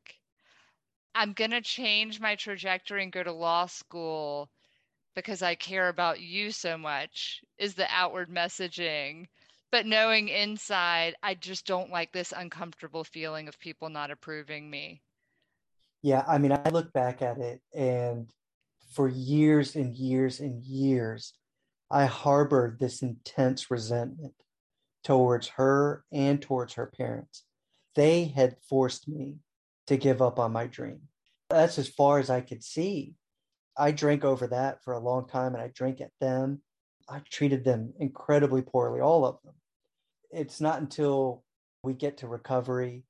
I'm 1.15 1.33
going 1.33 1.51
to 1.51 1.61
change 1.61 2.19
my 2.19 2.35
trajectory 2.35 3.03
and 3.03 3.11
go 3.11 3.23
to 3.23 3.31
law 3.31 3.65
school 3.65 4.49
because 5.15 5.41
I 5.41 5.55
care 5.55 5.89
about 5.89 6.19
you 6.19 6.51
so 6.51 6.77
much, 6.77 7.41
is 7.57 7.75
the 7.75 7.87
outward 7.89 8.29
messaging. 8.29 9.27
But 9.71 9.85
knowing 9.85 10.29
inside, 10.29 11.15
I 11.23 11.35
just 11.35 11.65
don't 11.65 11.91
like 11.91 12.11
this 12.11 12.33
uncomfortable 12.35 13.03
feeling 13.03 13.47
of 13.47 13.59
people 13.59 13.89
not 13.89 14.11
approving 14.11 14.69
me. 14.69 15.01
Yeah, 16.01 16.23
I 16.27 16.37
mean, 16.37 16.51
I 16.51 16.69
look 16.69 16.91
back 16.93 17.21
at 17.21 17.37
it 17.37 17.61
and 17.73 18.29
for 18.93 19.07
years 19.07 19.75
and 19.75 19.95
years 19.95 20.39
and 20.39 20.63
years, 20.63 21.33
I 21.89 22.05
harbored 22.05 22.79
this 22.79 23.01
intense 23.01 23.71
resentment 23.71 24.33
towards 25.03 25.47
her 25.49 26.03
and 26.11 26.41
towards 26.41 26.73
her 26.73 26.87
parents. 26.97 27.43
They 27.95 28.25
had 28.25 28.57
forced 28.69 29.07
me 29.07 29.37
to 29.87 29.97
give 29.97 30.21
up 30.21 30.39
on 30.39 30.51
my 30.51 30.67
dream. 30.67 31.01
That's 31.49 31.77
as 31.77 31.87
far 31.87 32.19
as 32.19 32.29
I 32.29 32.41
could 32.41 32.63
see. 32.63 33.13
I 33.77 33.91
drank 33.91 34.23
over 34.23 34.47
that 34.47 34.83
for 34.83 34.93
a 34.93 34.99
long 34.99 35.27
time 35.27 35.53
and 35.53 35.63
I 35.63 35.71
drank 35.73 36.01
at 36.01 36.11
them. 36.19 36.61
I 37.09 37.21
treated 37.29 37.63
them 37.63 37.93
incredibly 37.99 38.61
poorly, 38.61 39.01
all 39.01 39.25
of 39.25 39.37
them. 39.43 39.55
It's 40.31 40.61
not 40.61 40.79
until 40.79 41.43
we 41.83 41.93
get 41.93 42.17
to 42.17 42.27
recovery. 42.27 43.03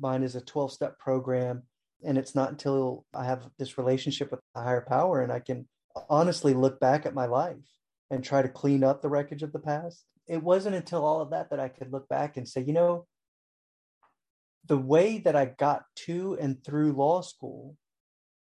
Mine 0.00 0.22
is 0.22 0.34
a 0.36 0.40
12 0.40 0.72
step 0.72 0.98
program. 0.98 1.62
And 2.04 2.18
it's 2.18 2.34
not 2.34 2.50
until 2.50 3.04
I 3.14 3.24
have 3.24 3.42
this 3.58 3.78
relationship 3.78 4.30
with 4.30 4.40
a 4.54 4.62
higher 4.62 4.84
power 4.86 5.22
and 5.22 5.32
I 5.32 5.40
can 5.40 5.66
honestly 6.10 6.54
look 6.54 6.78
back 6.78 7.06
at 7.06 7.14
my 7.14 7.26
life 7.26 7.56
and 8.10 8.22
try 8.22 8.42
to 8.42 8.48
clean 8.48 8.84
up 8.84 9.02
the 9.02 9.08
wreckage 9.08 9.42
of 9.42 9.52
the 9.52 9.58
past 9.58 10.04
it 10.26 10.42
wasn't 10.42 10.76
until 10.76 11.04
all 11.04 11.20
of 11.20 11.30
that 11.30 11.50
that 11.50 11.60
I 11.60 11.68
could 11.68 11.92
look 11.92 12.08
back 12.08 12.36
and 12.36 12.48
say, 12.48 12.62
you 12.62 12.72
know, 12.72 13.06
the 14.66 14.78
way 14.78 15.18
that 15.18 15.36
I 15.36 15.46
got 15.46 15.84
to 16.06 16.36
and 16.40 16.62
through 16.64 16.92
law 16.92 17.20
school 17.20 17.76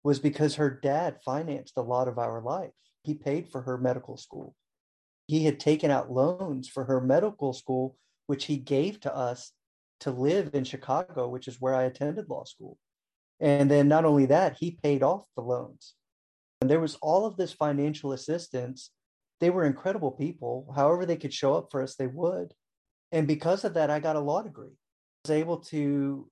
was 0.03 0.19
because 0.19 0.55
her 0.55 0.69
dad 0.69 1.17
financed 1.23 1.77
a 1.77 1.81
lot 1.81 2.07
of 2.07 2.17
our 2.17 2.41
life. 2.41 2.71
He 3.03 3.13
paid 3.13 3.47
for 3.49 3.61
her 3.61 3.77
medical 3.77 4.17
school. 4.17 4.55
He 5.27 5.45
had 5.45 5.59
taken 5.59 5.91
out 5.91 6.11
loans 6.11 6.67
for 6.67 6.85
her 6.85 7.01
medical 7.01 7.53
school, 7.53 7.97
which 8.27 8.45
he 8.45 8.57
gave 8.57 8.99
to 9.01 9.15
us 9.15 9.51
to 10.01 10.11
live 10.11 10.51
in 10.53 10.63
Chicago, 10.63 11.27
which 11.27 11.47
is 11.47 11.61
where 11.61 11.75
I 11.75 11.83
attended 11.83 12.29
law 12.29 12.43
school. 12.43 12.77
And 13.39 13.69
then 13.69 13.87
not 13.87 14.05
only 14.05 14.27
that, 14.27 14.57
he 14.57 14.77
paid 14.81 15.03
off 15.03 15.25
the 15.35 15.41
loans. 15.41 15.93
And 16.61 16.69
there 16.69 16.79
was 16.79 16.95
all 17.01 17.25
of 17.25 17.37
this 17.37 17.53
financial 17.53 18.11
assistance 18.11 18.91
they 19.45 19.51
were 19.51 19.65
incredible 19.65 20.09
people. 20.09 20.73
However, 20.75 21.05
they 21.05 21.17
could 21.17 21.31
show 21.31 21.53
up 21.53 21.67
for 21.69 21.83
us, 21.83 21.93
they 21.93 22.07
would. 22.07 22.51
And 23.11 23.27
because 23.27 23.63
of 23.63 23.75
that, 23.75 23.91
I 23.91 23.99
got 23.99 24.15
a 24.15 24.19
law 24.19 24.41
degree. 24.41 24.71
I 24.73 25.27
was 25.27 25.37
able 25.37 25.59
to 25.65 26.27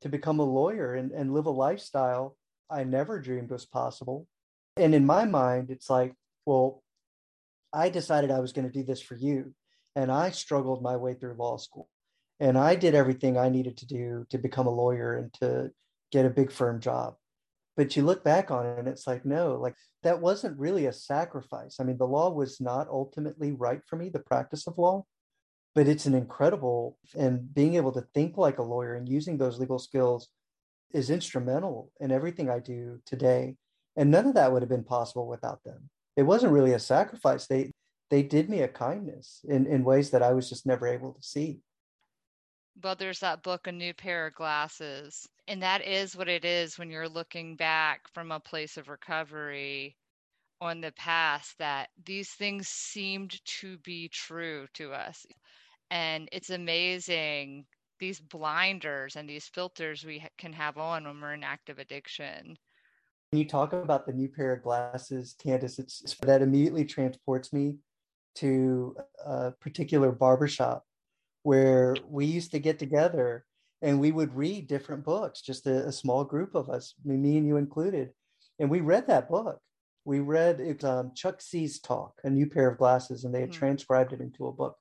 to 0.00 0.08
become 0.08 0.38
a 0.38 0.42
lawyer 0.42 0.94
and, 0.94 1.12
and 1.12 1.34
live 1.34 1.44
a 1.44 1.50
lifestyle 1.50 2.34
I 2.70 2.84
never 2.84 3.20
dreamed 3.20 3.50
was 3.50 3.66
possible. 3.66 4.26
And 4.78 4.94
in 4.94 5.04
my 5.04 5.26
mind, 5.26 5.70
it's 5.70 5.90
like, 5.90 6.14
well, 6.46 6.82
I 7.74 7.90
decided 7.90 8.30
I 8.30 8.40
was 8.40 8.54
going 8.54 8.66
to 8.66 8.72
do 8.72 8.84
this 8.84 9.02
for 9.02 9.16
you. 9.16 9.54
And 9.94 10.10
I 10.10 10.30
struggled 10.30 10.82
my 10.82 10.96
way 10.96 11.12
through 11.12 11.34
law 11.34 11.58
school. 11.58 11.90
And 12.40 12.56
I 12.56 12.74
did 12.74 12.94
everything 12.94 13.36
I 13.36 13.50
needed 13.50 13.76
to 13.78 13.86
do 13.86 14.24
to 14.30 14.38
become 14.38 14.66
a 14.66 14.70
lawyer 14.70 15.14
and 15.14 15.30
to 15.40 15.72
get 16.10 16.24
a 16.24 16.30
big 16.30 16.50
firm 16.50 16.80
job 16.80 17.16
but 17.76 17.96
you 17.96 18.02
look 18.02 18.24
back 18.24 18.50
on 18.50 18.66
it 18.66 18.78
and 18.78 18.88
it's 18.88 19.06
like 19.06 19.24
no 19.24 19.54
like 19.54 19.74
that 20.02 20.20
wasn't 20.20 20.58
really 20.58 20.86
a 20.86 20.92
sacrifice. 20.92 21.76
I 21.80 21.84
mean 21.84 21.98
the 21.98 22.06
law 22.06 22.30
was 22.30 22.60
not 22.60 22.88
ultimately 22.88 23.52
right 23.52 23.80
for 23.86 23.96
me 23.96 24.08
the 24.08 24.20
practice 24.20 24.66
of 24.66 24.78
law 24.78 25.04
but 25.74 25.88
it's 25.88 26.06
an 26.06 26.14
incredible 26.14 26.98
and 27.18 27.52
being 27.54 27.74
able 27.74 27.92
to 27.92 28.06
think 28.14 28.38
like 28.38 28.58
a 28.58 28.62
lawyer 28.62 28.94
and 28.94 29.08
using 29.08 29.36
those 29.36 29.58
legal 29.58 29.78
skills 29.78 30.28
is 30.92 31.10
instrumental 31.10 31.90
in 32.00 32.10
everything 32.10 32.48
i 32.48 32.58
do 32.58 32.98
today 33.04 33.56
and 33.96 34.10
none 34.10 34.26
of 34.26 34.34
that 34.34 34.52
would 34.52 34.62
have 34.62 34.68
been 34.68 34.84
possible 34.84 35.26
without 35.26 35.64
them. 35.64 35.88
It 36.16 36.22
wasn't 36.22 36.52
really 36.52 36.74
a 36.74 36.78
sacrifice. 36.78 37.46
They 37.46 37.72
they 38.10 38.22
did 38.22 38.48
me 38.48 38.60
a 38.60 38.68
kindness 38.68 39.40
in 39.48 39.66
in 39.66 39.84
ways 39.84 40.10
that 40.10 40.22
i 40.22 40.32
was 40.32 40.48
just 40.48 40.66
never 40.66 40.86
able 40.86 41.12
to 41.12 41.22
see. 41.22 41.60
Well, 42.82 42.94
there's 42.94 43.20
that 43.20 43.42
book, 43.42 43.66
A 43.66 43.72
New 43.72 43.94
Pair 43.94 44.26
of 44.26 44.34
Glasses. 44.34 45.26
And 45.48 45.62
that 45.62 45.86
is 45.86 46.16
what 46.16 46.28
it 46.28 46.44
is 46.44 46.78
when 46.78 46.90
you're 46.90 47.08
looking 47.08 47.54
back 47.54 48.08
from 48.12 48.32
a 48.32 48.40
place 48.40 48.76
of 48.76 48.88
recovery 48.88 49.96
on 50.60 50.80
the 50.80 50.92
past, 50.92 51.56
that 51.58 51.88
these 52.04 52.30
things 52.30 52.68
seemed 52.68 53.44
to 53.44 53.78
be 53.78 54.08
true 54.08 54.66
to 54.74 54.92
us. 54.92 55.24
And 55.90 56.28
it's 56.32 56.50
amazing 56.50 57.66
these 57.98 58.20
blinders 58.20 59.16
and 59.16 59.28
these 59.28 59.46
filters 59.46 60.04
we 60.04 60.22
can 60.36 60.52
have 60.52 60.78
on 60.78 61.04
when 61.04 61.20
we're 61.20 61.34
in 61.34 61.44
active 61.44 61.78
addiction. 61.78 62.56
When 63.30 63.40
you 63.40 63.48
talk 63.48 63.72
about 63.72 64.06
the 64.06 64.12
new 64.12 64.28
pair 64.28 64.52
of 64.52 64.62
glasses, 64.62 65.34
Candace, 65.42 65.78
it's, 65.78 66.02
it's 66.02 66.14
that 66.16 66.42
immediately 66.42 66.84
transports 66.84 67.52
me 67.52 67.76
to 68.36 68.96
a 69.24 69.52
particular 69.52 70.12
barbershop 70.12 70.84
where 71.42 71.96
we 72.08 72.26
used 72.26 72.50
to 72.50 72.58
get 72.58 72.78
together 72.78 73.46
and 73.82 74.00
we 74.00 74.12
would 74.12 74.34
read 74.34 74.68
different 74.68 75.04
books, 75.04 75.40
just 75.40 75.66
a, 75.66 75.86
a 75.86 75.92
small 75.92 76.24
group 76.24 76.54
of 76.54 76.70
us, 76.70 76.94
me 77.04 77.36
and 77.36 77.46
you 77.46 77.56
included. 77.56 78.10
And 78.58 78.70
we 78.70 78.80
read 78.80 79.06
that 79.08 79.28
book. 79.28 79.60
We 80.04 80.20
read 80.20 80.60
it, 80.60 80.84
um, 80.84 81.12
Chuck 81.14 81.40
C's 81.40 81.80
talk, 81.80 82.14
A 82.24 82.30
New 82.30 82.46
Pair 82.46 82.70
of 82.70 82.78
Glasses, 82.78 83.24
and 83.24 83.34
they 83.34 83.40
had 83.40 83.50
mm-hmm. 83.50 83.58
transcribed 83.58 84.12
it 84.12 84.20
into 84.20 84.46
a 84.46 84.52
book. 84.52 84.76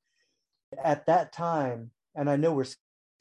At 0.84 1.08
that 1.08 1.34
time, 1.34 1.91
and 2.15 2.29
I 2.29 2.36
know 2.36 2.53
we're 2.53 2.67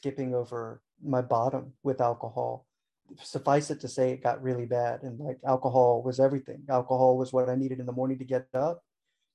skipping 0.01 0.35
over 0.35 0.83
my 1.03 1.23
bottom 1.23 1.73
with 1.83 2.01
alcohol, 2.01 2.67
suffice 3.23 3.71
it 3.71 3.81
to 3.81 3.89
say 3.89 4.11
it 4.11 4.23
got 4.23 4.43
really 4.43 4.67
bad 4.67 5.03
and 5.03 5.19
like 5.21 5.39
alcohol 5.47 6.03
was 6.03 6.19
everything 6.19 6.63
alcohol 6.69 7.17
was 7.17 7.33
what 7.33 7.49
i 7.49 7.55
needed 7.55 7.79
in 7.79 7.87
the 7.87 7.93
morning 7.93 8.19
to 8.19 8.25
get 8.25 8.47
up 8.55 8.83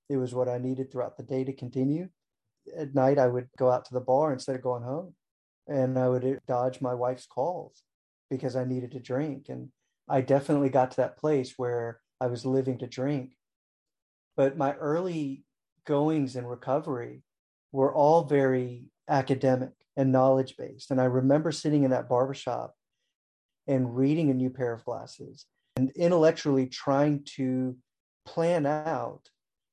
it 0.09 0.17
was 0.17 0.33
what 0.33 0.49
i 0.49 0.57
needed 0.57 0.91
throughout 0.91 1.17
the 1.17 1.23
day 1.23 1.43
to 1.43 1.53
continue 1.53 2.09
at 2.75 2.93
night 2.95 3.17
i 3.17 3.27
would 3.27 3.47
go 3.57 3.69
out 3.69 3.85
to 3.85 3.93
the 3.93 3.99
bar 4.01 4.33
instead 4.33 4.55
of 4.55 4.61
going 4.61 4.83
home 4.83 5.13
and 5.69 5.97
i 5.97 6.07
would 6.07 6.25
uh, 6.25 6.35
dodge 6.47 6.81
my 6.81 6.93
wife's 6.93 7.25
calls 7.25 7.83
because 8.29 8.55
i 8.55 8.63
needed 8.63 8.91
to 8.91 8.99
drink. 8.99 9.49
And 9.49 9.69
i 10.09 10.21
definitely 10.21 10.69
got 10.69 10.91
to 10.91 10.97
that 10.97 11.17
place 11.17 11.53
where 11.57 11.99
i 12.19 12.27
was 12.27 12.45
living 12.45 12.77
to 12.79 12.87
drink. 12.87 13.35
But 14.35 14.57
my 14.57 14.73
early 14.75 15.43
goings 15.85 16.35
in 16.35 16.45
recovery 16.45 17.23
were 17.71 17.93
all 17.93 18.23
very 18.23 18.85
academic 19.07 19.71
and 19.97 20.11
knowledge 20.11 20.55
based 20.57 20.91
and 20.91 21.01
i 21.01 21.05
remember 21.05 21.51
sitting 21.51 21.83
in 21.83 21.91
that 21.91 22.07
barbershop 22.07 22.75
and 23.67 23.95
reading 23.95 24.29
a 24.29 24.33
new 24.33 24.49
pair 24.49 24.71
of 24.71 24.85
glasses 24.85 25.45
and 25.75 25.91
intellectually 25.95 26.67
trying 26.67 27.23
to 27.23 27.75
plan 28.25 28.65
out 28.65 29.21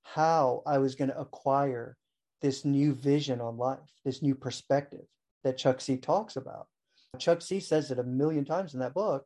how 0.04 0.62
I 0.66 0.78
was 0.78 0.94
going 0.94 1.10
to 1.10 1.18
acquire 1.18 1.96
this 2.40 2.64
new 2.64 2.94
vision 2.94 3.40
on 3.40 3.56
life, 3.56 3.78
this 4.04 4.22
new 4.22 4.34
perspective 4.34 5.04
that 5.46 5.56
Chuck 5.56 5.80
C 5.80 5.96
talks 5.96 6.34
about. 6.34 6.66
Chuck 7.18 7.40
C 7.40 7.60
says 7.60 7.92
it 7.92 8.00
a 8.00 8.04
million 8.04 8.44
times 8.44 8.74
in 8.74 8.80
that 8.80 8.94
book. 8.94 9.24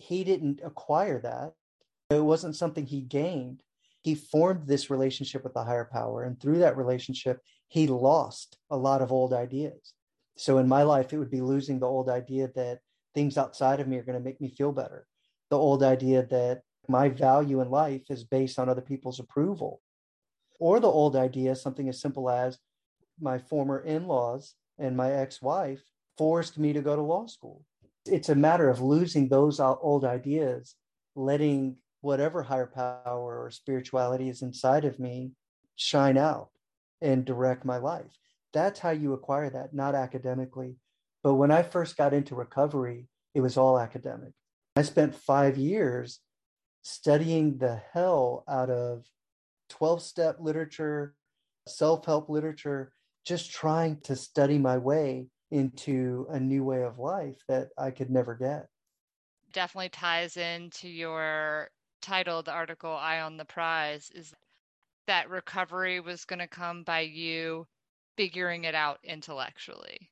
He 0.00 0.24
didn't 0.24 0.62
acquire 0.64 1.20
that. 1.20 1.52
It 2.08 2.24
wasn't 2.24 2.56
something 2.56 2.86
he 2.86 3.02
gained. 3.02 3.62
He 4.02 4.14
formed 4.14 4.66
this 4.66 4.88
relationship 4.88 5.44
with 5.44 5.52
the 5.52 5.64
higher 5.64 5.88
power. 5.92 6.24
And 6.24 6.40
through 6.40 6.60
that 6.60 6.78
relationship, 6.78 7.40
he 7.68 7.86
lost 7.88 8.56
a 8.70 8.76
lot 8.76 9.02
of 9.02 9.12
old 9.12 9.34
ideas. 9.34 9.92
So 10.38 10.56
in 10.56 10.66
my 10.66 10.82
life, 10.82 11.12
it 11.12 11.18
would 11.18 11.30
be 11.30 11.42
losing 11.42 11.78
the 11.78 11.86
old 11.86 12.08
idea 12.08 12.48
that 12.54 12.78
things 13.14 13.36
outside 13.36 13.80
of 13.80 13.86
me 13.86 13.98
are 13.98 14.04
going 14.04 14.18
to 14.18 14.24
make 14.24 14.40
me 14.40 14.48
feel 14.48 14.72
better. 14.72 15.06
The 15.50 15.58
old 15.58 15.82
idea 15.82 16.24
that 16.26 16.62
my 16.88 17.10
value 17.10 17.60
in 17.60 17.70
life 17.70 18.04
is 18.08 18.24
based 18.24 18.58
on 18.58 18.70
other 18.70 18.80
people's 18.80 19.20
approval. 19.20 19.82
Or 20.58 20.80
the 20.80 20.88
old 20.88 21.16
idea, 21.16 21.54
something 21.54 21.86
as 21.90 22.00
simple 22.00 22.30
as 22.30 22.58
my 23.20 23.38
former 23.38 23.80
in 23.80 24.06
laws 24.06 24.54
and 24.78 24.96
my 24.96 25.12
ex 25.12 25.42
wife 25.42 25.82
forced 26.16 26.58
me 26.58 26.72
to 26.72 26.82
go 26.82 26.96
to 26.96 27.02
law 27.02 27.26
school. 27.26 27.64
It's 28.06 28.28
a 28.28 28.34
matter 28.34 28.68
of 28.68 28.80
losing 28.80 29.28
those 29.28 29.60
old 29.60 30.04
ideas, 30.04 30.74
letting 31.14 31.76
whatever 32.00 32.42
higher 32.42 32.66
power 32.66 33.42
or 33.42 33.50
spirituality 33.50 34.28
is 34.28 34.42
inside 34.42 34.84
of 34.84 34.98
me 34.98 35.32
shine 35.76 36.16
out 36.16 36.50
and 37.00 37.24
direct 37.24 37.64
my 37.64 37.76
life. 37.76 38.18
That's 38.52 38.80
how 38.80 38.90
you 38.90 39.12
acquire 39.12 39.50
that, 39.50 39.74
not 39.74 39.94
academically, 39.94 40.76
but 41.22 41.34
when 41.34 41.50
I 41.50 41.62
first 41.62 41.96
got 41.96 42.14
into 42.14 42.34
recovery, 42.34 43.08
it 43.34 43.40
was 43.40 43.56
all 43.56 43.78
academic. 43.78 44.32
I 44.76 44.82
spent 44.82 45.14
five 45.14 45.58
years 45.58 46.20
studying 46.82 47.58
the 47.58 47.80
hell 47.92 48.44
out 48.48 48.70
of 48.70 49.04
12 49.70 50.02
step 50.02 50.36
literature, 50.40 51.14
self 51.66 52.06
help 52.06 52.28
literature, 52.28 52.92
just 53.28 53.50
trying 53.52 54.00
to 54.00 54.16
study 54.16 54.58
my 54.58 54.78
way 54.78 55.26
into 55.50 56.26
a 56.30 56.40
new 56.40 56.64
way 56.64 56.82
of 56.82 56.98
life 56.98 57.36
that 57.46 57.68
I 57.76 57.90
could 57.90 58.10
never 58.10 58.34
get. 58.34 58.68
Definitely 59.52 59.90
ties 59.90 60.36
into 60.38 60.88
your 60.88 61.70
title, 62.00 62.42
the 62.42 62.52
article 62.52 62.90
Eye 62.90 63.20
on 63.20 63.36
the 63.36 63.44
Prize, 63.44 64.10
is 64.14 64.34
that 65.06 65.28
recovery 65.28 66.00
was 66.00 66.24
going 66.24 66.38
to 66.38 66.48
come 66.48 66.84
by 66.84 67.00
you 67.00 67.66
figuring 68.16 68.64
it 68.64 68.74
out 68.74 68.98
intellectually 69.04 70.10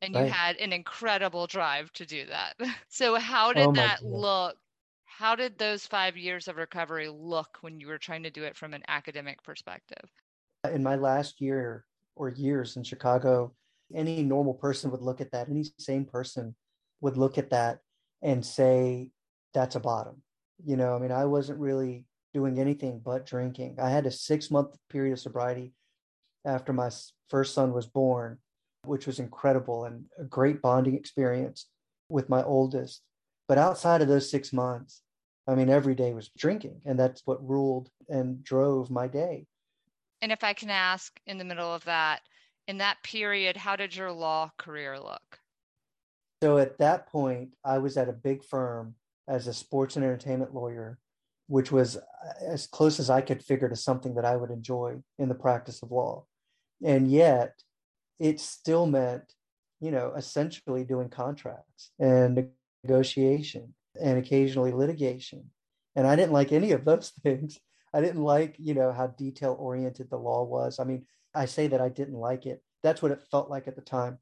and 0.00 0.14
you 0.14 0.24
had 0.24 0.56
an 0.56 0.72
incredible 0.72 1.46
drive 1.46 1.92
to 1.94 2.06
do 2.06 2.26
that. 2.26 2.56
So 2.88 3.16
how 3.16 3.52
did 3.52 3.68
oh 3.68 3.72
that 3.72 4.00
God. 4.02 4.12
look? 4.12 4.56
How 5.04 5.34
did 5.34 5.58
those 5.58 5.86
5 5.86 6.16
years 6.16 6.48
of 6.48 6.56
recovery 6.56 7.08
look 7.08 7.58
when 7.60 7.80
you 7.80 7.86
were 7.86 7.98
trying 7.98 8.22
to 8.24 8.30
do 8.30 8.44
it 8.44 8.56
from 8.56 8.74
an 8.74 8.82
academic 8.88 9.42
perspective? 9.42 10.10
In 10.64 10.82
my 10.82 10.96
last 10.96 11.40
year 11.40 11.84
or 12.16 12.28
years 12.28 12.76
in 12.76 12.82
Chicago, 12.82 13.52
any 13.94 14.22
normal 14.22 14.54
person 14.54 14.90
would 14.90 15.02
look 15.02 15.20
at 15.20 15.30
that, 15.32 15.48
any 15.48 15.64
sane 15.78 16.04
person 16.04 16.54
would 17.00 17.16
look 17.16 17.38
at 17.38 17.50
that 17.50 17.78
and 18.22 18.44
say 18.44 19.10
that's 19.54 19.76
a 19.76 19.80
bottom. 19.80 20.22
You 20.64 20.76
know, 20.76 20.94
I 20.94 20.98
mean, 20.98 21.12
I 21.12 21.24
wasn't 21.24 21.58
really 21.58 22.06
doing 22.32 22.58
anything 22.58 23.00
but 23.04 23.26
drinking. 23.26 23.78
I 23.80 23.90
had 23.90 24.06
a 24.06 24.10
6 24.10 24.50
month 24.50 24.76
period 24.88 25.12
of 25.12 25.20
sobriety 25.20 25.74
after 26.44 26.72
my 26.72 26.90
first 27.28 27.54
son 27.54 27.72
was 27.72 27.86
born 27.86 28.38
which 28.84 29.06
was 29.06 29.18
incredible 29.18 29.84
and 29.84 30.04
a 30.18 30.24
great 30.24 30.60
bonding 30.60 30.96
experience 30.96 31.66
with 32.08 32.28
my 32.28 32.42
oldest. 32.42 33.02
But 33.48 33.58
outside 33.58 34.02
of 34.02 34.08
those 34.08 34.30
six 34.30 34.52
months, 34.52 35.02
I 35.46 35.54
mean, 35.54 35.68
every 35.68 35.94
day 35.94 36.12
was 36.12 36.30
drinking, 36.36 36.82
and 36.84 36.98
that's 36.98 37.22
what 37.24 37.46
ruled 37.46 37.88
and 38.08 38.42
drove 38.42 38.90
my 38.90 39.08
day. 39.08 39.46
And 40.22 40.30
if 40.30 40.44
I 40.44 40.52
can 40.52 40.70
ask 40.70 41.20
in 41.26 41.36
the 41.36 41.44
middle 41.44 41.74
of 41.74 41.84
that, 41.84 42.22
in 42.68 42.78
that 42.78 43.02
period, 43.02 43.56
how 43.56 43.74
did 43.74 43.94
your 43.94 44.12
law 44.12 44.52
career 44.56 44.98
look? 44.98 45.40
So 46.40 46.58
at 46.58 46.78
that 46.78 47.08
point, 47.08 47.50
I 47.64 47.78
was 47.78 47.96
at 47.96 48.08
a 48.08 48.12
big 48.12 48.44
firm 48.44 48.94
as 49.28 49.48
a 49.48 49.52
sports 49.52 49.96
and 49.96 50.04
entertainment 50.04 50.54
lawyer, 50.54 50.98
which 51.48 51.72
was 51.72 51.96
uh, 51.96 52.00
as 52.46 52.68
close 52.68 53.00
as 53.00 53.10
I 53.10 53.20
could 53.20 53.42
figure 53.42 53.68
to 53.68 53.76
something 53.76 54.14
that 54.14 54.24
I 54.24 54.36
would 54.36 54.50
enjoy 54.50 55.02
in 55.18 55.28
the 55.28 55.34
practice 55.34 55.82
of 55.82 55.90
law. 55.90 56.24
And 56.84 57.10
yet, 57.10 57.54
it 58.20 58.38
still 58.38 58.86
meant, 58.86 59.34
you 59.80 59.90
know, 59.90 60.12
essentially 60.16 60.84
doing 60.84 61.08
contracts 61.08 61.90
and 61.98 62.48
negotiation 62.84 63.74
and 64.00 64.18
occasionally 64.18 64.72
litigation. 64.72 65.50
And 65.96 66.06
I 66.06 66.14
didn't 66.14 66.32
like 66.32 66.52
any 66.52 66.70
of 66.72 66.84
those 66.84 67.10
things. 67.22 67.58
I 67.94 68.00
didn't 68.00 68.22
like, 68.22 68.56
you 68.58 68.74
know, 68.74 68.92
how 68.92 69.08
detail 69.08 69.56
oriented 69.58 70.10
the 70.10 70.18
law 70.18 70.44
was. 70.44 70.78
I 70.78 70.84
mean, 70.84 71.06
I 71.34 71.46
say 71.46 71.66
that 71.68 71.80
I 71.80 71.88
didn't 71.88 72.14
like 72.14 72.46
it. 72.46 72.62
That's 72.82 73.02
what 73.02 73.12
it 73.12 73.22
felt 73.30 73.50
like 73.50 73.68
at 73.68 73.76
the 73.76 73.82
time. 73.82 74.18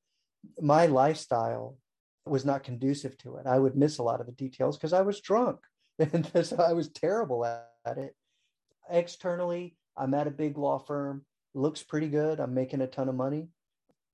My 0.60 0.86
lifestyle 0.86 1.76
was 2.26 2.44
not 2.44 2.64
conducive 2.64 3.16
to 3.18 3.36
it. 3.36 3.46
I 3.46 3.58
would 3.58 3.76
miss 3.76 3.98
a 3.98 4.02
lot 4.02 4.20
of 4.20 4.26
the 4.26 4.32
details 4.32 4.76
because 4.76 4.92
I 4.92 5.02
was 5.02 5.20
drunk 5.20 5.58
and 5.98 6.30
so 6.44 6.56
I 6.56 6.72
was 6.72 6.88
terrible 6.88 7.44
at 7.44 7.98
it. 7.98 8.14
Externally, 8.88 9.76
I'm 9.96 10.14
at 10.14 10.26
a 10.26 10.32
big 10.32 10.58
law 10.58 10.78
firm, 10.78 11.24
looks 11.54 11.82
pretty 11.82 12.08
good. 12.08 12.40
I'm 12.40 12.54
making 12.54 12.80
a 12.80 12.86
ton 12.86 13.08
of 13.08 13.14
money 13.14 13.48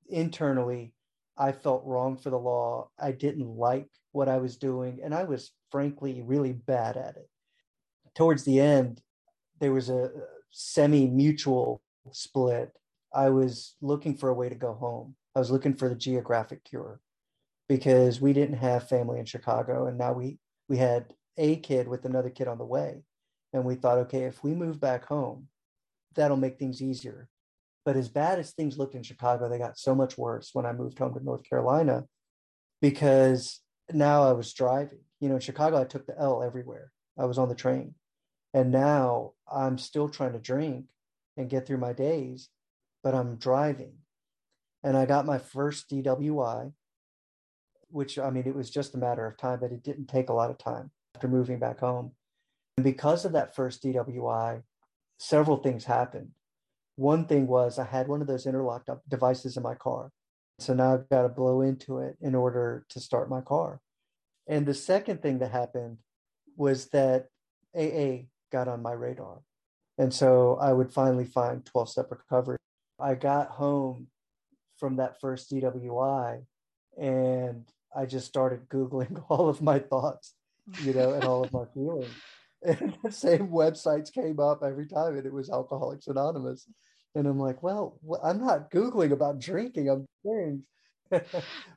internally, 0.09 0.93
I 1.37 1.53
felt 1.53 1.85
wrong 1.85 2.17
for 2.17 2.31
the 2.31 2.39
law. 2.39 2.91
I 2.99 3.13
didn't 3.13 3.57
like 3.57 3.89
what 4.13 4.29
I 4.29 4.39
was 4.39 4.57
doing, 4.57 5.01
and 5.03 5.15
I 5.15 5.25
was 5.25 5.53
frankly 5.71 6.23
really 6.23 6.53
bad 6.53 6.97
at 6.97 7.17
it. 7.17 7.29
Towards 8.15 8.45
the 8.45 8.61
end, 8.61 9.01
there 9.61 9.73
was 9.73 9.89
a 9.89 10.11
semi 10.51 11.07
mutual 11.07 11.81
split. 12.13 12.73
I 13.13 13.31
was 13.31 13.77
looking 13.81 14.17
for 14.17 14.29
a 14.29 14.35
way 14.35 14.49
to 14.49 14.55
go 14.55 14.75
home. 14.75 15.17
I 15.35 15.39
was 15.39 15.51
looking 15.51 15.75
for 15.75 15.89
the 15.89 15.95
geographic 15.95 16.65
cure 16.65 17.01
because 17.69 18.21
we 18.21 18.33
didn't 18.33 18.59
have 18.59 18.89
family 18.89 19.19
in 19.19 19.27
Chicago, 19.27 19.87
and 19.87 19.99
now 19.99 20.13
we 20.13 20.39
we 20.69 20.77
had 20.77 21.13
a 21.37 21.57
kid 21.57 21.89
with 21.89 22.05
another 22.05 22.31
kid 22.31 22.49
on 22.49 22.59
the 22.59 22.65
way, 22.65 23.03
and 23.53 23.65
we 23.65 23.75
thought, 23.75 23.99
okay, 23.99 24.25
if 24.25 24.43
we 24.43 24.55
move 24.55 24.81
back 24.81 25.07
home, 25.07 25.49
that'll 26.15 26.37
make 26.37 26.59
things 26.59 26.83
easier. 26.83 27.29
But 27.85 27.97
as 27.97 28.09
bad 28.09 28.39
as 28.39 28.51
things 28.51 28.79
looked 28.79 28.95
in 28.95 29.03
Chicago, 29.03 29.49
they 29.49 29.59
got 29.59 29.79
so 29.79 29.95
much 29.95 30.19
worse 30.19 30.51
when 30.53 30.67
I 30.67 30.73
moved 30.73 30.99
home 30.99 31.15
to 31.15 31.23
North 31.23 31.49
Carolina 31.49 32.05
because 32.81 33.61
now 33.93 34.29
I 34.29 34.33
was 34.33 34.53
driving. 34.53 34.99
You 35.21 35.29
know, 35.29 35.37
in 35.37 35.41
Chicago, 35.41 35.81
I 35.81 35.85
took 35.85 36.07
the 36.07 36.19
L 36.19 36.43
everywhere. 36.43 36.91
I 37.19 37.27
was 37.27 37.39
on 37.39 37.49
the 37.49 37.55
train. 37.55 37.95
And 38.57 38.73
now 38.73 39.33
I'm 39.53 39.77
still 39.77 40.09
trying 40.09 40.33
to 40.33 40.39
drink 40.39 40.87
and 41.37 41.51
get 41.51 41.67
through 41.67 41.77
my 41.77 41.93
days, 41.93 42.49
but 43.03 43.15
I'm 43.15 43.37
driving. 43.37 43.93
And 44.83 44.97
I 44.97 45.05
got 45.05 45.27
my 45.27 45.37
first 45.37 45.91
DWI, 45.91 46.73
which 47.91 48.19
I 48.19 48.31
mean, 48.31 48.45
it 48.47 48.55
was 48.55 48.71
just 48.71 48.95
a 48.95 48.99
matter 48.99 49.27
of 49.27 49.37
time, 49.37 49.59
but 49.61 49.73
it 49.73 49.83
didn't 49.83 50.07
take 50.07 50.31
a 50.31 50.33
lot 50.33 50.49
of 50.49 50.57
time 50.57 50.91
after 51.15 51.29
moving 51.29 51.59
back 51.59 51.81
home. 51.81 52.13
And 52.79 52.85
because 52.85 53.27
of 53.27 53.33
that 53.33 53.55
first 53.55 53.83
DWI, 53.83 54.63
several 55.19 55.59
things 55.59 55.85
happened. 55.85 56.31
One 56.95 57.27
thing 57.27 57.47
was 57.47 57.79
I 57.79 57.85
had 57.85 58.09
one 58.09 58.23
of 58.23 58.27
those 58.27 58.47
interlocked 58.47 58.89
devices 59.07 59.59
in 59.59 59.63
my 59.63 59.75
car. 59.75 60.13
So 60.61 60.73
now 60.73 60.95
I've 60.95 61.11
got 61.11 61.25
to 61.25 61.29
blow 61.29 61.61
into 61.61 61.99
it 61.99 62.17
in 62.23 62.35
order 62.35 62.87
to 62.89 63.01
start 63.01 63.29
my 63.29 63.43
car. 63.43 63.83
And 64.47 64.65
the 64.65 64.73
second 64.73 65.21
thing 65.21 65.41
that 65.41 65.51
happened 65.51 65.99
was 66.57 66.87
that 66.87 67.27
AA 67.79 68.29
got 68.51 68.69
on 68.69 68.83
my 68.83 68.93
radar. 68.93 69.41
And 69.99 70.13
so 70.13 70.59
I 70.61 70.73
would 70.73 70.93
finally 70.93 71.25
find 71.25 71.65
12 71.65 71.89
step 71.91 72.11
recovery. 72.11 72.59
I 72.99 73.15
got 73.15 73.49
home 73.49 74.09
from 74.79 74.97
that 74.97 75.21
first 75.21 75.51
DWI 75.51 76.43
and 76.99 77.65
I 77.95 78.07
just 78.07 78.27
started 78.27 78.69
Googling 78.69 79.23
all 79.29 79.49
of 79.49 79.63
my 79.63 79.79
thoughts, 79.79 80.35
you 80.83 80.93
know, 80.93 81.15
and 81.15 81.25
all 81.25 81.45
of 81.45 81.53
my 81.53 81.65
feelings. 81.75 82.11
And 82.65 82.97
the 83.05 83.13
same 83.13 83.49
websites 83.49 84.11
came 84.11 84.41
up 84.41 84.63
every 84.65 84.87
time, 84.87 85.17
and 85.17 85.27
it 85.27 85.33
was 85.33 85.51
Alcoholics 85.51 86.09
Anonymous. 86.09 86.67
And 87.15 87.27
I'm 87.27 87.39
like, 87.39 87.63
well, 87.63 88.01
I'm 88.25 88.41
not 88.41 88.71
Googling 88.71 89.13
about 89.13 89.39
drinking, 89.39 89.89
I'm 89.89 90.07
things. 90.25 90.65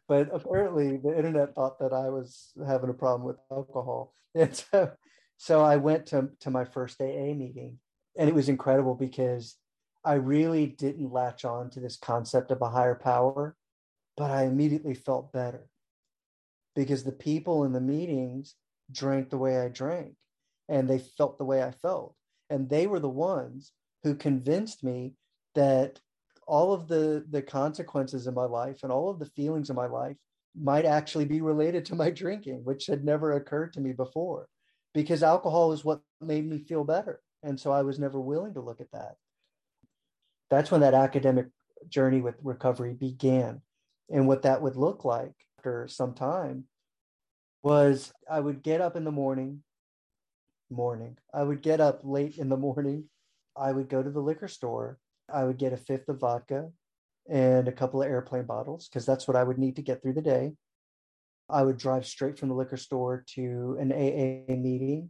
but 0.07 0.29
apparently 0.33 0.97
the 0.97 1.15
internet 1.15 1.53
thought 1.53 1.77
that 1.79 1.93
I 1.93 2.09
was 2.09 2.53
having 2.65 2.89
a 2.89 2.93
problem 2.93 3.27
with 3.27 3.37
alcohol. 3.51 4.13
And 4.35 4.55
so, 4.55 4.91
so 5.39 5.61
I 5.61 5.77
went 5.77 6.05
to, 6.07 6.27
to 6.41 6.51
my 6.51 6.65
first 6.65 6.99
AA 6.99 7.33
meeting 7.33 7.79
and 8.17 8.27
it 8.27 8.35
was 8.35 8.49
incredible 8.49 8.93
because 8.93 9.55
I 10.03 10.15
really 10.15 10.67
didn't 10.67 11.13
latch 11.13 11.45
on 11.45 11.69
to 11.71 11.79
this 11.79 11.95
concept 11.95 12.51
of 12.51 12.61
a 12.61 12.69
higher 12.69 12.95
power, 12.95 13.55
but 14.17 14.31
I 14.31 14.43
immediately 14.43 14.93
felt 14.93 15.31
better 15.31 15.69
because 16.75 17.05
the 17.05 17.13
people 17.13 17.63
in 17.63 17.71
the 17.71 17.79
meetings 17.79 18.55
drank 18.91 19.29
the 19.29 19.37
way 19.37 19.57
I 19.61 19.69
drank 19.69 20.15
and 20.67 20.89
they 20.89 20.99
felt 20.99 21.37
the 21.37 21.45
way 21.45 21.63
I 21.63 21.71
felt. 21.71 22.15
And 22.49 22.69
they 22.69 22.85
were 22.85 22.99
the 22.99 23.07
ones 23.07 23.71
who 24.03 24.15
convinced 24.15 24.83
me 24.83 25.13
that 25.55 26.01
all 26.47 26.73
of 26.73 26.89
the, 26.89 27.23
the 27.29 27.41
consequences 27.41 28.27
in 28.27 28.33
my 28.33 28.45
life 28.45 28.83
and 28.83 28.91
all 28.91 29.09
of 29.09 29.19
the 29.19 29.31
feelings 29.37 29.69
in 29.69 29.77
my 29.77 29.87
life 29.87 30.17
might 30.61 30.83
actually 30.83 31.25
be 31.25 31.39
related 31.39 31.85
to 31.85 31.95
my 31.95 32.09
drinking, 32.09 32.65
which 32.65 32.87
had 32.87 33.05
never 33.05 33.31
occurred 33.31 33.71
to 33.71 33.79
me 33.79 33.93
before 33.93 34.49
because 34.93 35.23
alcohol 35.23 35.71
is 35.71 35.85
what 35.85 36.01
made 36.21 36.47
me 36.49 36.59
feel 36.59 36.83
better. 36.83 37.21
And 37.43 37.59
so 37.59 37.71
I 37.71 37.83
was 37.83 37.99
never 37.99 38.19
willing 38.19 38.53
to 38.55 38.61
look 38.61 38.81
at 38.81 38.91
that. 38.91 39.15
That's 40.49 40.71
when 40.71 40.81
that 40.81 40.93
academic 40.93 41.47
journey 41.87 42.21
with 42.21 42.35
recovery 42.43 42.93
began. 42.93 43.61
And 44.09 44.27
what 44.27 44.41
that 44.41 44.61
would 44.61 44.75
look 44.75 45.05
like 45.05 45.33
after 45.57 45.87
some 45.87 46.13
time 46.13 46.65
was 47.61 48.11
I 48.29 48.39
would 48.39 48.63
get 48.63 48.81
up 48.81 48.95
in 48.95 49.03
the 49.03 49.11
morning, 49.11 49.63
morning. 50.69 51.17
I 51.33 51.43
would 51.43 51.61
get 51.61 51.79
up 51.79 52.01
late 52.03 52.37
in 52.37 52.49
the 52.49 52.57
morning. 52.57 53.05
I 53.55 53.71
would 53.71 53.89
go 53.89 54.01
to 54.01 54.09
the 54.09 54.21
liquor 54.21 54.47
store. 54.47 54.97
I 55.31 55.43
would 55.43 55.57
get 55.57 55.73
a 55.73 55.77
fifth 55.77 56.09
of 56.09 56.19
vodka 56.19 56.69
and 57.29 57.67
a 57.67 57.71
couple 57.71 58.01
of 58.01 58.09
airplane 58.09 58.45
bottles 58.45 58.87
because 58.87 59.05
that's 59.05 59.27
what 59.27 59.37
I 59.37 59.43
would 59.43 59.59
need 59.59 59.75
to 59.75 59.81
get 59.81 60.01
through 60.01 60.13
the 60.13 60.21
day. 60.21 60.53
I 61.49 61.63
would 61.63 61.77
drive 61.77 62.05
straight 62.05 62.37
from 62.37 62.49
the 62.49 62.55
liquor 62.55 62.77
store 62.77 63.23
to 63.35 63.77
an 63.79 63.91
AA 63.91 64.53
meeting. 64.55 65.09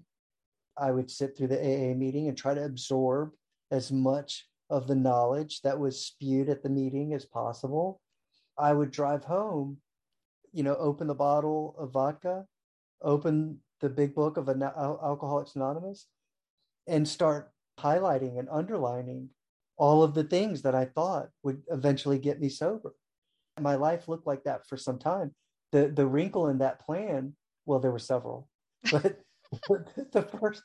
I 0.77 0.91
would 0.91 1.11
sit 1.11 1.35
through 1.35 1.49
the 1.49 1.59
AA 1.59 1.93
meeting 1.95 2.29
and 2.29 2.37
try 2.37 2.53
to 2.53 2.63
absorb 2.63 3.31
as 3.71 3.91
much 3.91 4.47
of 4.69 4.87
the 4.87 4.95
knowledge 4.95 5.61
that 5.61 5.79
was 5.79 6.05
spewed 6.05 6.47
at 6.47 6.63
the 6.63 6.69
meeting 6.69 7.13
as 7.13 7.25
possible. 7.25 7.99
I 8.57 8.71
would 8.71 8.91
drive 8.91 9.25
home, 9.25 9.77
you 10.53 10.63
know, 10.63 10.75
open 10.75 11.07
the 11.07 11.15
bottle 11.15 11.75
of 11.77 11.91
vodka, 11.91 12.45
open 13.01 13.59
the 13.81 13.89
big 13.89 14.15
book 14.15 14.37
of 14.37 14.47
An- 14.47 14.63
Alcoholics 14.63 15.55
Anonymous, 15.55 16.07
and 16.87 17.07
start 17.07 17.51
highlighting 17.79 18.39
and 18.39 18.47
underlining 18.49 19.29
all 19.77 20.03
of 20.03 20.13
the 20.13 20.23
things 20.23 20.61
that 20.61 20.75
I 20.75 20.85
thought 20.85 21.29
would 21.43 21.63
eventually 21.69 22.19
get 22.19 22.39
me 22.39 22.49
sober. 22.49 22.93
My 23.59 23.75
life 23.75 24.07
looked 24.07 24.27
like 24.27 24.43
that 24.45 24.67
for 24.67 24.77
some 24.77 24.99
time 24.99 25.33
the 25.71 25.87
the 25.87 26.05
wrinkle 26.05 26.47
in 26.47 26.59
that 26.59 26.79
plan 26.79 27.33
well 27.65 27.79
there 27.79 27.91
were 27.91 27.99
several 27.99 28.47
but 28.91 29.19
the 30.11 30.21
first 30.39 30.63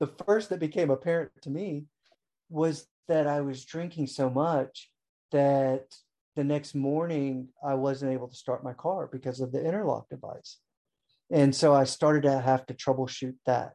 the 0.00 0.10
first 0.26 0.50
that 0.50 0.60
became 0.60 0.90
apparent 0.90 1.30
to 1.42 1.50
me 1.50 1.84
was 2.48 2.86
that 3.08 3.26
i 3.26 3.40
was 3.40 3.64
drinking 3.64 4.06
so 4.06 4.28
much 4.30 4.90
that 5.32 5.84
the 6.36 6.44
next 6.44 6.74
morning 6.74 7.48
i 7.66 7.74
wasn't 7.74 8.12
able 8.12 8.28
to 8.28 8.36
start 8.36 8.64
my 8.64 8.72
car 8.72 9.08
because 9.10 9.40
of 9.40 9.50
the 9.50 9.64
interlock 9.64 10.08
device. 10.08 10.58
And 11.30 11.54
so 11.54 11.74
i 11.74 11.84
started 11.84 12.22
to 12.22 12.40
have 12.40 12.64
to 12.66 12.74
troubleshoot 12.74 13.34
that. 13.44 13.72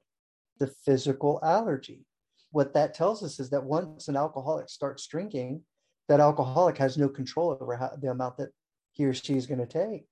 the 0.59 0.67
physical 0.67 1.39
allergy. 1.43 2.05
What 2.51 2.73
that 2.73 2.93
tells 2.93 3.23
us 3.23 3.39
is 3.39 3.49
that 3.51 3.63
once 3.63 4.07
an 4.07 4.15
alcoholic 4.15 4.69
starts 4.69 5.07
drinking, 5.07 5.61
that 6.07 6.19
alcoholic 6.19 6.77
has 6.77 6.97
no 6.97 7.07
control 7.07 7.57
over 7.59 7.75
how, 7.75 7.91
the 8.01 8.09
amount 8.09 8.37
that 8.37 8.49
he 8.91 9.05
or 9.05 9.13
she 9.13 9.35
is 9.37 9.45
going 9.45 9.59
to 9.59 9.65
take. 9.65 10.05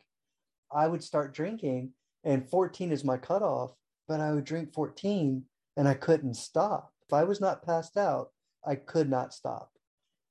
I 0.72 0.88
would 0.88 1.04
start 1.04 1.34
drinking 1.34 1.92
and 2.28 2.48
14 2.50 2.92
is 2.92 3.06
my 3.06 3.16
cutoff, 3.16 3.72
but 4.06 4.20
I 4.20 4.34
would 4.34 4.44
drink 4.44 4.74
14 4.74 5.44
and 5.78 5.88
I 5.88 5.94
couldn't 5.94 6.34
stop. 6.34 6.92
If 7.08 7.14
I 7.14 7.24
was 7.24 7.40
not 7.40 7.66
passed 7.66 7.96
out, 7.96 8.32
I 8.66 8.76
could 8.76 9.10
not 9.10 9.34
stop. 9.34 9.72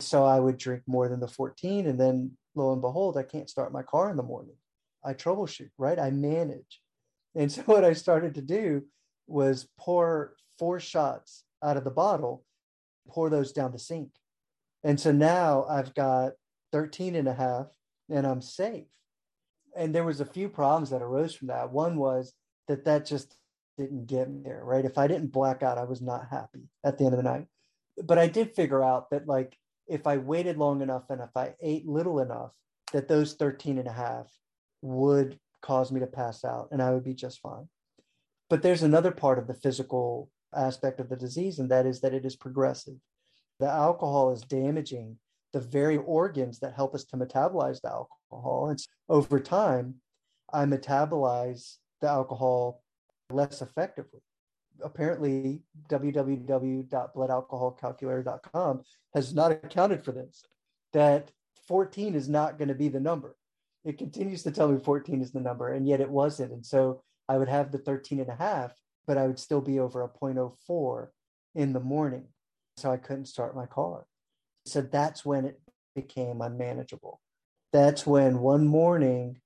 So 0.01 0.23
I 0.23 0.39
would 0.39 0.59
drink 0.59 0.83
more 0.87 1.09
than 1.09 1.21
the 1.21 1.27
14, 1.27 1.87
and 1.87 1.99
then 1.99 2.33
lo 2.55 2.75
and 2.75 2.83
behold, 2.83 3.17
I 3.17 3.23
can't 3.23 3.49
start 3.49 3.73
my 3.73 3.83
car 3.83 4.11
in 4.11 4.19
the 4.19 4.23
morning. 4.23 4.57
I 5.03 5.15
troubleshoot, 5.15 5.71
right? 5.79 5.99
I 5.99 6.11
manage. 6.11 6.83
And 7.35 7.51
so 7.53 7.63
what 7.63 7.83
I 7.83 7.95
started 7.95 8.35
to 8.35 8.43
do 8.43 8.83
was 9.27 9.67
pour 9.79 10.35
four 10.59 10.79
shots 10.79 11.45
out 11.65 11.79
of 11.79 11.85
the 11.85 11.91
bottle, 11.91 12.45
pour 13.09 13.31
those 13.31 13.53
down 13.53 13.73
the 13.73 13.79
sink. 13.79 14.11
And 14.85 15.01
so 15.01 15.13
now 15.13 15.65
I've 15.67 15.95
got 15.95 16.33
13 16.73 17.17
and 17.17 17.27
a 17.27 17.33
half 17.33 17.69
and 18.11 18.27
I'm 18.27 18.43
safe 18.43 18.85
and 19.77 19.95
there 19.95 20.05
was 20.05 20.21
a 20.21 20.27
few 20.27 20.49
problems 20.49 20.91
that 20.91 21.03
arose 21.03 21.35
from 21.35 21.49
that. 21.49 21.71
One 21.71 21.97
was 21.97 22.33
that 22.69 22.85
that 22.85 23.07
just 23.07 23.37
didn't 23.79 24.07
get 24.07 24.31
me 24.31 24.41
there, 24.45 24.63
right? 24.65 24.85
If 24.85 24.99
I 24.99 25.07
didn't 25.07 25.33
black 25.33 25.63
out, 25.63 25.79
I 25.79 25.85
was 25.85 26.01
not 26.01 26.29
happy 26.31 26.69
at 26.85 26.99
the 26.99 27.05
end 27.05 27.15
of 27.15 27.19
the 27.19 27.31
night. 27.31 27.47
But 28.03 28.19
I 28.19 28.27
did 28.27 28.55
figure 28.55 28.83
out 28.83 29.11
that 29.11 29.27
like 29.27 29.57
if 29.87 30.07
I 30.07 30.17
waited 30.17 30.57
long 30.57 30.83
enough 30.83 31.11
and 31.11 31.21
if 31.21 31.31
I 31.37 31.55
ate 31.61 31.87
little 31.87 32.21
enough, 32.21 32.53
that 32.93 33.09
those 33.09 33.35
13 33.35 33.79
and 33.79 33.89
a 33.89 33.93
half 33.93 34.31
would 34.83 35.39
cause 35.63 35.91
me 35.91 36.01
to 36.01 36.07
pass 36.07 36.45
out 36.45 36.69
and 36.73 36.83
I 36.83 36.93
would 36.93 37.05
be 37.05 37.15
just 37.15 37.41
fine. 37.41 37.69
But 38.49 38.63
there's 38.63 38.83
another 38.83 39.11
part 39.11 39.39
of 39.39 39.47
the 39.47 39.55
physical 39.55 40.31
aspect 40.55 41.01
of 41.01 41.09
the 41.09 41.17
disease, 41.17 41.59
and 41.59 41.71
that 41.71 41.87
is 41.87 42.01
that 42.01 42.15
it 42.15 42.25
is 42.25 42.37
progressive. 42.37 42.95
The 43.59 43.67
alcohol 43.67 44.33
is 44.33 44.43
damaging 44.43 45.19
the 45.53 45.61
very 45.61 45.97
organs 45.97 46.61
that 46.61 46.75
help 46.75 46.95
us 46.95 47.05
to 47.05 47.17
metabolize 47.17 47.81
the 47.81 47.89
alcohol. 47.89 48.21
And 48.31 48.79
over 49.09 49.41
time, 49.41 49.97
I 50.53 50.65
metabolize 50.65 51.79
the 52.01 52.09
alcohol 52.09 52.83
less 53.31 53.63
effectively. 53.63 54.21
Apparently, 54.83 55.63
www.bloodalcoholcalculator.com 55.89 58.83
has 59.15 59.35
not 59.35 59.53
accounted 59.53 60.05
for 60.05 60.13
this, 60.13 60.45
that 60.93 61.31
14 61.67 62.15
is 62.15 62.29
not 62.29 62.59
going 62.59 62.69
to 62.69 62.75
be 62.75 62.89
the 62.89 63.01
number. 63.01 63.37
It 63.85 63.97
continues 63.99 64.43
to 64.43 64.51
tell 64.51 64.69
me 64.69 64.79
14 64.79 65.23
is 65.23 65.33
the 65.33 65.41
number, 65.41 65.73
and 65.73 65.89
yet 65.89 66.01
it 66.01 66.11
wasn't. 66.11 66.53
And 66.53 66.67
so 66.67 67.03
I 67.29 67.39
would 67.39 67.49
have 67.49 67.73
the 67.73 67.79
13 67.79 68.21
and 68.21 68.29
a 68.29 68.35
half, 68.35 68.75
but 69.07 69.17
I 69.17 69.27
would 69.27 69.39
still 69.39 69.61
be 69.61 69.81
over 69.81 70.03
a 70.03 70.09
0.04 70.09 71.09
in 71.55 71.73
the 71.73 71.81
morning. 71.81 72.27
So 72.77 72.93
I 72.93 72.99
couldn't 72.99 73.27
start 73.27 73.57
my 73.57 73.67
car. 73.67 74.07
So 74.67 74.83
that's 74.83 75.25
when 75.25 75.47
it 75.47 75.61
became 75.95 76.43
unmanageable. 76.43 77.21
That's 77.77 78.07
when 78.07 78.39
one 78.39 78.67
morning, 78.67 79.37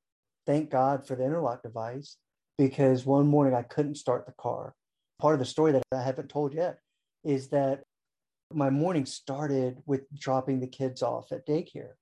thank 0.46 0.70
God 0.70 1.04
for 1.04 1.16
the 1.16 1.24
interlock 1.24 1.64
device, 1.64 2.16
because 2.56 3.04
one 3.04 3.26
morning 3.26 3.56
I 3.56 3.62
couldn't 3.62 3.96
start 3.96 4.24
the 4.24 4.34
car. 4.38 4.72
Part 5.20 5.34
of 5.34 5.40
the 5.40 5.44
story 5.44 5.72
that 5.72 5.82
I 5.90 6.00
haven't 6.00 6.28
told 6.28 6.54
yet 6.54 6.78
is 7.24 7.48
that 7.48 7.82
my 8.54 8.70
morning 8.70 9.04
started 9.04 9.78
with 9.84 10.02
dropping 10.16 10.60
the 10.60 10.68
kids 10.68 11.02
off 11.02 11.32
at 11.32 11.44
daycare. 11.44 11.94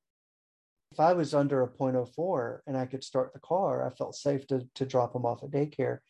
If 0.93 1.01
I 1.01 1.15
was 1.15 1.33
under 1.33 1.63
a 1.63 1.67
0.04 1.67 2.59
and 2.67 2.77
I 2.77 2.85
could 2.85 3.05
start 3.05 3.33
the 3.33 3.41
car, 3.41 3.87
I 3.87 3.89
felt 3.97 4.15
safe 4.15 4.47
to, 4.49 4.69
to 4.75 4.85
drop 4.85 5.15
them 5.15 5.25
off 5.25 5.43
at 5.43 5.51
daycare. 5.51 6.01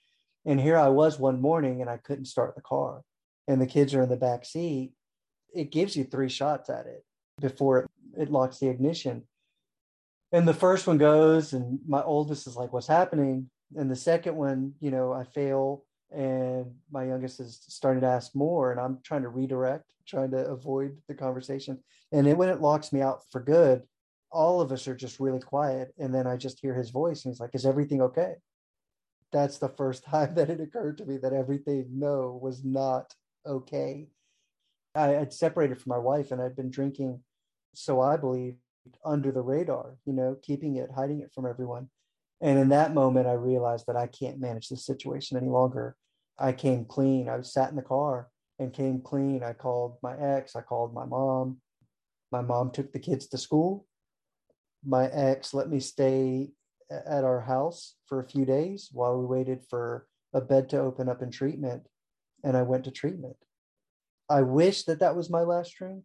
And 0.45 0.61
here 0.61 0.77
I 0.77 0.89
was 0.89 1.21
one 1.21 1.41
morning 1.41 1.81
and 1.81 1.89
I 1.89 1.99
couldn't 1.99 2.25
start 2.25 2.57
the 2.57 2.61
car. 2.61 3.03
And 3.47 3.63
the 3.63 3.69
kids 3.69 3.95
are 3.95 4.03
in 4.03 4.09
the 4.09 4.17
back 4.17 4.45
seat. 4.45 4.95
It 5.55 5.71
gives 5.71 5.95
you 5.95 6.03
three 6.03 6.29
shots 6.29 6.69
at 6.71 6.87
it 6.87 7.05
before 7.41 7.79
it, 7.79 7.91
it 8.19 8.33
locks 8.33 8.59
the 8.59 8.67
ignition. 8.67 9.23
And 10.33 10.47
the 10.47 10.55
first 10.55 10.87
one 10.87 10.99
goes, 10.99 11.53
and 11.53 11.79
my 11.87 12.03
oldest 12.03 12.47
is 12.47 12.57
like, 12.57 12.73
What's 12.73 12.87
happening? 12.87 13.51
And 13.77 13.91
the 13.91 13.97
second 13.97 14.37
one, 14.37 14.75
you 14.81 14.91
know, 14.91 15.13
I 15.13 15.25
fail 15.25 15.85
and 16.11 16.75
my 16.91 17.05
youngest 17.05 17.41
is 17.41 17.61
starting 17.69 18.01
to 18.01 18.07
ask 18.07 18.35
more 18.35 18.71
and 18.71 18.81
i'm 18.81 18.99
trying 19.03 19.23
to 19.23 19.29
redirect 19.29 19.93
trying 20.07 20.31
to 20.31 20.39
avoid 20.47 20.97
the 21.07 21.15
conversation. 21.15 21.79
And 22.13 22.27
then 22.27 22.39
when 22.39 22.49
it 22.49 22.63
locks 22.63 22.93
me 22.93 23.03
out 23.03 23.21
for 23.31 23.43
good 23.43 23.83
all 24.31 24.61
of 24.61 24.73
us 24.73 24.89
are 24.89 24.95
just 24.95 25.21
really 25.21 25.41
quiet 25.41 25.93
and 25.99 26.15
then 26.15 26.27
i 26.27 26.37
just 26.37 26.61
hear 26.61 26.75
his 26.75 26.91
voice 26.91 27.25
and 27.25 27.33
he's 27.33 27.41
like 27.41 27.55
is 27.55 27.67
everything 27.67 28.01
okay? 28.03 28.35
That's 29.33 29.59
the 29.59 29.69
first 29.69 30.05
time 30.11 30.35
that 30.35 30.51
it 30.51 30.61
occurred 30.61 30.99
to 30.99 31.05
me 31.05 31.19
that 31.19 31.35
everything 31.35 31.87
no 31.93 32.39
was 32.43 32.65
not 32.65 33.15
okay. 33.47 34.09
I 34.95 35.09
had 35.09 35.33
separated 35.33 35.81
from 35.81 35.91
my 35.91 35.99
wife 35.99 36.33
and 36.33 36.41
i'd 36.41 36.57
been 36.57 36.71
drinking 36.71 37.21
so 37.75 38.01
i 38.01 38.17
believe 38.17 38.57
under 39.05 39.31
the 39.31 39.43
radar 39.43 39.97
you 40.07 40.13
know 40.13 40.37
keeping 40.43 40.77
it 40.77 40.91
hiding 40.95 41.21
it 41.21 41.31
from 41.35 41.47
everyone 41.47 41.89
and 42.41 42.59
in 42.59 42.69
that 42.69 42.95
moment, 42.95 43.27
I 43.27 43.33
realized 43.33 43.87
that 43.87 43.97
I 43.97 44.07
can't 44.07 44.41
manage 44.41 44.69
this 44.69 44.87
situation 44.87 45.37
any 45.37 45.49
longer. 45.49 45.97
I 46.39 46.53
came 46.53 46.85
clean. 46.85 47.29
I 47.29 47.41
sat 47.41 47.71
in 47.71 47.77
the 47.77 47.83
car 47.83 48.29
and 48.59 48.73
came 48.73 49.01
clean. 49.01 49.43
I 49.43 49.53
called 49.53 49.99
my 50.03 50.17
ex, 50.17 50.55
I 50.55 50.61
called 50.61 50.95
my 50.95 51.05
mom. 51.05 51.59
My 52.31 52.43
mom 52.43 52.71
took 52.71 52.93
the 52.93 52.99
kids 52.99 53.27
to 53.29 53.39
school. 53.39 53.87
My 54.85 55.07
ex 55.07 55.53
let 55.53 55.69
me 55.69 55.81
stay 55.81 56.51
at 56.91 57.25
our 57.25 57.41
house 57.41 57.97
for 58.07 58.21
a 58.21 58.29
few 58.29 58.45
days 58.45 58.89
while 58.93 59.19
we 59.19 59.27
waited 59.27 59.63
for 59.69 60.07
a 60.33 60.41
bed 60.41 60.69
to 60.71 60.81
open 60.81 61.09
up 61.09 61.23
in 61.23 61.31
treatment. 61.31 61.89
And 62.45 62.57
I 62.57 62.63
went 62.63 62.85
to 62.85 62.93
treatment. 62.93 63.37
I 64.31 64.43
wish 64.43 64.85
that 64.85 65.01
that 65.01 65.17
was 65.17 65.29
my 65.29 65.41
last 65.41 65.75
drink. 65.77 66.05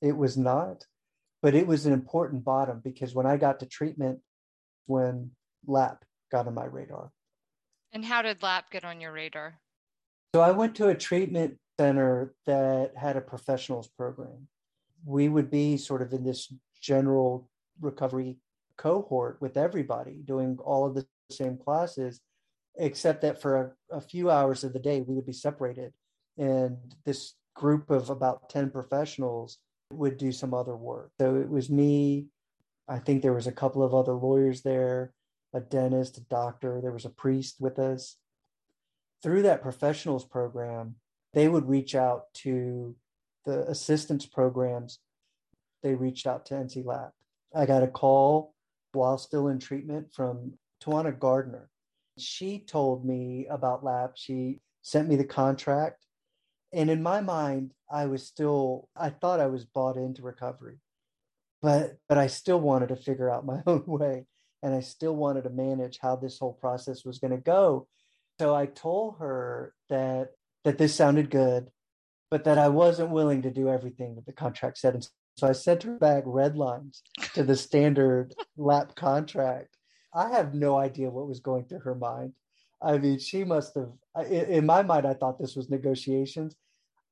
It 0.00 0.16
was 0.16 0.36
not, 0.36 0.86
but 1.42 1.54
it 1.54 1.66
was 1.66 1.84
an 1.86 1.92
important 1.92 2.44
bottom 2.44 2.80
because 2.82 3.14
when 3.14 3.26
I 3.26 3.36
got 3.36 3.60
to 3.60 3.66
treatment, 3.66 4.20
when 4.86 5.32
LAP 5.66 6.04
got 6.30 6.46
on 6.46 6.54
my 6.54 6.64
radar. 6.64 7.10
And 7.92 8.04
how 8.04 8.22
did 8.22 8.42
LAP 8.42 8.70
get 8.70 8.84
on 8.84 9.00
your 9.00 9.12
radar? 9.12 9.58
So 10.34 10.40
I 10.40 10.52
went 10.52 10.76
to 10.76 10.88
a 10.88 10.94
treatment 10.94 11.58
center 11.78 12.34
that 12.46 12.92
had 12.96 13.16
a 13.16 13.20
professionals 13.20 13.88
program. 13.88 14.48
We 15.04 15.28
would 15.28 15.50
be 15.50 15.76
sort 15.76 16.00
of 16.00 16.12
in 16.12 16.24
this 16.24 16.50
general 16.80 17.50
recovery 17.80 18.38
cohort 18.76 19.38
with 19.40 19.56
everybody 19.56 20.22
doing 20.24 20.58
all 20.64 20.86
of 20.86 20.94
the 20.94 21.06
same 21.30 21.58
classes, 21.58 22.20
except 22.78 23.22
that 23.22 23.42
for 23.42 23.74
a, 23.90 23.96
a 23.96 24.00
few 24.00 24.30
hours 24.30 24.64
of 24.64 24.72
the 24.72 24.78
day, 24.78 25.00
we 25.00 25.14
would 25.14 25.26
be 25.26 25.32
separated. 25.32 25.92
And 26.38 26.78
this 27.04 27.34
group 27.54 27.90
of 27.90 28.08
about 28.08 28.48
10 28.48 28.70
professionals 28.70 29.58
would 29.92 30.16
do 30.16 30.32
some 30.32 30.54
other 30.54 30.76
work. 30.76 31.10
So 31.20 31.36
it 31.36 31.48
was 31.48 31.70
me. 31.70 32.26
I 32.88 32.98
think 32.98 33.22
there 33.22 33.32
was 33.32 33.46
a 33.46 33.52
couple 33.52 33.82
of 33.82 33.94
other 33.94 34.12
lawyers 34.14 34.62
there 34.62 35.12
a 35.54 35.60
dentist, 35.60 36.18
a 36.18 36.22
doctor, 36.22 36.80
there 36.80 36.92
was 36.92 37.04
a 37.04 37.10
priest 37.10 37.56
with 37.60 37.78
us. 37.78 38.16
Through 39.22 39.42
that 39.42 39.62
professionals 39.62 40.24
program, 40.24 40.96
they 41.34 41.48
would 41.48 41.68
reach 41.68 41.94
out 41.94 42.32
to 42.34 42.96
the 43.44 43.68
assistance 43.68 44.26
programs. 44.26 44.98
They 45.82 45.94
reached 45.94 46.26
out 46.26 46.46
to 46.46 46.54
NC 46.54 46.84
LAP. 46.84 47.12
I 47.54 47.66
got 47.66 47.82
a 47.82 47.88
call 47.88 48.54
while 48.92 49.18
still 49.18 49.48
in 49.48 49.58
treatment 49.58 50.08
from 50.12 50.54
Tawana 50.82 51.18
Gardner. 51.18 51.68
She 52.18 52.60
told 52.60 53.04
me 53.04 53.46
about 53.50 53.84
LAP. 53.84 54.12
She 54.16 54.60
sent 54.82 55.08
me 55.08 55.16
the 55.16 55.24
contract. 55.24 56.04
And 56.72 56.90
in 56.90 57.02
my 57.02 57.20
mind, 57.20 57.72
I 57.90 58.06
was 58.06 58.26
still, 58.26 58.88
I 58.96 59.10
thought 59.10 59.40
I 59.40 59.46
was 59.46 59.64
bought 59.64 59.96
into 59.96 60.22
recovery, 60.22 60.78
but, 61.60 61.98
but 62.08 62.18
I 62.18 62.28
still 62.28 62.60
wanted 62.60 62.88
to 62.88 62.96
figure 62.96 63.30
out 63.30 63.46
my 63.46 63.62
own 63.66 63.84
way 63.86 64.26
and 64.62 64.74
I 64.74 64.80
still 64.80 65.16
wanted 65.16 65.44
to 65.44 65.50
manage 65.50 65.98
how 66.00 66.16
this 66.16 66.38
whole 66.38 66.54
process 66.54 67.04
was 67.04 67.18
going 67.18 67.32
to 67.32 67.36
go. 67.36 67.88
So 68.40 68.54
I 68.54 68.66
told 68.66 69.16
her 69.18 69.74
that 69.88 70.30
that 70.64 70.78
this 70.78 70.94
sounded 70.94 71.30
good, 71.30 71.68
but 72.30 72.44
that 72.44 72.58
I 72.58 72.68
wasn't 72.68 73.10
willing 73.10 73.42
to 73.42 73.50
do 73.50 73.68
everything 73.68 74.14
that 74.14 74.26
the 74.26 74.32
contract 74.32 74.78
said. 74.78 74.94
And 74.94 75.08
so 75.36 75.48
I 75.48 75.52
sent 75.52 75.82
her 75.82 75.98
back 75.98 76.22
red 76.24 76.56
lines 76.56 77.02
to 77.34 77.42
the 77.42 77.56
standard 77.56 78.34
lap 78.56 78.94
contract. 78.94 79.76
I 80.14 80.30
have 80.30 80.54
no 80.54 80.76
idea 80.76 81.10
what 81.10 81.26
was 81.26 81.40
going 81.40 81.64
through 81.64 81.80
her 81.80 81.94
mind. 81.94 82.34
I 82.80 82.98
mean, 82.98 83.18
she 83.18 83.44
must 83.44 83.74
have, 83.74 83.90
in 84.28 84.66
my 84.66 84.82
mind, 84.82 85.06
I 85.06 85.14
thought 85.14 85.38
this 85.38 85.56
was 85.56 85.70
negotiations. 85.70 86.54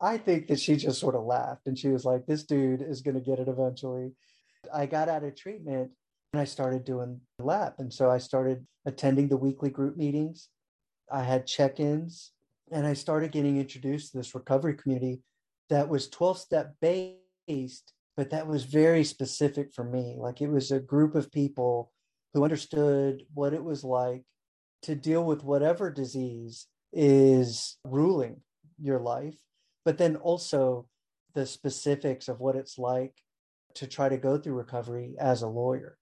I 0.01 0.17
think 0.17 0.49
that 0.49 0.61
she 0.61 0.77
just 0.77 0.99
sort 0.99 1.15
of 1.15 1.25
laughed 1.25 1.67
and 1.67 1.79
she 1.79 1.89
was 1.89 2.05
like, 2.05 2.27
this 2.27 2.45
dude 2.45 2.83
is 2.83 3.03
going 3.03 3.17
to 3.17 3.21
get 3.21 3.39
it 3.39 3.49
eventually. 3.49 4.13
I 4.73 4.87
got 4.87 5.09
out 5.09 5.25
of 5.25 5.37
treatment 5.37 5.91
and 6.33 6.41
I 6.41 6.45
started 6.45 6.85
doing 6.85 7.21
lap. 7.39 7.75
And 7.79 7.93
so 7.93 8.11
I 8.11 8.19
started 8.19 8.67
attending 8.87 9.29
the 9.29 9.37
weekly 9.37 9.71
group 9.71 9.97
meetings. 9.97 10.49
I 11.11 11.23
had 11.23 11.47
check 11.47 11.81
ins 11.81 12.33
and 12.71 12.87
I 12.87 12.95
started 12.95 13.33
getting 13.33 13.59
introduced 13.59 14.13
to 14.13 14.19
this 14.19 14.35
recovery 14.35 14.75
community 14.75 15.21
that 15.69 15.89
was 15.89 16.09
12 16.09 16.39
step 16.39 16.75
based, 16.81 17.93
but 18.17 18.31
that 18.31 18.47
was 18.47 18.65
very 18.65 19.05
specific 19.05 19.73
for 19.75 19.85
me. 19.85 20.17
Like 20.19 20.41
it 20.41 20.49
was 20.49 20.71
a 20.71 20.81
group 20.81 21.15
of 21.15 21.31
people 21.31 21.93
who 22.33 22.45
understood 22.45 23.23
what 23.35 23.53
it 23.53 23.63
was 23.63 23.85
like 23.85 24.25
to 24.83 24.95
deal 24.95 25.25
with 25.25 25.45
whatever 25.45 25.91
disease 25.91 26.67
is 26.93 27.77
ruling 27.85 28.41
your 28.81 28.99
life, 28.99 29.37
but 29.85 29.99
then 29.99 30.17
also 30.17 30.87
the 31.35 31.47
specifics 31.47 32.29
of 32.29 32.41
what 32.41 32.57
it's 32.57 32.79
like 32.79 33.15
to 33.75 33.87
try 33.87 34.09
to 34.09 34.17
go 34.17 34.37
through 34.37 34.55
recovery 34.55 35.15
as 35.19 35.43
a 35.43 35.49
lawyer. 35.49 35.97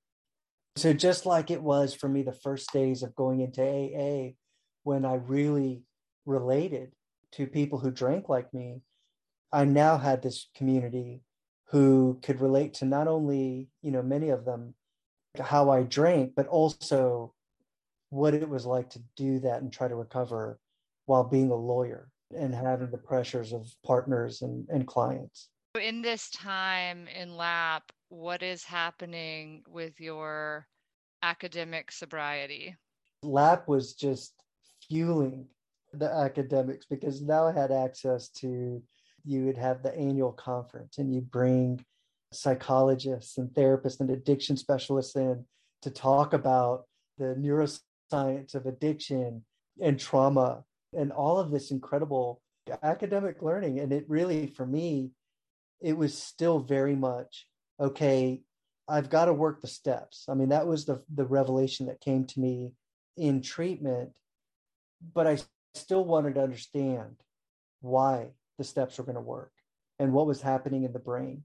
So 0.76 0.92
just 0.92 1.26
like 1.26 1.50
it 1.50 1.62
was 1.62 1.92
for 1.94 2.08
me 2.08 2.22
the 2.22 2.32
first 2.32 2.72
days 2.72 3.02
of 3.02 3.14
going 3.14 3.40
into 3.40 3.62
AA, 3.62 4.34
when 4.84 5.04
I 5.04 5.14
really 5.14 5.82
related 6.24 6.92
to 7.32 7.46
people 7.46 7.78
who 7.78 7.90
drank 7.90 8.28
like 8.28 8.52
me, 8.54 8.82
I 9.52 9.64
now 9.64 9.98
had 9.98 10.22
this 10.22 10.48
community 10.56 11.22
who 11.70 12.18
could 12.22 12.40
relate 12.40 12.74
to 12.74 12.84
not 12.84 13.08
only, 13.08 13.68
you 13.82 13.90
know, 13.90 14.02
many 14.02 14.30
of 14.30 14.44
them 14.44 14.74
how 15.38 15.70
I 15.70 15.82
drank, 15.82 16.32
but 16.34 16.46
also 16.46 17.34
what 18.10 18.34
it 18.34 18.48
was 18.48 18.64
like 18.64 18.90
to 18.90 19.00
do 19.16 19.40
that 19.40 19.60
and 19.60 19.72
try 19.72 19.88
to 19.88 19.94
recover 19.94 20.58
while 21.06 21.24
being 21.24 21.50
a 21.50 21.54
lawyer 21.54 22.08
and 22.36 22.54
having 22.54 22.90
the 22.90 22.98
pressures 22.98 23.52
of 23.52 23.66
partners 23.84 24.42
and, 24.42 24.66
and 24.68 24.86
clients. 24.86 25.48
In 25.80 26.02
this 26.02 26.30
time 26.30 27.06
in 27.08 27.36
LAP, 27.36 27.84
what 28.08 28.42
is 28.42 28.64
happening 28.64 29.62
with 29.68 30.00
your 30.00 30.66
academic 31.22 31.92
sobriety? 31.92 32.76
LAP 33.22 33.68
was 33.68 33.94
just 33.94 34.34
fueling 34.88 35.46
the 35.92 36.10
academics 36.10 36.86
because 36.86 37.22
now 37.22 37.46
I 37.46 37.52
had 37.52 37.70
access 37.70 38.28
to 38.40 38.82
you 39.24 39.44
would 39.44 39.56
have 39.56 39.82
the 39.82 39.94
annual 39.96 40.32
conference 40.32 40.98
and 40.98 41.12
you 41.12 41.20
bring 41.20 41.84
psychologists 42.32 43.38
and 43.38 43.50
therapists 43.50 44.00
and 44.00 44.10
addiction 44.10 44.56
specialists 44.56 45.16
in 45.16 45.44
to 45.82 45.90
talk 45.90 46.32
about 46.32 46.84
the 47.18 47.34
neuroscience 47.38 48.54
of 48.54 48.66
addiction 48.66 49.44
and 49.82 49.98
trauma 49.98 50.64
and 50.96 51.12
all 51.12 51.38
of 51.38 51.50
this 51.50 51.70
incredible 51.70 52.40
academic 52.82 53.42
learning. 53.42 53.80
And 53.80 53.92
it 53.92 54.04
really, 54.08 54.46
for 54.46 54.66
me, 54.66 55.10
it 55.80 55.96
was 55.96 56.16
still 56.16 56.60
very 56.60 56.96
much 56.96 57.46
okay. 57.80 58.42
I've 58.88 59.10
got 59.10 59.26
to 59.26 59.32
work 59.32 59.60
the 59.60 59.68
steps. 59.68 60.24
I 60.28 60.34
mean, 60.34 60.48
that 60.48 60.66
was 60.66 60.86
the 60.86 61.02
the 61.14 61.26
revelation 61.26 61.86
that 61.86 62.00
came 62.00 62.24
to 62.26 62.40
me 62.40 62.72
in 63.16 63.42
treatment, 63.42 64.10
but 65.14 65.26
I 65.26 65.38
still 65.74 66.04
wanted 66.04 66.34
to 66.36 66.42
understand 66.42 67.16
why 67.80 68.30
the 68.56 68.64
steps 68.64 68.98
were 68.98 69.04
going 69.04 69.14
to 69.14 69.20
work 69.20 69.52
and 69.98 70.12
what 70.12 70.26
was 70.26 70.40
happening 70.40 70.84
in 70.84 70.92
the 70.92 70.98
brain. 70.98 71.44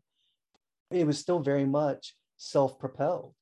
It 0.89 1.05
was 1.05 1.19
still 1.19 1.39
very 1.39 1.65
much 1.65 2.15
self-propelled. 2.37 3.33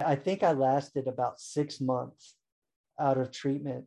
I 0.00 0.14
think 0.14 0.42
I 0.42 0.52
lasted 0.52 1.06
about 1.06 1.40
six 1.40 1.80
months 1.80 2.34
out 3.00 3.18
of 3.18 3.32
treatment 3.32 3.86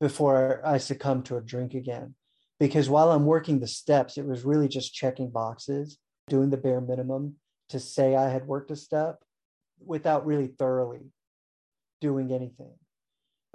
before 0.00 0.60
I 0.64 0.78
succumbed 0.78 1.26
to 1.26 1.36
a 1.36 1.40
drink 1.40 1.74
again. 1.74 2.14
Because 2.58 2.88
while 2.88 3.10
I'm 3.10 3.26
working 3.26 3.60
the 3.60 3.66
steps, 3.66 4.16
it 4.16 4.26
was 4.26 4.44
really 4.44 4.68
just 4.68 4.94
checking 4.94 5.30
boxes, 5.30 5.98
doing 6.28 6.50
the 6.50 6.56
bare 6.56 6.80
minimum 6.80 7.36
to 7.68 7.80
say 7.80 8.14
I 8.14 8.28
had 8.28 8.46
worked 8.46 8.70
a 8.70 8.76
step 8.76 9.16
without 9.84 10.26
really 10.26 10.46
thoroughly 10.46 11.10
doing 12.00 12.32
anything. 12.32 12.72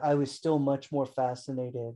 I 0.02 0.16
was 0.16 0.32
still 0.32 0.60
much 0.60 0.92
more 0.92 1.06
fascinated 1.06 1.96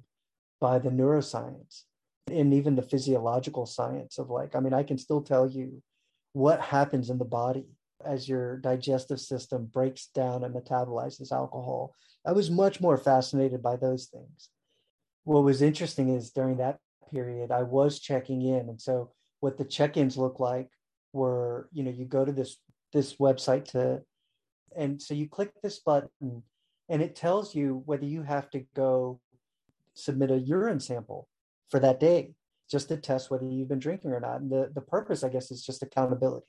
by 0.59 0.79
the 0.79 0.89
neuroscience 0.89 1.83
and 2.31 2.53
even 2.53 2.75
the 2.75 2.81
physiological 2.81 3.65
science 3.65 4.17
of 4.17 4.29
like, 4.29 4.55
I 4.55 4.59
mean, 4.59 4.73
I 4.73 4.83
can 4.83 4.97
still 4.97 5.21
tell 5.21 5.47
you 5.47 5.81
what 6.33 6.59
happens 6.59 7.09
in 7.09 7.17
the 7.17 7.25
body 7.25 7.65
as 8.05 8.29
your 8.29 8.57
digestive 8.57 9.19
system 9.19 9.65
breaks 9.65 10.07
down 10.07 10.43
and 10.43 10.53
metabolizes 10.53 11.31
alcohol. 11.31 11.93
I 12.25 12.31
was 12.31 12.49
much 12.49 12.81
more 12.81 12.97
fascinated 12.97 13.61
by 13.61 13.75
those 13.75 14.05
things. 14.05 14.49
What 15.23 15.43
was 15.43 15.61
interesting 15.61 16.09
is 16.09 16.31
during 16.31 16.57
that 16.57 16.79
period, 17.11 17.51
I 17.51 17.63
was 17.63 17.99
checking 17.99 18.41
in. 18.41 18.69
And 18.69 18.81
so 18.81 19.11
what 19.39 19.57
the 19.57 19.65
check-ins 19.65 20.17
look 20.17 20.39
like 20.39 20.69
were, 21.13 21.69
you 21.71 21.83
know, 21.83 21.91
you 21.91 22.05
go 22.05 22.25
to 22.25 22.31
this 22.31 22.57
this 22.93 23.15
website 23.15 23.65
to 23.65 24.01
and 24.75 25.01
so 25.01 25.13
you 25.13 25.27
click 25.27 25.51
this 25.61 25.79
button 25.79 26.43
and 26.89 27.01
it 27.01 27.15
tells 27.15 27.55
you 27.55 27.81
whether 27.85 28.05
you 28.05 28.23
have 28.23 28.49
to 28.51 28.65
go 28.75 29.19
submit 29.93 30.31
a 30.31 30.37
urine 30.37 30.79
sample 30.79 31.27
for 31.69 31.79
that 31.79 31.99
day 31.99 32.33
just 32.69 32.89
to 32.89 32.97
test 32.97 33.29
whether 33.31 33.45
you've 33.45 33.69
been 33.69 33.79
drinking 33.79 34.11
or 34.11 34.19
not. 34.19 34.41
And 34.41 34.51
the, 34.51 34.71
the 34.73 34.81
purpose, 34.81 35.23
I 35.23 35.29
guess, 35.29 35.51
is 35.51 35.63
just 35.63 35.83
accountability. 35.83 36.45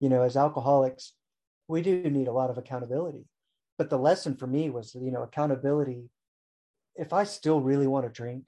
You 0.00 0.08
know, 0.08 0.22
as 0.22 0.36
alcoholics, 0.36 1.12
we 1.68 1.82
do 1.82 2.02
need 2.10 2.28
a 2.28 2.32
lot 2.32 2.50
of 2.50 2.58
accountability. 2.58 3.26
But 3.78 3.90
the 3.90 3.98
lesson 3.98 4.36
for 4.36 4.46
me 4.46 4.70
was, 4.70 4.94
you 4.94 5.10
know, 5.10 5.22
accountability. 5.22 6.10
If 6.96 7.12
I 7.12 7.24
still 7.24 7.60
really 7.60 7.86
want 7.86 8.06
to 8.06 8.10
drink, 8.10 8.44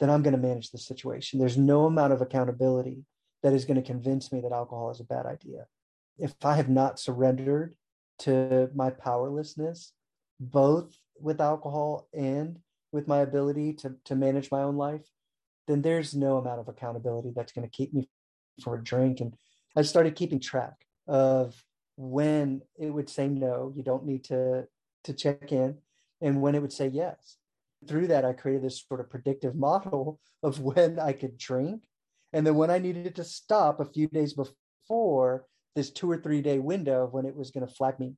then 0.00 0.10
I'm 0.10 0.22
going 0.22 0.36
to 0.36 0.40
manage 0.40 0.70
the 0.70 0.78
situation. 0.78 1.38
There's 1.38 1.58
no 1.58 1.86
amount 1.86 2.12
of 2.12 2.20
accountability 2.20 3.04
that 3.42 3.52
is 3.52 3.64
going 3.64 3.80
to 3.80 3.86
convince 3.86 4.32
me 4.32 4.40
that 4.40 4.52
alcohol 4.52 4.90
is 4.90 5.00
a 5.00 5.04
bad 5.04 5.26
idea. 5.26 5.66
If 6.18 6.34
I 6.44 6.56
have 6.56 6.68
not 6.68 6.98
surrendered 6.98 7.74
to 8.20 8.70
my 8.74 8.90
powerlessness, 8.90 9.92
both 10.40 10.96
with 11.20 11.40
alcohol 11.40 12.08
and 12.12 12.58
with 12.92 13.08
my 13.08 13.18
ability 13.18 13.74
to, 13.74 13.94
to 14.04 14.14
manage 14.14 14.50
my 14.50 14.62
own 14.62 14.76
life, 14.76 15.06
then 15.66 15.82
there's 15.82 16.14
no 16.14 16.38
amount 16.38 16.60
of 16.60 16.68
accountability 16.68 17.32
that's 17.34 17.52
going 17.52 17.68
to 17.68 17.76
keep 17.76 17.92
me 17.92 18.08
from 18.62 18.74
a 18.74 18.82
drink. 18.82 19.20
And 19.20 19.34
I 19.76 19.82
started 19.82 20.16
keeping 20.16 20.40
track 20.40 20.74
of 21.06 21.62
when 21.96 22.62
it 22.78 22.90
would 22.90 23.08
say 23.08 23.28
no, 23.28 23.72
you 23.74 23.82
don't 23.82 24.06
need 24.06 24.24
to 24.24 24.66
to 25.04 25.12
check 25.12 25.52
in, 25.52 25.78
and 26.20 26.42
when 26.42 26.54
it 26.54 26.62
would 26.62 26.72
say 26.72 26.88
yes. 26.88 27.36
Through 27.86 28.08
that, 28.08 28.24
I 28.24 28.32
created 28.32 28.62
this 28.62 28.84
sort 28.86 29.00
of 29.00 29.10
predictive 29.10 29.54
model 29.68 30.20
of 30.42 30.60
when 30.60 30.98
I 30.98 31.12
could 31.12 31.36
drink, 31.36 31.84
and 32.32 32.46
then 32.46 32.54
when 32.54 32.70
I 32.70 32.78
needed 32.78 33.16
to 33.16 33.24
stop 33.24 33.80
a 33.80 33.84
few 33.84 34.08
days 34.08 34.34
before 34.34 35.46
this 35.74 35.90
two 35.90 36.10
or 36.10 36.16
three 36.16 36.40
day 36.40 36.58
window 36.58 37.04
of 37.04 37.12
when 37.12 37.26
it 37.26 37.36
was 37.36 37.50
going 37.50 37.66
to 37.66 37.72
flag 37.72 37.98
me. 37.98 38.14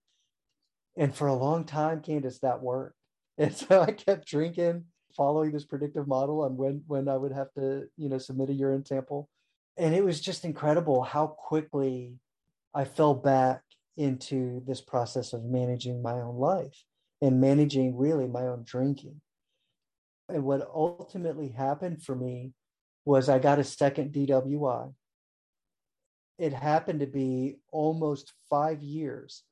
And 0.96 1.14
for 1.14 1.28
a 1.28 1.34
long 1.34 1.64
time, 1.64 2.00
Candace, 2.00 2.40
that 2.40 2.62
worked. 2.62 2.96
And 3.38 3.54
so 3.56 3.80
I 3.80 3.92
kept 3.92 4.28
drinking, 4.28 4.84
following 5.16 5.52
this 5.52 5.64
predictive 5.64 6.06
model 6.06 6.42
on 6.42 6.58
when 6.58 6.82
when 6.86 7.08
I 7.08 7.16
would 7.16 7.32
have 7.32 7.50
to, 7.54 7.86
you 7.96 8.10
know, 8.10 8.18
submit 8.18 8.50
a 8.50 8.52
urine 8.52 8.84
sample. 8.84 9.29
And 9.76 9.94
it 9.94 10.04
was 10.04 10.20
just 10.20 10.44
incredible 10.44 11.02
how 11.02 11.28
quickly 11.28 12.18
I 12.74 12.84
fell 12.84 13.14
back 13.14 13.62
into 13.96 14.62
this 14.66 14.80
process 14.80 15.32
of 15.32 15.44
managing 15.44 16.02
my 16.02 16.14
own 16.14 16.36
life 16.36 16.84
and 17.20 17.40
managing 17.40 17.96
really 17.96 18.26
my 18.26 18.42
own 18.42 18.64
drinking. 18.64 19.20
And 20.28 20.44
what 20.44 20.68
ultimately 20.72 21.48
happened 21.48 22.02
for 22.02 22.14
me 22.14 22.52
was 23.04 23.28
I 23.28 23.38
got 23.38 23.58
a 23.58 23.64
second 23.64 24.12
DWI. 24.12 24.92
It 26.38 26.52
happened 26.52 27.00
to 27.00 27.06
be 27.06 27.56
almost 27.70 28.32
five 28.48 28.82
years 28.82 29.42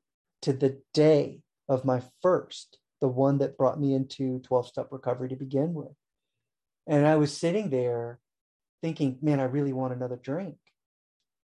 to 0.43 0.53
the 0.53 0.81
day 0.95 1.41
of 1.69 1.85
my 1.85 2.03
first 2.23 2.79
the 3.01 3.09
one 3.09 3.39
that 3.39 3.57
brought 3.57 3.81
me 3.81 3.95
into 3.95 4.41
12 4.41 4.69
step 4.69 4.89
recovery 4.91 5.29
to 5.29 5.37
begin 5.37 5.75
with. 5.75 5.93
And 6.87 7.07
I 7.07 7.17
was 7.17 7.37
sitting 7.37 7.71
there 7.71 8.19
thinking, 8.83 9.19
man, 9.23 9.41
I 9.41 9.45
really 9.45 9.73
want 9.73 9.93
another 9.93 10.17
drink. 10.17 10.57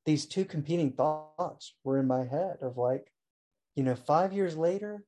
These 0.06 0.26
two 0.26 0.46
competing 0.46 0.94
thoughts 0.94 1.76
were 1.84 2.00
in 2.00 2.08
my 2.08 2.26
head 2.26 2.58
of 2.62 2.78
like, 2.78 3.12
you 3.76 3.84
know, 3.84 3.96
five 3.96 4.34
years 4.34 4.58
later, 4.58 5.04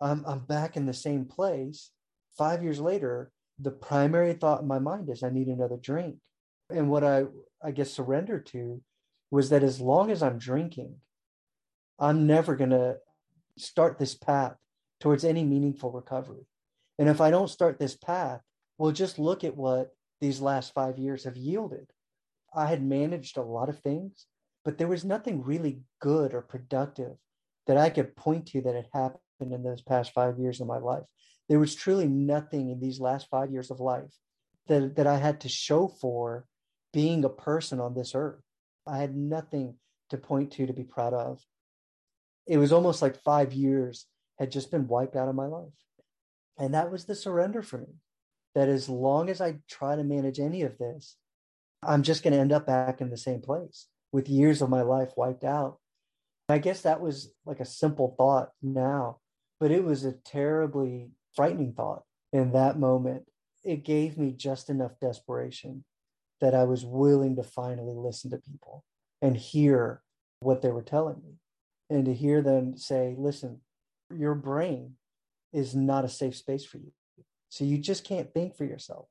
I'm, 0.00 0.24
I'm 0.26 0.40
back 0.40 0.76
in 0.76 0.86
the 0.86 0.94
same 0.94 1.24
place. 1.24 1.90
Five 2.36 2.62
years 2.62 2.80
later, 2.80 3.30
the 3.58 3.70
primary 3.70 4.32
thought 4.32 4.62
in 4.62 4.66
my 4.66 4.78
mind 4.78 5.08
is 5.08 5.22
I 5.22 5.30
need 5.30 5.46
another 5.46 5.76
drink. 5.76 6.16
And 6.70 6.90
what 6.90 7.04
I, 7.04 7.24
I 7.62 7.70
guess, 7.70 7.92
surrendered 7.92 8.46
to 8.46 8.82
was 9.30 9.50
that 9.50 9.62
as 9.62 9.80
long 9.80 10.10
as 10.10 10.22
I'm 10.22 10.38
drinking, 10.38 10.96
I'm 11.98 12.26
never 12.26 12.56
going 12.56 12.70
to 12.70 12.96
start 13.56 13.98
this 13.98 14.14
path 14.14 14.56
towards 15.00 15.24
any 15.24 15.44
meaningful 15.44 15.92
recovery. 15.92 16.46
And 16.98 17.08
if 17.08 17.20
I 17.20 17.30
don't 17.30 17.50
start 17.50 17.78
this 17.78 17.96
path, 17.96 18.40
well, 18.78 18.92
just 18.92 19.18
look 19.18 19.44
at 19.44 19.56
what 19.56 19.94
these 20.24 20.40
last 20.40 20.72
five 20.72 20.98
years 20.98 21.24
have 21.24 21.36
yielded. 21.36 21.86
I 22.54 22.66
had 22.66 22.82
managed 22.82 23.36
a 23.36 23.42
lot 23.42 23.68
of 23.68 23.80
things, 23.80 24.26
but 24.64 24.78
there 24.78 24.88
was 24.88 25.04
nothing 25.04 25.42
really 25.42 25.82
good 26.00 26.32
or 26.32 26.40
productive 26.40 27.16
that 27.66 27.76
I 27.76 27.90
could 27.90 28.16
point 28.16 28.46
to 28.46 28.62
that 28.62 28.74
had 28.74 28.88
happened 28.94 29.52
in 29.52 29.62
those 29.62 29.82
past 29.82 30.12
five 30.12 30.38
years 30.38 30.62
of 30.62 30.66
my 30.66 30.78
life. 30.78 31.04
There 31.50 31.58
was 31.58 31.74
truly 31.74 32.08
nothing 32.08 32.70
in 32.70 32.80
these 32.80 33.00
last 33.00 33.28
five 33.30 33.52
years 33.52 33.70
of 33.70 33.80
life 33.80 34.14
that, 34.68 34.96
that 34.96 35.06
I 35.06 35.18
had 35.18 35.40
to 35.42 35.48
show 35.50 35.88
for 35.88 36.46
being 36.90 37.22
a 37.24 37.28
person 37.28 37.78
on 37.78 37.94
this 37.94 38.14
earth. 38.14 38.40
I 38.86 38.96
had 38.96 39.14
nothing 39.14 39.74
to 40.08 40.16
point 40.16 40.52
to 40.52 40.66
to 40.66 40.72
be 40.72 40.84
proud 40.84 41.12
of. 41.12 41.42
It 42.46 42.56
was 42.56 42.72
almost 42.72 43.02
like 43.02 43.22
five 43.22 43.52
years 43.52 44.06
had 44.38 44.50
just 44.50 44.70
been 44.70 44.88
wiped 44.88 45.16
out 45.16 45.28
of 45.28 45.34
my 45.34 45.46
life. 45.46 45.72
And 46.58 46.72
that 46.72 46.90
was 46.90 47.04
the 47.04 47.14
surrender 47.14 47.62
for 47.62 47.76
me. 47.76 47.94
That 48.54 48.68
as 48.68 48.88
long 48.88 49.30
as 49.30 49.40
I 49.40 49.58
try 49.68 49.96
to 49.96 50.04
manage 50.04 50.38
any 50.38 50.62
of 50.62 50.78
this, 50.78 51.16
I'm 51.82 52.02
just 52.02 52.22
going 52.22 52.32
to 52.32 52.40
end 52.40 52.52
up 52.52 52.66
back 52.66 53.00
in 53.00 53.10
the 53.10 53.16
same 53.16 53.40
place 53.40 53.86
with 54.12 54.28
years 54.28 54.62
of 54.62 54.70
my 54.70 54.82
life 54.82 55.12
wiped 55.16 55.44
out. 55.44 55.78
I 56.48 56.58
guess 56.58 56.82
that 56.82 57.00
was 57.00 57.32
like 57.44 57.60
a 57.60 57.64
simple 57.64 58.14
thought 58.16 58.50
now, 58.62 59.18
but 59.58 59.70
it 59.70 59.84
was 59.84 60.04
a 60.04 60.12
terribly 60.12 61.10
frightening 61.34 61.72
thought 61.72 62.02
in 62.32 62.52
that 62.52 62.78
moment. 62.78 63.24
It 63.64 63.84
gave 63.84 64.18
me 64.18 64.32
just 64.32 64.70
enough 64.70 64.92
desperation 65.00 65.84
that 66.40 66.54
I 66.54 66.64
was 66.64 66.84
willing 66.84 67.36
to 67.36 67.42
finally 67.42 67.94
listen 67.96 68.30
to 68.30 68.38
people 68.38 68.84
and 69.22 69.36
hear 69.36 70.02
what 70.40 70.60
they 70.60 70.70
were 70.70 70.82
telling 70.82 71.16
me 71.24 71.38
and 71.88 72.04
to 72.04 72.14
hear 72.14 72.42
them 72.42 72.76
say, 72.76 73.14
listen, 73.16 73.60
your 74.14 74.34
brain 74.34 74.96
is 75.52 75.74
not 75.74 76.04
a 76.04 76.08
safe 76.08 76.36
space 76.36 76.64
for 76.64 76.78
you. 76.78 76.92
So 77.54 77.62
you 77.62 77.78
just 77.78 78.02
can't 78.02 78.34
think 78.34 78.56
for 78.56 78.64
yourself. 78.64 79.06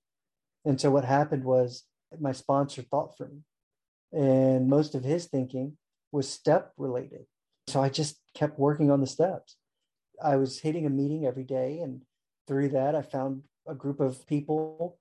And 0.66 0.80
so 0.80 0.92
what 0.92 1.06
happened 1.06 1.46
was 1.46 1.86
my 2.20 2.34
sponsor 2.34 2.82
thought 2.82 3.16
for 3.16 3.30
me. 3.30 3.40
And 4.12 4.68
most 4.68 4.96
of 4.96 5.04
his 5.06 5.28
thinking 5.28 5.78
was 6.12 6.28
step 6.28 6.74
related. 6.78 7.26
So 7.68 7.82
I 7.82 7.88
just 7.88 8.20
kept 8.36 8.60
working 8.60 8.92
on 8.92 9.00
the 9.00 9.08
steps. 9.08 9.56
I 10.22 10.36
was 10.36 10.60
hitting 10.60 10.86
a 10.86 10.90
meeting 10.90 11.26
every 11.26 11.46
day. 11.46 11.80
And 11.80 12.02
through 12.46 12.68
that, 12.70 12.96
I 12.96 13.02
found 13.02 13.44
a 13.66 13.74
group 13.74 14.02
of 14.02 14.28
people 14.28 14.98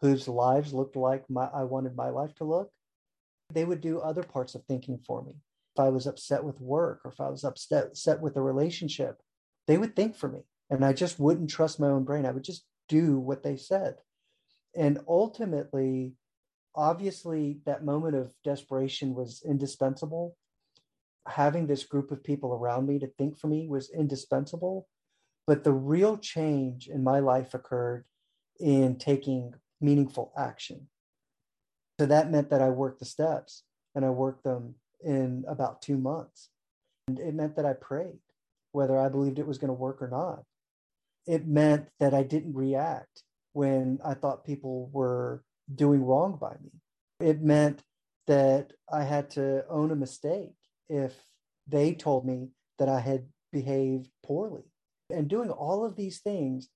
whose 0.00 0.26
lives 0.26 0.72
looked 0.72 0.96
like 0.96 1.28
my, 1.28 1.50
I 1.52 1.64
wanted 1.64 1.96
my 1.96 2.08
life 2.08 2.34
to 2.36 2.44
look. 2.44 2.70
They 3.52 3.66
would 3.66 3.82
do 3.82 4.00
other 4.00 4.22
parts 4.22 4.54
of 4.54 4.64
thinking 4.64 5.00
for 5.06 5.22
me. 5.22 5.34
If 5.74 5.80
I 5.80 5.90
was 5.90 6.06
upset 6.06 6.44
with 6.44 6.62
work 6.62 7.02
or 7.04 7.10
if 7.10 7.20
I 7.20 7.28
was 7.28 7.44
upset, 7.44 7.88
upset 7.88 8.22
with 8.22 8.38
a 8.38 8.42
relationship, 8.42 9.20
they 9.66 9.76
would 9.76 9.94
think 9.94 10.16
for 10.16 10.30
me. 10.30 10.44
And 10.70 10.82
I 10.82 10.94
just 10.94 11.20
wouldn't 11.20 11.50
trust 11.50 11.78
my 11.78 11.88
own 11.88 12.04
brain. 12.04 12.24
I 12.24 12.30
would 12.30 12.42
just 12.42 12.64
do 12.88 13.18
what 13.18 13.42
they 13.42 13.56
said. 13.56 13.96
And 14.74 15.00
ultimately, 15.08 16.14
obviously, 16.74 17.60
that 17.64 17.84
moment 17.84 18.14
of 18.14 18.34
desperation 18.44 19.14
was 19.14 19.42
indispensable. 19.44 20.36
having 21.26 21.66
this 21.66 21.84
group 21.84 22.10
of 22.10 22.22
people 22.22 22.54
around 22.54 22.86
me 22.86 22.98
to 23.00 23.06
think 23.18 23.38
for 23.38 23.48
me 23.48 23.66
was 23.68 23.90
indispensable. 23.90 24.88
But 25.46 25.64
the 25.64 25.72
real 25.72 26.16
change 26.18 26.88
in 26.88 27.04
my 27.04 27.20
life 27.20 27.54
occurred 27.54 28.04
in 28.58 28.96
taking 28.96 29.54
meaningful 29.80 30.32
action. 30.36 30.88
So 32.00 32.06
that 32.06 32.30
meant 32.30 32.50
that 32.50 32.62
I 32.62 32.70
worked 32.70 32.98
the 32.98 33.04
steps 33.04 33.64
and 33.94 34.04
I 34.04 34.10
worked 34.10 34.44
them 34.44 34.74
in 35.04 35.44
about 35.48 35.82
two 35.82 35.96
months. 35.96 36.50
And 37.08 37.18
it 37.18 37.34
meant 37.34 37.56
that 37.56 37.66
I 37.66 37.74
prayed, 37.74 38.18
whether 38.72 38.98
I 38.98 39.08
believed 39.08 39.38
it 39.38 39.46
was 39.46 39.58
going 39.58 39.68
to 39.68 39.74
work 39.74 40.02
or 40.02 40.08
not. 40.08 40.42
It 41.26 41.46
meant 41.46 41.88
that 41.98 42.14
I 42.14 42.22
didn't 42.22 42.54
react 42.54 43.22
when 43.52 43.98
I 44.04 44.14
thought 44.14 44.44
people 44.44 44.90
were 44.92 45.42
doing 45.74 46.04
wrong 46.04 46.38
by 46.40 46.54
me. 46.62 46.70
It 47.20 47.42
meant 47.42 47.82
that 48.26 48.72
I 48.92 49.02
had 49.02 49.30
to 49.30 49.64
own 49.68 49.90
a 49.90 49.96
mistake 49.96 50.54
if 50.88 51.14
they 51.66 51.94
told 51.94 52.26
me 52.26 52.50
that 52.78 52.88
I 52.88 53.00
had 53.00 53.26
behaved 53.52 54.10
poorly. 54.24 54.64
And 55.10 55.28
doing 55.28 55.50
all 55.50 55.84
of 55.84 55.96
these 55.96 56.20
things 56.20 56.68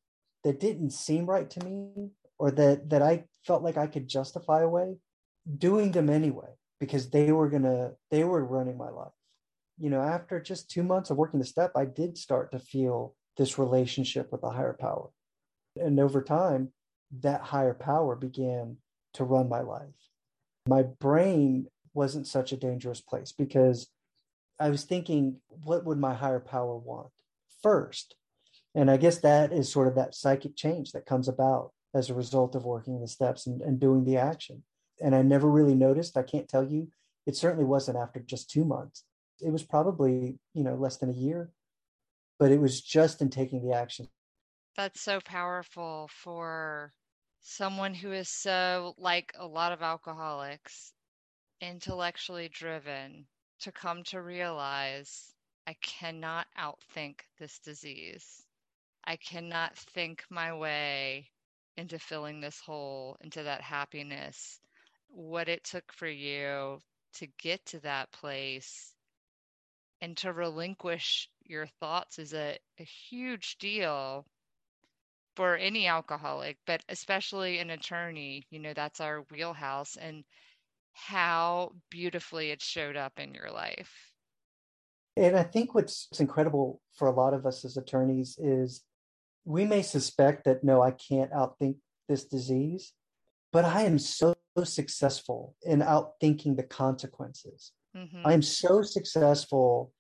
that 0.45 0.61
didn't 0.61 0.91
seem 0.91 1.27
right 1.27 1.51
to 1.51 1.65
me 1.65 2.11
or 2.39 2.51
that 2.53 2.89
that 2.91 3.03
I 3.03 3.25
felt 3.45 3.63
like 3.63 3.77
I 3.77 3.87
could 3.87 4.09
justify 4.09 4.63
away, 4.63 4.97
doing 5.59 5.93
them 5.93 6.09
anyway 6.09 6.55
because 6.79 7.11
they 7.11 7.33
were 7.33 7.51
gonna 7.51 7.93
they 8.11 8.25
were 8.25 8.45
running 8.45 8.79
my 8.79 8.89
life. 8.89 9.13
You 9.79 9.91
know, 9.91 10.01
after 10.01 10.41
just 10.41 10.71
two 10.71 10.83
months 10.83 11.11
of 11.11 11.17
working 11.17 11.41
the 11.41 11.47
step, 11.47 11.73
I 11.77 11.85
did 11.85 12.17
start 12.17 12.53
to 12.53 12.59
feel 12.59 13.15
this 13.41 13.59
relationship 13.59 14.31
with 14.31 14.43
a 14.43 14.51
higher 14.51 14.77
power. 14.79 15.09
And 15.75 15.99
over 15.99 16.21
time, 16.21 16.73
that 17.21 17.41
higher 17.41 17.73
power 17.73 18.15
began 18.15 18.77
to 19.15 19.25
run 19.25 19.49
my 19.49 19.63
life. 19.63 20.11
My 20.69 20.83
brain 20.83 21.67
wasn't 21.95 22.27
such 22.27 22.53
a 22.53 22.59
dangerous 22.59 23.01
place 23.01 23.33
because 23.33 23.89
I 24.61 24.69
was 24.69 24.85
thinking, 24.85 25.37
what 25.49 25.87
would 25.87 25.97
my 25.97 26.13
higher 26.13 26.39
power 26.39 26.77
want 26.77 27.09
first? 27.63 28.15
And 28.75 28.91
I 28.91 28.99
guess 28.99 29.17
that 29.21 29.55
is 29.55 29.73
sort 29.73 29.89
of 29.89 29.95
that 29.95 30.15
psychic 30.15 30.55
change 30.55 30.93
that 30.93 31.07
comes 31.07 31.27
about 31.27 31.73
as 31.95 32.11
a 32.11 32.15
result 32.15 32.55
of 32.55 32.67
working 32.67 33.01
the 33.01 33.09
steps 33.09 33.47
and, 33.47 33.63
and 33.63 33.81
doing 33.81 34.05
the 34.05 34.19
action. 34.19 34.65
And 35.01 35.15
I 35.15 35.23
never 35.23 35.49
really 35.49 35.75
noticed. 35.75 36.19
I 36.19 36.25
can't 36.25 36.47
tell 36.47 36.63
you. 36.63 36.89
It 37.27 37.37
certainly 37.37 37.65
wasn't 37.65 37.97
after 37.97 38.21
just 38.21 38.51
two 38.51 38.67
months. 38.67 39.05
It 39.41 39.51
was 39.51 39.63
probably, 39.63 40.39
you 40.53 40.63
know, 40.63 40.75
less 40.75 40.99
than 40.99 41.09
a 41.09 41.15
year. 41.15 41.49
But 42.41 42.51
it 42.51 42.61
was 42.61 42.81
just 42.81 43.21
in 43.21 43.29
taking 43.29 43.63
the 43.63 43.77
action. 43.77 44.09
That's 44.75 45.03
so 45.03 45.21
powerful 45.21 46.09
for 46.11 46.95
someone 47.43 47.93
who 47.93 48.13
is 48.13 48.31
so 48.31 48.95
like 48.97 49.33
a 49.39 49.47
lot 49.47 49.73
of 49.73 49.83
alcoholics, 49.83 50.95
intellectually 51.61 52.49
driven, 52.49 53.27
to 53.61 53.71
come 53.71 54.03
to 54.05 54.23
realize 54.23 55.35
I 55.67 55.75
cannot 55.83 56.47
outthink 56.59 57.21
this 57.39 57.59
disease. 57.59 58.47
I 59.05 59.17
cannot 59.17 59.77
think 59.77 60.25
my 60.31 60.55
way 60.55 61.29
into 61.77 61.99
filling 61.99 62.41
this 62.41 62.59
hole, 62.59 63.19
into 63.21 63.43
that 63.43 63.61
happiness. 63.61 64.61
What 65.09 65.51
it 65.51 65.63
took 65.65 65.93
for 65.93 66.09
you 66.09 66.81
to 67.17 67.27
get 67.39 67.67
to 67.67 67.81
that 67.81 68.13
place 68.13 68.95
and 70.01 70.17
to 70.19 70.33
relinquish 70.33 71.29
your 71.45 71.67
thoughts 71.81 72.19
is 72.19 72.33
a, 72.33 72.59
a 72.79 72.85
huge 72.85 73.57
deal 73.59 74.25
for 75.37 75.57
any 75.57 75.87
alcoholic, 75.87 76.59
but 76.67 76.83
especially 76.89 77.59
an 77.59 77.71
attorney. 77.71 78.47
You 78.51 78.61
know, 78.61 78.73
that's 78.75 79.01
our 79.01 79.25
wheelhouse. 79.31 79.97
And 79.97 80.25
how 80.93 81.73
beautifully 81.91 82.51
it 82.51 82.63
showed 82.63 82.97
up 82.97 83.19
in 83.19 83.35
your 83.35 83.51
life. 83.51 84.13
And 85.17 85.37
I 85.37 85.43
think 85.43 85.75
what's 85.75 86.09
incredible 86.19 86.81
for 86.95 87.09
a 87.09 87.15
lot 87.15 87.35
of 87.35 87.47
us 87.47 87.65
as 87.65 87.77
attorneys 87.77 88.39
is 88.39 88.83
we 89.45 89.65
may 89.65 89.83
suspect 89.83 90.45
that 90.45 90.63
no, 90.63 90.83
I 90.83 90.93
can't 90.93 91.33
outthink 91.33 91.77
this 92.09 92.25
disease, 92.25 92.93
but 93.53 93.65
I 93.65 93.83
am 93.83 93.99
so 93.99 94.35
successful 94.65 95.57
in 95.63 95.81
outthinking 95.81 96.57
the 96.57 96.63
consequences. 96.63 97.73
Mm-hmm. 97.97 98.27
I 98.27 98.33
am 98.33 98.43
so 98.43 98.83
successful 98.83 99.93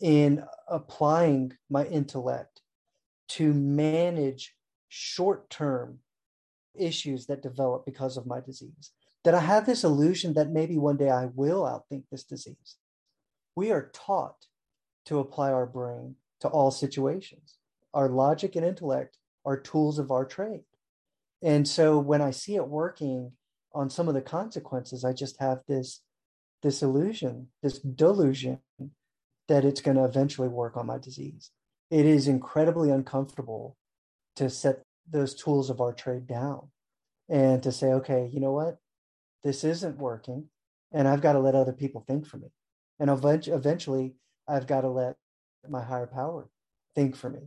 in 0.00 0.44
applying 0.68 1.52
my 1.70 1.86
intellect 1.86 2.60
to 3.30 3.52
manage 3.54 4.54
short 4.88 5.48
term 5.48 5.98
issues 6.74 7.26
that 7.26 7.42
develop 7.42 7.86
because 7.86 8.16
of 8.16 8.26
my 8.26 8.40
disease 8.40 8.92
that 9.24 9.34
I 9.34 9.40
have 9.40 9.66
this 9.66 9.84
illusion 9.84 10.34
that 10.34 10.50
maybe 10.50 10.78
one 10.78 10.96
day 10.96 11.10
I 11.10 11.26
will 11.34 11.62
outthink 11.62 12.04
this 12.10 12.24
disease. 12.24 12.76
We 13.54 13.70
are 13.70 13.90
taught 13.92 14.46
to 15.06 15.20
apply 15.20 15.52
our 15.52 15.66
brain 15.66 16.16
to 16.40 16.48
all 16.48 16.70
situations. 16.70 17.58
Our 17.94 18.08
logic 18.08 18.56
and 18.56 18.66
intellect 18.66 19.18
are 19.44 19.56
tools 19.56 19.98
of 19.98 20.10
our 20.10 20.24
trade. 20.24 20.64
And 21.42 21.66
so 21.66 21.98
when 21.98 22.22
I 22.22 22.30
see 22.30 22.56
it 22.56 22.66
working 22.66 23.32
on 23.74 23.90
some 23.90 24.08
of 24.08 24.14
the 24.14 24.22
consequences, 24.22 25.04
I 25.04 25.12
just 25.12 25.38
have 25.40 25.60
this, 25.68 26.02
this 26.62 26.82
illusion, 26.82 27.48
this 27.62 27.78
delusion 27.78 28.60
that 29.48 29.64
it's 29.64 29.80
going 29.80 29.96
to 29.96 30.04
eventually 30.04 30.48
work 30.48 30.76
on 30.76 30.86
my 30.86 30.98
disease. 30.98 31.50
It 31.90 32.06
is 32.06 32.28
incredibly 32.28 32.90
uncomfortable 32.90 33.76
to 34.36 34.48
set 34.48 34.82
those 35.10 35.34
tools 35.34 35.68
of 35.68 35.80
our 35.80 35.92
trade 35.92 36.26
down 36.26 36.68
and 37.28 37.62
to 37.62 37.72
say, 37.72 37.88
okay, 37.88 38.30
you 38.32 38.40
know 38.40 38.52
what? 38.52 38.78
this 39.42 39.64
isn't 39.64 39.98
working 39.98 40.48
and 40.92 41.08
I've 41.08 41.20
got 41.20 41.32
to 41.32 41.40
let 41.40 41.54
other 41.54 41.72
people 41.72 42.04
think 42.06 42.26
for 42.26 42.36
me. 42.36 42.48
And 42.98 43.10
eventually 43.10 44.14
I've 44.48 44.66
got 44.66 44.82
to 44.82 44.88
let 44.88 45.16
my 45.68 45.82
higher 45.82 46.06
power 46.06 46.48
think 46.94 47.16
for 47.16 47.30
me. 47.30 47.40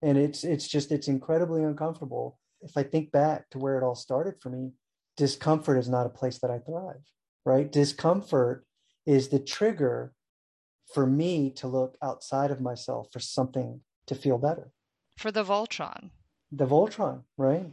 And 0.00 0.18
it's 0.18 0.44
it's 0.44 0.66
just 0.66 0.90
it's 0.90 1.08
incredibly 1.08 1.62
uncomfortable. 1.62 2.38
If 2.60 2.76
I 2.76 2.82
think 2.82 3.12
back 3.12 3.50
to 3.50 3.58
where 3.58 3.78
it 3.78 3.84
all 3.84 3.94
started 3.94 4.34
for 4.40 4.50
me, 4.50 4.72
discomfort 5.16 5.78
is 5.78 5.88
not 5.88 6.06
a 6.06 6.10
place 6.10 6.38
that 6.38 6.50
I 6.50 6.58
thrive, 6.58 7.02
right? 7.44 7.70
Discomfort 7.70 8.64
is 9.06 9.28
the 9.28 9.38
trigger 9.38 10.12
for 10.92 11.06
me 11.06 11.50
to 11.50 11.66
look 11.66 11.96
outside 12.02 12.50
of 12.50 12.60
myself 12.60 13.08
for 13.12 13.20
something 13.20 13.80
to 14.06 14.14
feel 14.14 14.38
better. 14.38 14.72
For 15.18 15.30
the 15.30 15.44
Voltron. 15.44 16.10
The 16.50 16.66
Voltron, 16.66 17.22
right? 17.36 17.66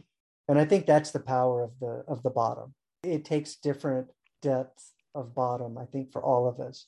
And 0.48 0.58
I 0.58 0.64
think 0.64 0.86
that's 0.86 1.10
the 1.10 1.20
power 1.20 1.62
of 1.62 1.78
the 1.80 2.04
of 2.08 2.22
the 2.22 2.30
bottom 2.30 2.74
it 3.02 3.24
takes 3.24 3.56
different 3.56 4.08
depths 4.42 4.92
of 5.14 5.34
bottom, 5.34 5.78
I 5.78 5.84
think, 5.86 6.12
for 6.12 6.22
all 6.22 6.48
of 6.48 6.60
us. 6.60 6.86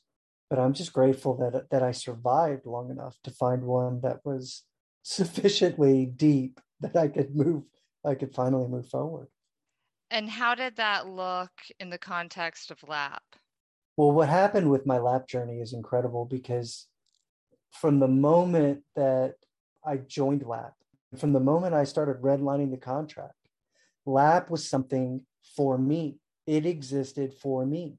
But 0.51 0.59
I'm 0.59 0.75
just 0.75 0.93
grateful 0.93 1.37
that 1.39 1.71
that 1.71 1.83
I 1.83 1.93
survived 1.93 2.67
long 2.67 2.91
enough 2.91 3.17
to 3.25 3.31
find 3.31 3.65
one 3.65 4.01
that 4.03 4.21
was 4.25 4.65
sufficiently 5.03 6.07
deep 6.07 6.61
that 6.81 6.97
I 6.97 7.09
could 7.09 7.35
move, 7.35 7.65
I 8.05 8.15
could 8.15 8.35
finally 8.35 8.69
move 8.69 8.89
forward. 8.89 9.29
And 10.13 10.29
how 10.29 10.55
did 10.55 10.77
that 10.77 11.09
look 11.09 11.51
in 11.81 11.89
the 11.89 11.97
context 11.97 12.71
of 12.71 12.87
LAP? 12.87 13.23
Well, 13.97 14.13
what 14.13 14.29
happened 14.29 14.71
with 14.71 14.85
my 14.85 14.99
LAP 14.99 15.27
journey 15.27 15.61
is 15.61 15.73
incredible 15.73 16.27
because 16.27 16.87
from 17.71 17.99
the 17.99 18.09
moment 18.09 18.83
that 18.95 19.37
I 19.83 19.97
joined 19.97 20.43
LAP, 20.43 20.75
from 21.17 21.33
the 21.33 21.41
moment 21.41 21.75
I 21.75 21.85
started 21.85 22.21
redlining 22.21 22.71
the 22.71 22.77
contract, 22.77 23.49
LAP 24.05 24.51
was 24.51 24.69
something 24.69 25.25
for 25.57 25.79
me. 25.79 26.19
It 26.47 26.67
existed 26.67 27.33
for 27.33 27.65
me. 27.65 27.97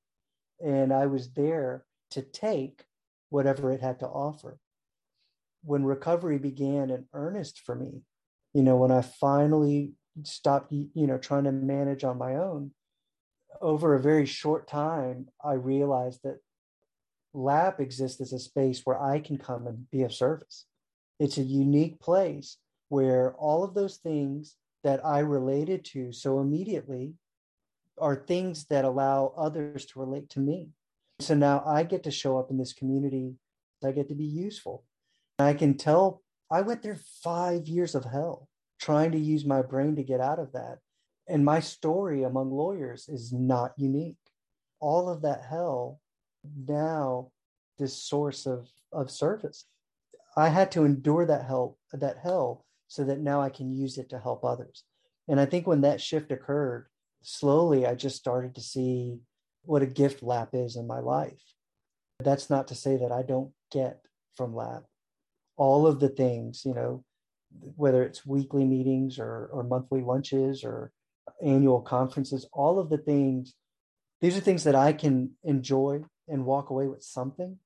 And 0.64 0.94
I 0.94 1.08
was 1.08 1.34
there 1.34 1.84
to 2.12 2.22
take 2.22 2.86
whatever 3.30 3.72
it 3.72 3.82
had 3.82 4.00
to 4.02 4.08
offer. 4.08 4.60
When 5.64 5.84
recovery 5.84 6.38
began 6.38 6.92
in 6.92 7.08
earnest 7.12 7.62
for 7.62 7.74
me, 7.74 8.04
you 8.54 8.62
know, 8.62 8.76
when 8.76 8.92
I 8.92 9.02
finally 9.02 9.94
stopped, 10.24 10.72
you 10.72 11.08
know, 11.08 11.18
trying 11.18 11.46
to 11.46 11.52
manage 11.52 12.04
on 12.04 12.18
my 12.18 12.36
own, 12.36 12.72
over 13.62 13.96
a 13.96 14.02
very 14.02 14.26
short 14.26 14.68
time, 14.68 15.28
I 15.44 15.54
realized 15.54 16.22
that 16.24 16.40
LAP 17.34 17.80
exists 17.80 18.22
as 18.22 18.34
a 18.34 18.40
space 18.40 18.82
where 18.84 19.02
I 19.02 19.20
can 19.20 19.38
come 19.38 19.66
and 19.68 19.90
be 19.90 20.04
of 20.04 20.14
service. 20.14 20.66
It's 21.20 21.38
a 21.38 21.44
unique 21.44 22.00
place 22.00 22.58
where 22.90 23.34
all 23.36 23.64
of 23.64 23.74
those 23.74 23.98
things 23.98 24.56
that 24.84 25.04
I 25.06 25.20
related 25.20 25.86
to 25.86 26.12
so 26.12 26.40
immediately 26.40 27.14
are 28.00 28.16
things 28.16 28.66
that 28.66 28.86
allow 28.86 29.34
others 29.38 29.86
to 29.88 30.00
relate 30.00 30.30
to 30.32 30.40
me. 30.40 30.70
So 31.20 31.34
now 31.36 31.64
I 31.66 31.84
get 31.84 32.04
to 32.04 32.12
show 32.12 32.38
up 32.38 32.50
in 32.50 32.58
this 32.58 32.74
community. 32.74 33.36
I 33.84 33.92
get 33.92 34.10
to 34.10 34.16
be 34.16 34.26
useful. 34.26 34.84
I 35.40 35.54
can 35.54 35.78
tell 35.78 36.22
I 36.52 36.62
went 36.62 36.84
through 36.84 37.00
five 37.24 37.68
years 37.68 37.96
of 37.96 38.06
hell 38.06 38.48
trying 38.84 39.12
to 39.14 39.18
use 39.18 39.46
my 39.46 39.62
brain 39.62 39.96
to 39.96 40.04
get 40.04 40.20
out 40.20 40.40
of 40.40 40.52
that. 40.52 40.80
And 41.30 41.46
my 41.46 41.62
story 41.62 42.24
among 42.24 42.52
lawyers 42.52 43.08
is 43.08 43.32
not 43.32 43.72
unique. 43.78 44.18
All 44.82 45.10
of 45.10 45.22
that 45.22 45.44
hell 45.50 46.02
now 46.68 47.32
this 47.80 47.96
source 47.96 48.46
of, 48.46 48.68
of 48.92 49.10
service. 49.10 49.66
I 50.36 50.50
had 50.50 50.70
to 50.74 50.84
endure 50.84 51.26
that 51.26 51.46
help 51.46 51.80
that 51.94 52.18
hell 52.22 52.66
so 52.90 53.06
that 53.06 53.20
now 53.20 53.42
I 53.42 53.50
can 53.50 53.72
use 53.72 53.98
it 53.98 54.10
to 54.10 54.20
help 54.20 54.44
others. 54.44 54.84
And 55.30 55.40
I 55.40 55.46
think 55.46 55.66
when 55.66 55.82
that 55.82 56.02
shift 56.02 56.32
occurred, 56.32 56.88
slowly 57.22 57.86
I 57.86 57.96
just 57.96 58.18
started 58.18 58.56
to 58.56 58.62
see 58.62 59.20
what 59.64 59.82
a 59.82 59.88
gift 59.88 60.22
lap 60.22 60.50
is 60.52 60.76
in 60.76 60.86
my 60.86 61.00
life. 61.00 61.42
That's 62.20 62.50
not 62.50 62.68
to 62.68 62.76
say 62.76 62.98
that 62.98 63.12
I 63.12 63.22
don't 63.22 63.54
get 63.72 64.02
from 64.36 64.54
lap 64.54 64.84
all 65.56 65.86
of 65.88 66.00
the 66.00 66.10
things, 66.10 66.64
you 66.66 66.74
know, 66.74 67.04
whether 67.76 68.04
it's 68.04 68.26
weekly 68.26 68.66
meetings 68.66 69.20
or, 69.20 69.50
or 69.52 69.64
monthly 69.64 70.02
lunches 70.02 70.64
or 70.64 70.92
annual 71.44 71.82
conferences, 71.82 72.48
all 72.54 72.80
of 72.80 72.90
the 72.90 72.98
things, 72.98 73.54
these 74.22 74.38
are 74.38 74.42
things 74.42 74.64
that 74.64 74.76
I 74.76 74.94
can 74.94 75.32
enjoy 75.44 76.04
and 76.28 76.46
walk 76.46 76.70
away 76.70 76.88
with 76.88 77.04
something. 77.04 77.58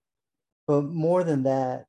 But 0.67 0.83
more 0.83 1.23
than 1.23 1.43
that, 1.43 1.85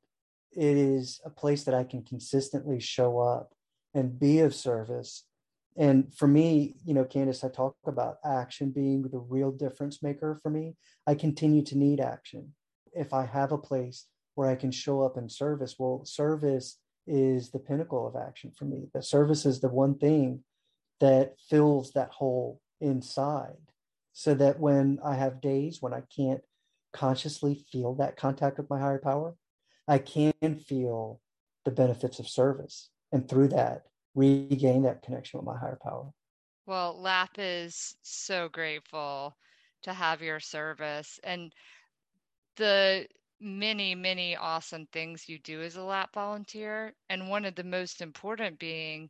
it 0.51 0.77
is 0.77 1.19
a 1.25 1.29
place 1.29 1.63
that 1.63 1.75
I 1.75 1.83
can 1.83 2.03
consistently 2.03 2.79
show 2.79 3.19
up 3.19 3.53
and 3.93 4.19
be 4.19 4.39
of 4.39 4.55
service. 4.55 5.25
And 5.77 6.13
for 6.13 6.27
me, 6.27 6.75
you 6.85 6.93
know, 6.93 7.05
Candace, 7.05 7.43
I 7.43 7.49
talk 7.49 7.75
about 7.85 8.17
action 8.25 8.71
being 8.71 9.03
the 9.03 9.19
real 9.19 9.51
difference 9.51 10.01
maker 10.01 10.39
for 10.41 10.49
me. 10.49 10.75
I 11.05 11.15
continue 11.15 11.63
to 11.65 11.77
need 11.77 11.99
action. 11.99 12.53
If 12.93 13.13
I 13.13 13.25
have 13.25 13.51
a 13.51 13.57
place 13.57 14.07
where 14.35 14.49
I 14.49 14.55
can 14.55 14.71
show 14.71 15.01
up 15.01 15.17
in 15.17 15.29
service, 15.29 15.75
well, 15.77 16.03
service 16.05 16.77
is 17.09 17.49
the 17.49 17.59
pinnacle 17.59 18.07
of 18.07 18.15
action 18.15 18.51
for 18.57 18.65
me. 18.65 18.87
The 18.93 19.01
service 19.01 19.45
is 19.45 19.59
the 19.59 19.69
one 19.69 19.97
thing 19.97 20.43
that 20.99 21.35
fills 21.49 21.91
that 21.93 22.11
hole 22.11 22.61
inside 22.79 23.57
so 24.13 24.33
that 24.35 24.59
when 24.59 24.99
I 25.03 25.15
have 25.15 25.41
days 25.41 25.81
when 25.81 25.93
I 25.93 26.03
can't 26.15 26.41
consciously 26.93 27.65
feel 27.71 27.95
that 27.95 28.17
contact 28.17 28.57
with 28.57 28.69
my 28.69 28.79
higher 28.79 28.99
power, 28.99 29.35
I 29.87 29.97
can 29.97 30.33
feel 30.67 31.19
the 31.65 31.71
benefits 31.71 32.19
of 32.19 32.27
service 32.27 32.89
and 33.11 33.27
through 33.27 33.49
that 33.49 33.83
regain 34.15 34.83
that 34.83 35.01
connection 35.01 35.39
with 35.39 35.45
my 35.45 35.57
higher 35.57 35.79
power. 35.81 36.11
Well, 36.65 36.99
LAP 37.01 37.31
is 37.37 37.95
so 38.01 38.49
grateful 38.49 39.35
to 39.83 39.93
have 39.93 40.21
your 40.21 40.39
service 40.39 41.19
and 41.23 41.53
the 42.57 43.07
many, 43.41 43.95
many 43.95 44.35
awesome 44.35 44.85
things 44.87 45.27
you 45.29 45.39
do 45.39 45.61
as 45.61 45.75
a 45.75 45.83
lap 45.83 46.13
volunteer. 46.13 46.95
And 47.09 47.29
one 47.29 47.45
of 47.45 47.55
the 47.55 47.63
most 47.63 48.01
important 48.01 48.59
being 48.59 49.09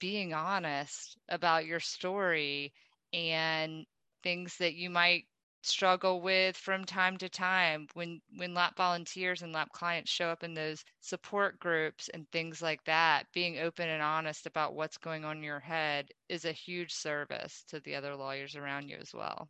being 0.00 0.32
honest 0.34 1.16
about 1.28 1.66
your 1.66 1.80
story 1.80 2.72
and 3.12 3.86
things 4.22 4.56
that 4.58 4.74
you 4.74 4.90
might 4.90 5.26
struggle 5.62 6.20
with 6.20 6.56
from 6.56 6.84
time 6.84 7.16
to 7.18 7.28
time 7.28 7.86
when 7.94 8.20
when 8.36 8.54
lap 8.54 8.76
volunteers 8.76 9.42
and 9.42 9.52
lap 9.52 9.68
clients 9.72 10.10
show 10.10 10.28
up 10.28 10.42
in 10.44 10.54
those 10.54 10.84
support 11.00 11.58
groups 11.58 12.08
and 12.08 12.30
things 12.30 12.62
like 12.62 12.82
that 12.84 13.26
being 13.32 13.58
open 13.58 13.88
and 13.88 14.02
honest 14.02 14.46
about 14.46 14.74
what's 14.74 14.98
going 14.98 15.24
on 15.24 15.38
in 15.38 15.42
your 15.42 15.60
head 15.60 16.08
is 16.28 16.44
a 16.44 16.52
huge 16.52 16.92
service 16.92 17.64
to 17.68 17.80
the 17.80 17.94
other 17.96 18.14
lawyers 18.16 18.54
around 18.56 18.88
you 18.88 18.96
as 18.98 19.12
well 19.14 19.48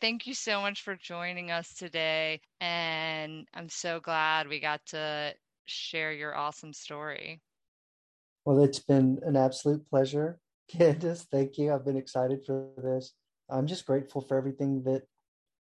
thank 0.00 0.26
you 0.26 0.34
so 0.34 0.60
much 0.60 0.82
for 0.82 0.96
joining 0.96 1.50
us 1.50 1.74
today 1.74 2.40
and 2.60 3.46
i'm 3.54 3.68
so 3.68 4.00
glad 4.00 4.48
we 4.48 4.60
got 4.60 4.84
to 4.86 5.34
share 5.66 6.12
your 6.12 6.36
awesome 6.36 6.72
story. 6.72 7.40
Well 8.44 8.62
it's 8.62 8.78
been 8.78 9.18
an 9.24 9.36
absolute 9.36 9.88
pleasure 9.88 10.40
candace. 10.68 11.26
Thank 11.30 11.58
you. 11.58 11.72
I've 11.72 11.84
been 11.84 11.96
excited 11.96 12.40
for 12.46 12.68
this. 12.82 13.12
I'm 13.50 13.66
just 13.66 13.86
grateful 13.86 14.22
for 14.22 14.36
everything 14.36 14.82
that 14.84 15.02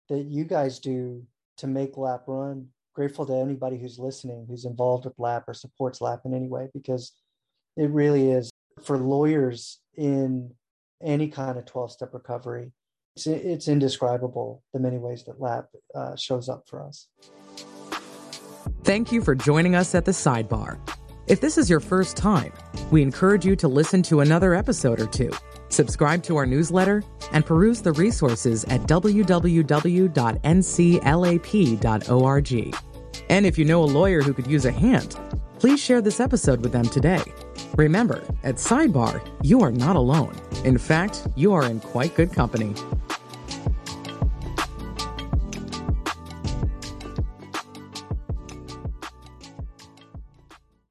that 0.09 0.25
you 0.25 0.45
guys 0.45 0.79
do 0.79 1.25
to 1.59 1.67
make 1.67 1.97
lap 1.97 2.25
run. 2.27 2.69
Grateful 2.95 3.25
to 3.27 3.35
anybody 3.35 3.79
who's 3.79 3.99
listening 3.99 4.47
who's 4.49 4.65
involved 4.65 5.05
with 5.05 5.19
lap 5.19 5.45
or 5.47 5.55
supports 5.55 6.01
lap 6.01 6.21
in 6.25 6.35
any 6.35 6.49
way 6.49 6.69
because 6.75 7.13
it 7.77 7.89
really 7.91 8.31
is 8.31 8.51
for 8.85 8.99
lawyers 8.99 9.81
in 9.97 10.53
any 11.03 11.29
kind 11.29 11.59
of 11.59 11.65
12 11.65 11.93
step 11.93 12.13
recovery 12.13 12.71
it's, 13.15 13.27
it's 13.27 13.69
indescribable 13.69 14.63
the 14.73 14.81
many 14.81 14.99
ways 14.99 15.25
that 15.25 15.41
lap 15.41 15.69
uh, 15.95 16.17
shows 16.17 16.49
up 16.49 16.65
for 16.69 16.83
us. 16.83 17.09
Thank 18.85 19.13
you 19.13 19.23
for 19.23 19.35
joining 19.35 19.75
us 19.75 19.95
at 19.95 20.05
the 20.05 20.13
sidebar. 20.13 20.79
If 21.29 21.41
this 21.41 21.57
is 21.57 21.71
your 21.71 21.81
first 21.81 22.17
time 22.17 22.53
we 22.93 23.03
encourage 23.03 23.45
you 23.45 23.57
to 23.57 23.67
listen 23.67 24.03
to 24.03 24.21
another 24.21 24.55
episode 24.55 25.01
or 25.01 25.07
two. 25.07 25.33
Subscribe 25.71 26.23
to 26.25 26.37
our 26.37 26.47
newsletter, 26.47 27.03
and 27.33 27.45
peruse 27.45 27.81
the 27.81 27.93
resources 27.93 28.65
at 28.65 28.83
www.nclap.org. 28.83 29.33
And 33.33 33.47
if 33.47 33.57
you 33.57 33.65
know 33.65 33.83
a 33.83 33.85
lawyer 33.85 34.21
who 34.21 34.35
could 34.35 34.47
use 34.47 34.67
a 34.67 34.71
hand, 34.71 35.19
please 35.59 35.81
share 35.81 36.03
this 36.03 36.21
episode 36.21 36.61
with 36.61 36.71
them 36.71 36.85
today. 36.85 37.23
Remember, 37.79 38.23
at 38.45 38.57
Sidebar, 38.57 39.27
you 39.43 39.63
are 39.63 39.73
not 39.73 39.97
alone. 39.97 40.39
In 40.67 40.77
fact, 40.77 41.27
you 41.35 41.55
are 41.55 41.65
in 41.65 41.81
quite 41.81 42.15
good 42.15 42.31
company. 42.31 42.75